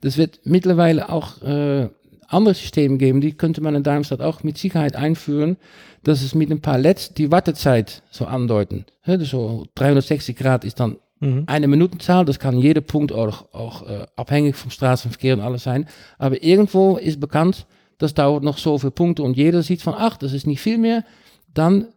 Das 0.00 0.16
wird 0.16 0.40
mittlerweile 0.44 1.10
auch 1.10 1.42
äh, 1.42 1.88
andere 2.28 2.54
Systeme 2.54 2.96
geben, 2.96 3.20
die 3.20 3.32
könnte 3.32 3.60
man 3.60 3.74
in 3.74 3.82
Darmstadt 3.82 4.22
auch 4.22 4.42
mit 4.42 4.56
Sicherheit 4.56 4.96
einführen, 4.96 5.56
dass 6.02 6.22
es 6.22 6.34
mit 6.34 6.50
ein 6.50 6.60
paar 6.60 6.78
LEDs 6.78 7.14
die 7.14 7.30
Wartezeit 7.30 8.02
so 8.10 8.24
andeuten. 8.24 8.86
Ja, 9.04 9.18
so 9.20 9.66
360 9.74 10.36
Grad 10.36 10.64
ist 10.64 10.80
dann 10.80 10.96
mhm. 11.20 11.44
eine 11.46 11.68
Minutenzahl, 11.68 12.24
das 12.24 12.38
kann 12.38 12.58
jeder 12.58 12.80
Punkt 12.80 13.12
auch, 13.12 13.52
auch 13.52 13.86
äh, 13.88 14.06
abhängig 14.16 14.56
vom 14.56 14.70
Straßenverkehr 14.70 15.34
und 15.34 15.40
alles 15.40 15.64
sein. 15.64 15.86
Aber 16.18 16.42
irgendwo 16.42 16.96
ist 16.96 17.20
bekannt, 17.20 17.66
das 17.98 18.14
dauert 18.14 18.42
noch 18.42 18.58
so 18.58 18.78
viele 18.78 18.90
Punkte 18.90 19.22
und 19.22 19.36
jeder 19.36 19.62
sieht 19.62 19.82
von, 19.82 19.94
ach, 19.96 20.16
das 20.16 20.32
ist 20.32 20.46
nicht 20.46 20.60
viel 20.60 20.78
mehr, 20.78 21.04
dann 21.52 21.88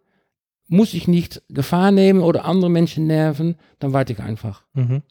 muss 0.67 0.93
ich 0.93 1.07
nicht 1.07 1.41
Gefahr 1.49 1.91
nehmen 1.91 2.21
oder 2.21 2.45
andere 2.45 2.71
Menschen 2.71 3.07
nerven, 3.07 3.55
dann 3.79 3.93
warte 3.93 4.13
ich 4.13 4.19
einfach. 4.19 4.63
Mhm. 4.73 5.01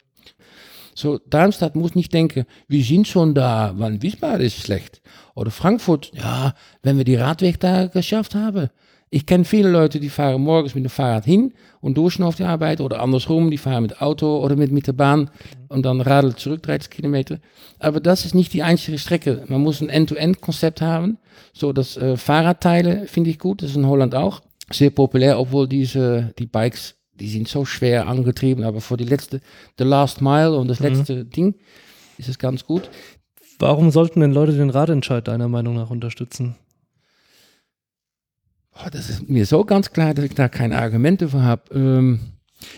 So, 0.97 1.19
Darmstadt 1.29 1.75
muss 1.75 1.93
nicht 1.93 2.13
denken, 2.13 2.45
wir 2.69 2.83
sind 2.83 3.07
schon 3.07 3.35
da, 3.35 3.73
weil 3.75 4.01
Wiesbaden 4.01 4.45
ist 4.45 4.61
schlecht. 4.61 5.01
Oder 5.35 5.51
Frankfurt, 5.51 6.11
ja, 6.13 6.53
wenn 6.83 6.97
wir 6.97 7.03
die 7.03 7.15
Radweg 7.15 7.59
da 7.59 7.87
geschafft 7.87 8.33
haben. 8.33 8.69
Ich 9.09 9.25
kenne 9.25 9.45
viele 9.45 9.69
Leute, 9.69 9.99
die 9.99 10.09
fahren 10.09 10.41
morgens 10.41 10.73
mit 10.73 10.85
dem 10.85 10.89
Fahrrad 10.89 11.25
hin 11.25 11.53
und 11.79 11.97
durch 11.97 12.21
auf 12.21 12.35
die 12.35 12.43
Arbeit 12.43 12.81
oder 12.81 13.01
andersrum, 13.01 13.51
die 13.51 13.57
fahren 13.57 13.83
mit 13.83 14.01
Auto 14.01 14.39
oder 14.39 14.55
mit, 14.55 14.71
mit 14.71 14.87
der 14.87 14.93
Bahn 14.93 15.29
und 15.67 15.85
dann 15.85 16.01
radeln 16.01 16.37
zurück 16.37 16.63
30 16.63 16.89
Kilometer. 16.89 17.39
Aber 17.79 17.99
das 17.99 18.25
ist 18.25 18.33
nicht 18.33 18.53
die 18.53 18.63
einzige 18.63 18.97
Strecke. 18.97 19.43
Man 19.47 19.61
muss 19.61 19.81
ein 19.81 19.89
End-to-End-Konzept 19.89 20.81
haben. 20.81 21.17
So, 21.53 21.71
das 21.71 21.97
äh, 21.97 22.17
Fahrradteile 22.17 23.05
finde 23.07 23.29
ich 23.29 23.39
gut, 23.39 23.61
das 23.61 23.71
ist 23.71 23.75
in 23.75 23.87
Holland 23.87 24.15
auch 24.15 24.41
sehr 24.71 24.89
populär, 24.89 25.39
obwohl 25.39 25.67
diese, 25.67 26.33
die 26.39 26.47
Bikes, 26.47 26.95
die 27.13 27.29
sind 27.29 27.47
so 27.47 27.65
schwer 27.65 28.07
angetrieben, 28.07 28.63
aber 28.63 28.81
für 28.81 28.97
die 28.97 29.05
letzte, 29.05 29.41
the 29.77 29.83
last 29.83 30.21
mile 30.21 30.55
und 30.55 30.67
das 30.67 30.79
mhm. 30.79 30.87
letzte 30.87 31.25
Ding 31.25 31.55
ist 32.17 32.29
es 32.29 32.39
ganz 32.39 32.65
gut. 32.65 32.89
Warum 33.59 33.91
sollten 33.91 34.19
denn 34.19 34.33
Leute 34.33 34.53
den 34.53 34.69
Radentscheid 34.69 35.27
deiner 35.27 35.47
Meinung 35.47 35.75
nach 35.75 35.89
unterstützen? 35.89 36.55
Oh, 38.73 38.89
das 38.91 39.09
ist 39.09 39.29
mir 39.29 39.45
so 39.45 39.63
ganz 39.63 39.91
klar, 39.91 40.13
dass 40.13 40.25
ich 40.25 40.35
da 40.35 40.49
keine 40.49 40.77
Argumente 40.77 41.29
für 41.29 41.43
habe. 41.43 41.73
Ähm, 41.73 42.19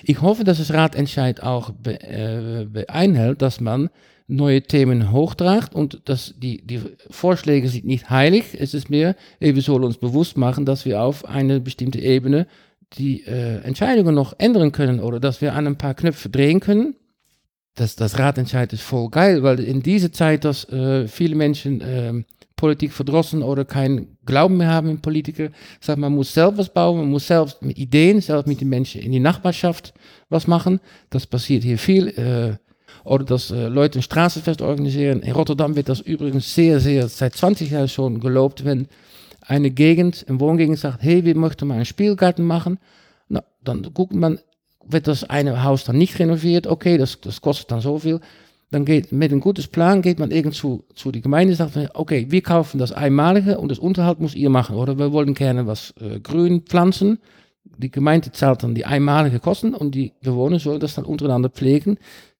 ich 0.04 0.22
hoffe, 0.22 0.44
dass 0.44 0.60
das 0.60 0.72
Ratentscheid 0.72 1.42
auch 1.42 1.72
be, 1.72 2.00
äh, 2.02 2.66
beeinhält, 2.66 3.42
dass 3.42 3.60
man 3.60 3.90
neue 4.28 4.62
Themen 4.62 5.12
hochtragt 5.12 5.74
und 5.74 6.02
dass 6.06 6.36
die, 6.38 6.66
die 6.66 6.82
Vorschläge 7.10 7.70
sind 7.70 7.86
nicht 7.86 8.10
heilig. 8.10 8.58
Es 8.60 8.74
ist 8.74 8.90
mehr, 8.90 9.16
wir 9.40 9.62
sollen 9.62 9.86
uns 9.86 9.98
bewusst 9.98 10.38
machen, 10.38 10.66
dass 10.66 10.86
wir 10.86 11.02
auf 11.02 11.26
eine 11.26 11.62
bestimmte 11.62 12.00
Ebene 12.00 12.46
die 12.94 13.26
äh, 13.26 13.62
Entscheidungen 13.62 14.16
noch 14.16 14.34
ändern 14.38 14.72
können 14.72 15.00
oder 15.00 15.20
dass 15.20 15.42
wir 15.42 15.54
an 15.54 15.68
ein 15.68 15.78
paar 15.78 15.94
Knöpfe 15.94 16.30
drehen 16.30 16.60
können. 16.60 16.96
Das, 17.76 17.96
das 17.96 18.20
Ratentscheid 18.20 18.74
ist 18.74 18.82
voll 18.82 19.10
geil, 19.10 19.44
weil 19.44 19.60
in 19.60 19.82
dieser 19.82 20.12
Zeit, 20.12 20.44
dass 20.46 20.68
äh, 20.70 21.08
viele 21.08 21.36
Menschen 21.36 21.82
äh, 21.82 22.24
Politik 22.56 22.92
verdrossen 22.92 23.44
oder 23.44 23.66
keinen 23.66 24.18
Glauben 24.26 24.58
mehr 24.58 24.70
haben 24.70 24.90
in 24.90 25.02
Politiker, 25.02 25.50
sagt 25.80 26.00
man 26.00 26.16
muss 26.16 26.34
selbst 26.34 26.58
was 26.58 26.74
bauen, 26.74 26.98
man 26.98 27.10
muss 27.10 27.28
selbst 27.28 27.62
mit 27.62 27.78
Ideen, 27.78 28.20
selbst 28.20 28.48
mit 28.48 28.60
den 28.62 28.70
Menschen 28.70 29.02
in 29.02 29.12
die 29.12 29.20
Nachbarschaft 29.20 29.94
was 30.30 30.48
machen. 30.48 30.80
Das 31.12 31.28
passiert 31.28 31.64
hier 31.64 31.78
viel. 31.78 32.58
Oder 33.08 33.24
dass 33.24 33.52
äh, 33.52 33.68
Leute 33.68 34.00
ein 34.00 34.02
Straßenfest 34.02 34.62
organisieren. 34.62 35.22
In 35.22 35.32
Rotterdam 35.32 35.78
wird 35.78 35.88
das 35.88 36.02
übrigens 36.02 36.54
sehr, 36.54 36.82
sehr 36.82 37.08
seit 37.08 37.36
20 37.36 37.72
Jahren 37.72 37.88
schon 37.88 38.20
gelobt, 38.20 38.66
wenn 38.66 38.88
eine 39.42 39.72
Gegend, 39.72 40.26
eine 40.28 40.42
Wohngegend 40.42 40.78
sagt, 40.78 41.04
hey, 41.04 41.24
wir 41.24 41.36
möchten 41.38 41.68
mal 41.68 41.76
einen 41.76 41.86
Spielgarten 41.86 42.46
machen. 42.46 42.80
Na, 43.30 43.44
dann 43.64 43.82
guckt 43.94 44.14
man, 44.14 44.40
wird 44.86 45.08
das 45.08 45.24
eine 45.24 45.64
Haus 45.64 45.86
dann 45.86 45.98
nicht 45.98 46.20
renoviert, 46.20 46.68
okay, 46.68 46.98
das, 46.98 47.22
das 47.22 47.40
kostet 47.40 47.72
dann 47.72 47.80
so 47.80 47.98
viel. 47.98 48.20
Dann 48.72 48.84
geht 48.84 49.14
mit 49.14 49.32
einem 49.32 49.40
guten 49.40 49.66
Plan 49.72 50.02
geht 50.02 50.20
man 50.20 50.30
irgendwo 50.30 50.84
zu 50.94 51.14
die 51.14 51.22
Gemeinde 51.22 51.54
und 51.54 51.58
sagt, 51.58 51.78
okay, 51.94 52.28
wir 52.30 52.42
kaufen 52.42 52.78
das 52.78 52.92
einmalige 52.92 53.58
und 53.58 53.72
das 53.72 53.80
Unterhalt 53.80 54.20
muss 54.20 54.36
ihr 54.36 54.50
machen. 54.50 54.76
Oder 54.76 55.00
wir 55.00 55.14
wollen 55.14 55.34
gerne 55.34 55.66
was 55.66 55.94
äh, 56.02 56.20
grün 56.20 56.64
pflanzen. 56.64 57.20
Die 57.78 57.92
Gemeinde 57.92 58.34
zahlt 58.34 58.64
dann 58.64 58.76
die 58.76 58.86
einmalige 58.86 59.40
Kosten 59.40 59.74
und 59.74 59.96
die 59.96 60.12
Bewohner 60.22 60.60
sollen 60.60 60.82
das 60.82 60.96
dann 60.96 61.06
untereinander 61.06 61.50
pflegen 61.50 61.98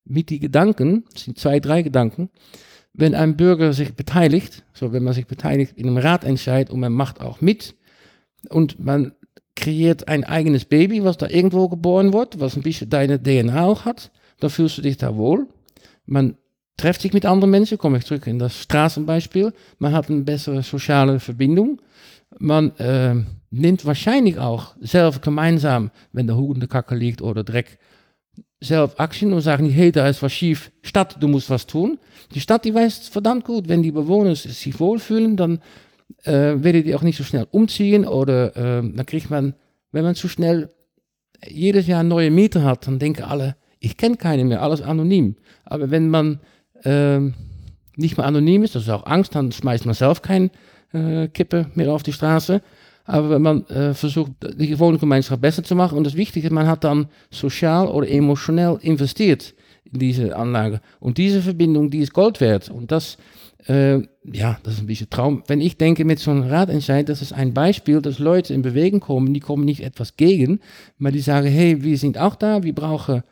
mit 0.08 0.30
die 0.30 0.40
Gedanken, 0.40 1.04
es 1.16 1.24
sind 1.26 1.38
zwei, 1.38 1.60
drei 1.60 1.82
Gedanken, 1.82 2.30
wenn 2.94 3.14
ein 3.14 3.38
Bürger 3.38 3.74
sich 3.74 3.94
beteiligt, 3.94 4.64
so 4.74 4.92
wenn 4.92 5.04
man 5.04 5.14
sich 5.14 5.28
beteiligt 5.28 5.74
in 5.76 5.88
einem 5.88 5.98
Ratentscheid 5.98 6.70
und 6.70 6.80
man 6.80 6.94
macht 6.94 7.22
auch 7.22 7.42
mit 7.42 7.76
und 8.50 8.84
man 8.84 9.14
kreiert 9.56 10.08
ein 10.08 10.24
eigenes 10.24 10.66
Baby, 10.66 11.04
was 11.04 11.18
da 11.18 11.28
irgendwo 11.28 11.68
geboren 11.68 12.14
wird, 12.14 12.40
was 12.40 12.56
ein 12.56 12.64
bisschen 12.64 12.90
deine 12.90 13.22
DNA 13.22 13.66
auch 13.66 13.86
hat, 13.86 14.12
dann 14.40 14.50
fühlst 14.50 14.78
du 14.78 14.82
dich 14.82 14.98
da 14.98 15.16
wohl. 15.16 15.48
Man 16.06 16.38
trifft 16.78 17.02
sich 17.02 17.14
mit 17.14 17.26
anderen 17.26 17.52
Menschen, 17.52 17.78
komme 17.78 17.98
ich 17.98 18.06
zurück 18.06 18.28
in 18.28 18.40
das 18.40 18.62
Straßenbeispiel, 18.62 19.54
man 19.80 19.94
hat 19.94 20.10
eine 20.10 20.22
bessere 20.22 20.62
soziale 20.62 21.20
Verbindung, 21.20 21.82
man 22.40 22.72
äh, 22.78 23.16
nimmt 23.50 23.86
wahrscheinlich 23.86 24.38
auch 24.38 24.76
selber 24.80 25.20
gemeinsam, 25.20 25.92
wenn 26.14 26.28
der 26.28 26.36
Hund 26.36 26.70
Kacke 26.70 26.96
liegt 26.96 27.22
oder 27.22 27.44
Dreck, 27.44 27.80
zelf 28.62 28.96
Aktien 29.00 29.34
und 29.34 29.42
sagen, 29.42 29.70
hey, 29.70 29.92
da 29.92 30.08
ist 30.08 30.22
was 30.22 30.34
schief, 30.34 30.72
Stadt, 30.82 31.18
du 31.20 31.28
musst 31.28 31.50
was 31.50 31.68
tun. 31.68 32.00
Die 32.34 32.40
Stadt, 32.40 32.66
die 32.66 32.74
weiß 32.74 33.10
verdammt 33.10 33.46
gut, 33.46 33.68
wenn 33.68 33.84
die 33.84 33.92
Bewohner 33.92 34.36
sich 34.36 34.80
wohlfühlen, 34.80 35.38
dann 35.38 35.60
äh, 36.24 36.32
werden 36.32 36.84
die 36.84 36.96
auch 36.96 37.04
nicht 37.04 37.18
so 37.18 37.24
schnell 37.24 37.48
umziehen 37.52 38.06
oder 38.06 38.56
äh, 38.56 38.82
dann 38.82 39.06
kriegt 39.06 39.30
man, 39.30 39.54
wenn 39.92 40.04
man 40.04 40.16
zu 40.16 40.28
schnell 40.28 40.70
jedes 41.48 41.88
Jahr 41.88 42.04
neue 42.04 42.32
Mieter 42.32 42.64
hat, 42.64 42.88
dann 42.88 43.00
denken 43.00 43.24
alle, 43.24 43.56
ich 43.80 43.98
kenne 43.98 44.18
keine 44.18 44.44
mehr, 44.44 44.62
alles 44.62 44.82
anonym. 44.82 45.36
Aber 45.66 45.92
wenn 45.92 46.10
man 46.10 46.40
äh, 46.84 47.20
nicht 47.96 48.18
mehr 48.18 48.26
anonym 48.26 48.64
ist, 48.64 48.76
das 48.76 48.84
ist 48.84 48.90
auch 48.90 49.06
Angst, 49.06 49.36
dann 49.36 49.52
schmeißt 49.52 49.86
man 49.86 49.94
selbst 49.94 50.24
kein 50.24 50.50
äh, 50.94 51.28
Kippe 51.28 51.68
mehr 51.76 51.92
auf 51.92 52.04
die 52.04 52.14
Straße. 52.14 52.62
Aber 53.08 53.40
man 53.40 53.66
äh, 53.68 53.94
versucht, 53.94 54.34
die 54.58 54.78
Wohngemeinschaft 54.78 55.42
besser 55.42 55.64
zu 55.64 55.76
machen 55.76 55.98
und 55.98 56.04
das 56.04 56.16
Wichtige, 56.16 56.54
man 56.54 56.68
hat 56.68 56.84
dann 56.84 57.08
sozial 57.32 57.88
oder 57.88 58.10
emotionell 58.10 58.78
investiert 58.82 59.56
in 59.92 60.00
diese 60.00 60.36
Anlage. 60.36 60.82
Und 61.00 61.18
diese 61.18 61.42
Verbindung, 61.42 61.90
die 61.90 62.00
ist 62.00 62.14
Gold 62.14 62.42
wert. 62.42 62.70
Und 62.70 62.92
das, 62.92 63.18
äh, 63.66 64.00
ja, 64.26 64.60
das 64.62 64.74
ist 64.74 64.82
ein 64.82 64.88
bisschen 64.88 65.10
Traum. 65.10 65.42
Wenn 65.48 65.62
ich 65.62 65.78
denke 65.78 66.04
mit 66.04 66.20
so 66.20 66.32
einem 66.32 66.44
Ratentscheid, 66.44 67.08
das 67.08 67.22
ist 67.22 67.32
ein 67.32 67.54
Beispiel, 67.54 68.02
dass 68.02 68.20
Leute 68.20 68.54
in 68.54 68.62
Bewegung 68.62 69.00
kommen, 69.00 69.34
die 69.34 69.40
kommen 69.40 69.64
nicht 69.64 69.84
etwas 69.84 70.18
gegen, 70.18 70.60
aber 71.00 71.12
die 71.12 71.22
sagen, 71.22 71.48
hey, 71.48 71.82
wir 71.84 71.98
sind 71.98 72.18
auch 72.18 72.36
da, 72.36 72.64
wir 72.64 72.76
brauchen 72.76 73.24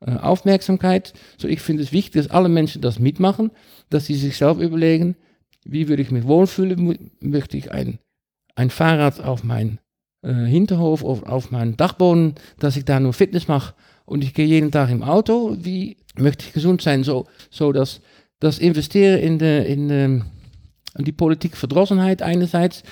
äh, 0.00 0.12
Aufmerksamkeit. 0.12 1.12
So, 1.38 1.48
ich 1.48 1.60
finde 1.60 1.82
es 1.82 1.92
wichtig, 1.92 2.22
dass 2.22 2.30
alle 2.30 2.48
Menschen 2.48 2.82
das 2.82 3.00
mitmachen, 3.00 3.50
dass 3.90 4.06
sie 4.06 4.14
sich 4.14 4.36
selbst 4.36 4.62
überlegen, 4.62 5.16
wie 5.64 5.88
würde 5.88 6.02
ich 6.02 6.12
mich 6.12 6.24
wohlfühlen, 6.24 7.10
möchte 7.20 7.56
ich 7.56 7.72
ein, 7.72 7.98
ein 8.54 8.70
Fahrrad 8.70 9.20
auf 9.20 9.44
mein 9.44 9.78
äh, 10.22 10.32
Hinterhof 10.32 11.02
oder 11.02 11.32
auf 11.32 11.50
meinen 11.50 11.76
Dachboden, 11.76 12.34
dass 12.58 12.76
ich 12.76 12.84
da 12.84 13.00
nur 13.00 13.12
Fitness 13.12 13.48
mache. 13.48 13.74
Und 14.04 14.22
ich 14.22 14.34
gehe 14.34 14.46
jeden 14.46 14.70
Tag 14.70 14.90
im 14.90 15.02
Auto, 15.02 15.56
wie 15.60 15.96
möchte 16.16 16.46
ich 16.46 16.52
gesund 16.52 16.82
sein, 16.82 17.04
so, 17.04 17.26
so 17.50 17.72
dass 17.72 18.00
das 18.40 18.58
Investieren 18.58 19.18
in, 19.20 19.38
de, 19.38 19.72
in, 19.72 19.88
de, 19.88 20.04
in 20.98 21.04
die 21.04 21.12
Politikverdrossenheit 21.12 22.22
einerseits, 22.22 22.82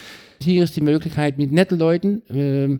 hier 0.40 0.64
ist 0.64 0.76
die 0.76 0.80
Möglichkeit 0.80 1.38
mit 1.38 1.52
netten 1.52 1.78
Leuten, 1.78 2.22
äh, 2.28 2.78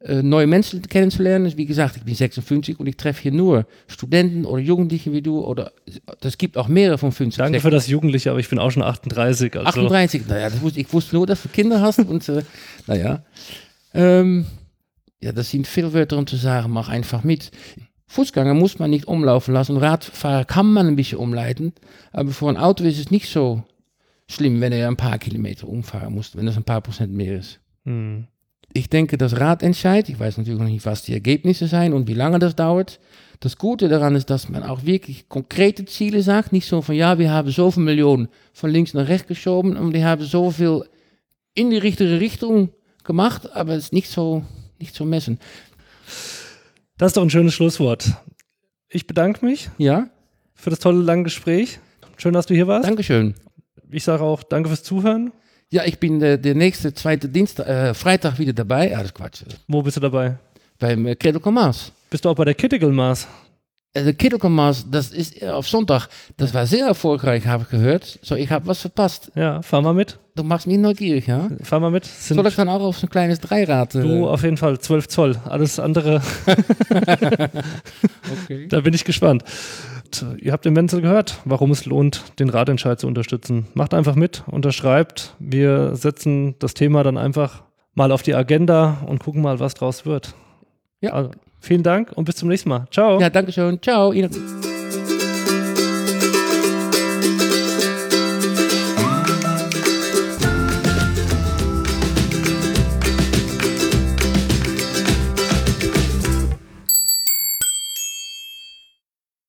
neue 0.00 0.46
Menschen 0.46 0.82
kennenzulernen. 0.82 1.52
Wie 1.56 1.66
gesagt, 1.66 1.96
ich 1.96 2.04
bin 2.04 2.14
56 2.14 2.78
und 2.78 2.86
ich 2.86 2.96
treffe 2.96 3.22
hier 3.22 3.32
nur 3.32 3.66
Studenten 3.88 4.44
oder 4.44 4.62
Jugendliche 4.62 5.12
wie 5.12 5.22
du 5.22 5.40
oder 5.44 5.72
das 6.20 6.38
gibt 6.38 6.56
auch 6.56 6.68
mehrere 6.68 6.98
von 6.98 7.10
50. 7.10 7.38
Danke 7.38 7.60
für 7.60 7.70
das 7.70 7.88
Jugendliche, 7.88 8.30
aber 8.30 8.38
ich 8.38 8.48
bin 8.48 8.60
auch 8.60 8.70
schon 8.70 8.84
38. 8.84 9.56
Also. 9.56 9.68
38, 9.68 10.28
naja, 10.28 10.50
wusste, 10.60 10.80
ich 10.80 10.92
wusste 10.92 11.16
nur, 11.16 11.26
dass 11.26 11.42
du 11.42 11.48
Kinder 11.48 11.80
hast 11.80 11.98
und 11.98 12.28
äh, 12.28 12.44
naja. 12.86 13.24
Ähm, 13.92 14.46
ja, 15.20 15.32
das 15.32 15.50
sind 15.50 15.66
viele 15.66 15.92
Wörter, 15.92 16.16
um 16.16 16.28
zu 16.28 16.36
sagen, 16.36 16.70
mach 16.70 16.88
einfach 16.88 17.24
mit. 17.24 17.50
Fußgänger 18.06 18.54
muss 18.54 18.78
man 18.78 18.90
nicht 18.90 19.08
umlaufen 19.08 19.52
lassen. 19.52 19.76
Radfahrer 19.78 20.44
kann 20.44 20.72
man 20.72 20.86
ein 20.86 20.96
bisschen 20.96 21.18
umleiten, 21.18 21.72
aber 22.12 22.30
für 22.30 22.48
ein 22.48 22.56
Auto 22.56 22.84
ist 22.84 23.00
es 23.00 23.10
nicht 23.10 23.28
so 23.28 23.64
schlimm, 24.28 24.60
wenn 24.60 24.72
er 24.72 24.86
ein 24.86 24.96
paar 24.96 25.18
Kilometer 25.18 25.66
umfahren 25.66 26.14
muss, 26.14 26.36
wenn 26.36 26.46
das 26.46 26.56
ein 26.56 26.64
paar 26.64 26.82
Prozent 26.82 27.12
mehr 27.12 27.38
ist. 27.38 27.58
Hm 27.84 28.28
ich 28.78 28.88
denke, 28.88 29.18
das 29.18 29.38
Ratentscheid, 29.38 30.08
ich 30.08 30.18
weiß 30.18 30.38
natürlich 30.38 30.60
noch 30.60 30.68
nicht, 30.68 30.86
was 30.86 31.02
die 31.02 31.12
Ergebnisse 31.12 31.66
sein 31.66 31.92
und 31.92 32.08
wie 32.08 32.14
lange 32.14 32.38
das 32.38 32.56
dauert. 32.56 33.00
Das 33.40 33.56
Gute 33.56 33.88
daran 33.88 34.16
ist, 34.16 34.30
dass 34.30 34.48
man 34.48 34.62
auch 34.62 34.84
wirklich 34.84 35.28
konkrete 35.28 35.84
Ziele 35.84 36.22
sagt. 36.22 36.52
Nicht 36.52 36.66
so 36.66 36.82
von, 36.82 36.94
ja, 36.94 37.18
wir 37.18 37.30
haben 37.30 37.50
zoveel 37.50 37.84
Millionen 37.84 38.28
von 38.52 38.70
links 38.70 38.94
nach 38.94 39.08
rechts 39.08 39.28
geschoben 39.28 39.76
und 39.76 39.92
wir 39.92 40.04
haben 40.04 40.24
zoveel 40.24 40.84
in 41.54 41.70
die 41.70 41.76
richtige 41.76 42.20
Richtung 42.20 42.70
gemacht, 43.04 43.50
aber 43.54 43.74
es 43.74 43.84
ist 43.84 43.92
nicht 43.92 44.10
so, 44.10 44.44
nicht 44.78 44.94
so 44.94 45.04
messen. 45.04 45.38
Das 46.96 47.10
ist 47.10 47.16
doch 47.16 47.22
ein 47.22 47.30
schönes 47.30 47.54
Schlusswort. 47.54 48.12
Ich 48.88 49.06
bedanke 49.06 49.44
mich. 49.44 49.70
Ja. 49.78 50.08
Für 50.54 50.70
das 50.70 50.80
tolle 50.80 51.02
lange 51.02 51.24
Gespräch. 51.24 51.78
Schön, 52.16 52.32
dass 52.32 52.46
du 52.46 52.54
hier 52.54 52.66
warst. 52.66 52.88
Dankeschön. 52.88 53.34
Ich 53.90 54.02
sage 54.02 54.24
auch 54.24 54.42
danke 54.42 54.68
fürs 54.68 54.82
Zuhören. 54.82 55.32
Ja, 55.70 55.84
ich 55.84 55.98
bin 55.98 56.18
der, 56.18 56.38
der 56.38 56.54
nächste 56.54 56.94
zweite 56.94 57.28
Dienstag, 57.28 57.66
äh, 57.66 57.92
Freitag 57.92 58.38
wieder 58.38 58.54
dabei. 58.54 58.90
Ja, 58.90 58.98
das 58.98 59.08
ist 59.08 59.14
Quatsch. 59.14 59.42
Wo 59.66 59.82
bist 59.82 59.98
du 59.98 60.00
dabei? 60.00 60.36
Beim 60.78 61.06
äh, 61.06 61.14
Critical 61.14 61.52
Mass. 61.52 61.92
Bist 62.08 62.24
du 62.24 62.30
auch 62.30 62.34
bei 62.34 62.46
der 62.46 62.54
Critical 62.54 62.90
Mass? 62.90 63.28
Also 63.94 64.12
Critical 64.14 64.48
Mass, 64.48 64.86
das 64.90 65.10
ist 65.10 65.42
äh, 65.42 65.48
auf 65.48 65.68
Sonntag. 65.68 66.08
Das 66.38 66.54
war 66.54 66.64
sehr 66.66 66.86
erfolgreich, 66.86 67.46
habe 67.46 67.64
ich 67.64 67.68
gehört. 67.68 68.18
So, 68.22 68.34
ich 68.34 68.50
habe 68.50 68.66
was 68.66 68.80
verpasst. 68.80 69.30
Ja, 69.34 69.60
fahr 69.60 69.82
mal 69.82 69.92
mit. 69.92 70.18
Du 70.36 70.42
machst 70.42 70.66
mich 70.66 70.78
neugierig, 70.78 71.26
ja? 71.26 71.48
Fahr 71.62 71.80
mal 71.80 71.90
mit. 71.90 72.06
Sind 72.06 72.36
Soll 72.36 72.46
ich 72.46 72.54
dann 72.54 72.70
auch 72.70 72.80
auf 72.80 72.98
so 72.98 73.06
ein 73.06 73.10
kleines 73.10 73.40
Dreirad? 73.40 73.94
Äh 73.94 74.00
du 74.00 74.26
auf 74.26 74.42
jeden 74.44 74.56
Fall, 74.56 74.78
12 74.78 75.08
Zoll. 75.08 75.36
Alles 75.44 75.78
andere. 75.78 76.22
okay. 78.44 78.68
Da 78.68 78.80
bin 78.80 78.94
ich 78.94 79.04
gespannt 79.04 79.44
ihr 80.38 80.52
habt 80.52 80.64
den 80.64 80.72
Menzel 80.72 81.00
gehört, 81.00 81.38
warum 81.44 81.70
es 81.70 81.86
lohnt, 81.86 82.38
den 82.38 82.48
Ratentscheid 82.48 82.98
zu 82.98 83.06
unterstützen. 83.06 83.66
Macht 83.74 83.94
einfach 83.94 84.14
mit, 84.14 84.44
unterschreibt. 84.46 85.34
Wir 85.38 85.94
setzen 85.94 86.54
das 86.58 86.74
Thema 86.74 87.02
dann 87.02 87.18
einfach 87.18 87.62
mal 87.94 88.12
auf 88.12 88.22
die 88.22 88.34
Agenda 88.34 88.98
und 89.06 89.18
gucken 89.18 89.42
mal, 89.42 89.60
was 89.60 89.74
draus 89.74 90.06
wird. 90.06 90.34
Ja. 91.00 91.12
Also, 91.12 91.30
vielen 91.60 91.82
Dank 91.82 92.12
und 92.14 92.24
bis 92.24 92.36
zum 92.36 92.48
nächsten 92.48 92.68
Mal. 92.68 92.86
Ciao. 92.90 93.20
Ja, 93.20 93.30
danke 93.30 93.52
schön. 93.52 93.80
Ciao. 93.82 94.12
Ihnen. 94.12 94.30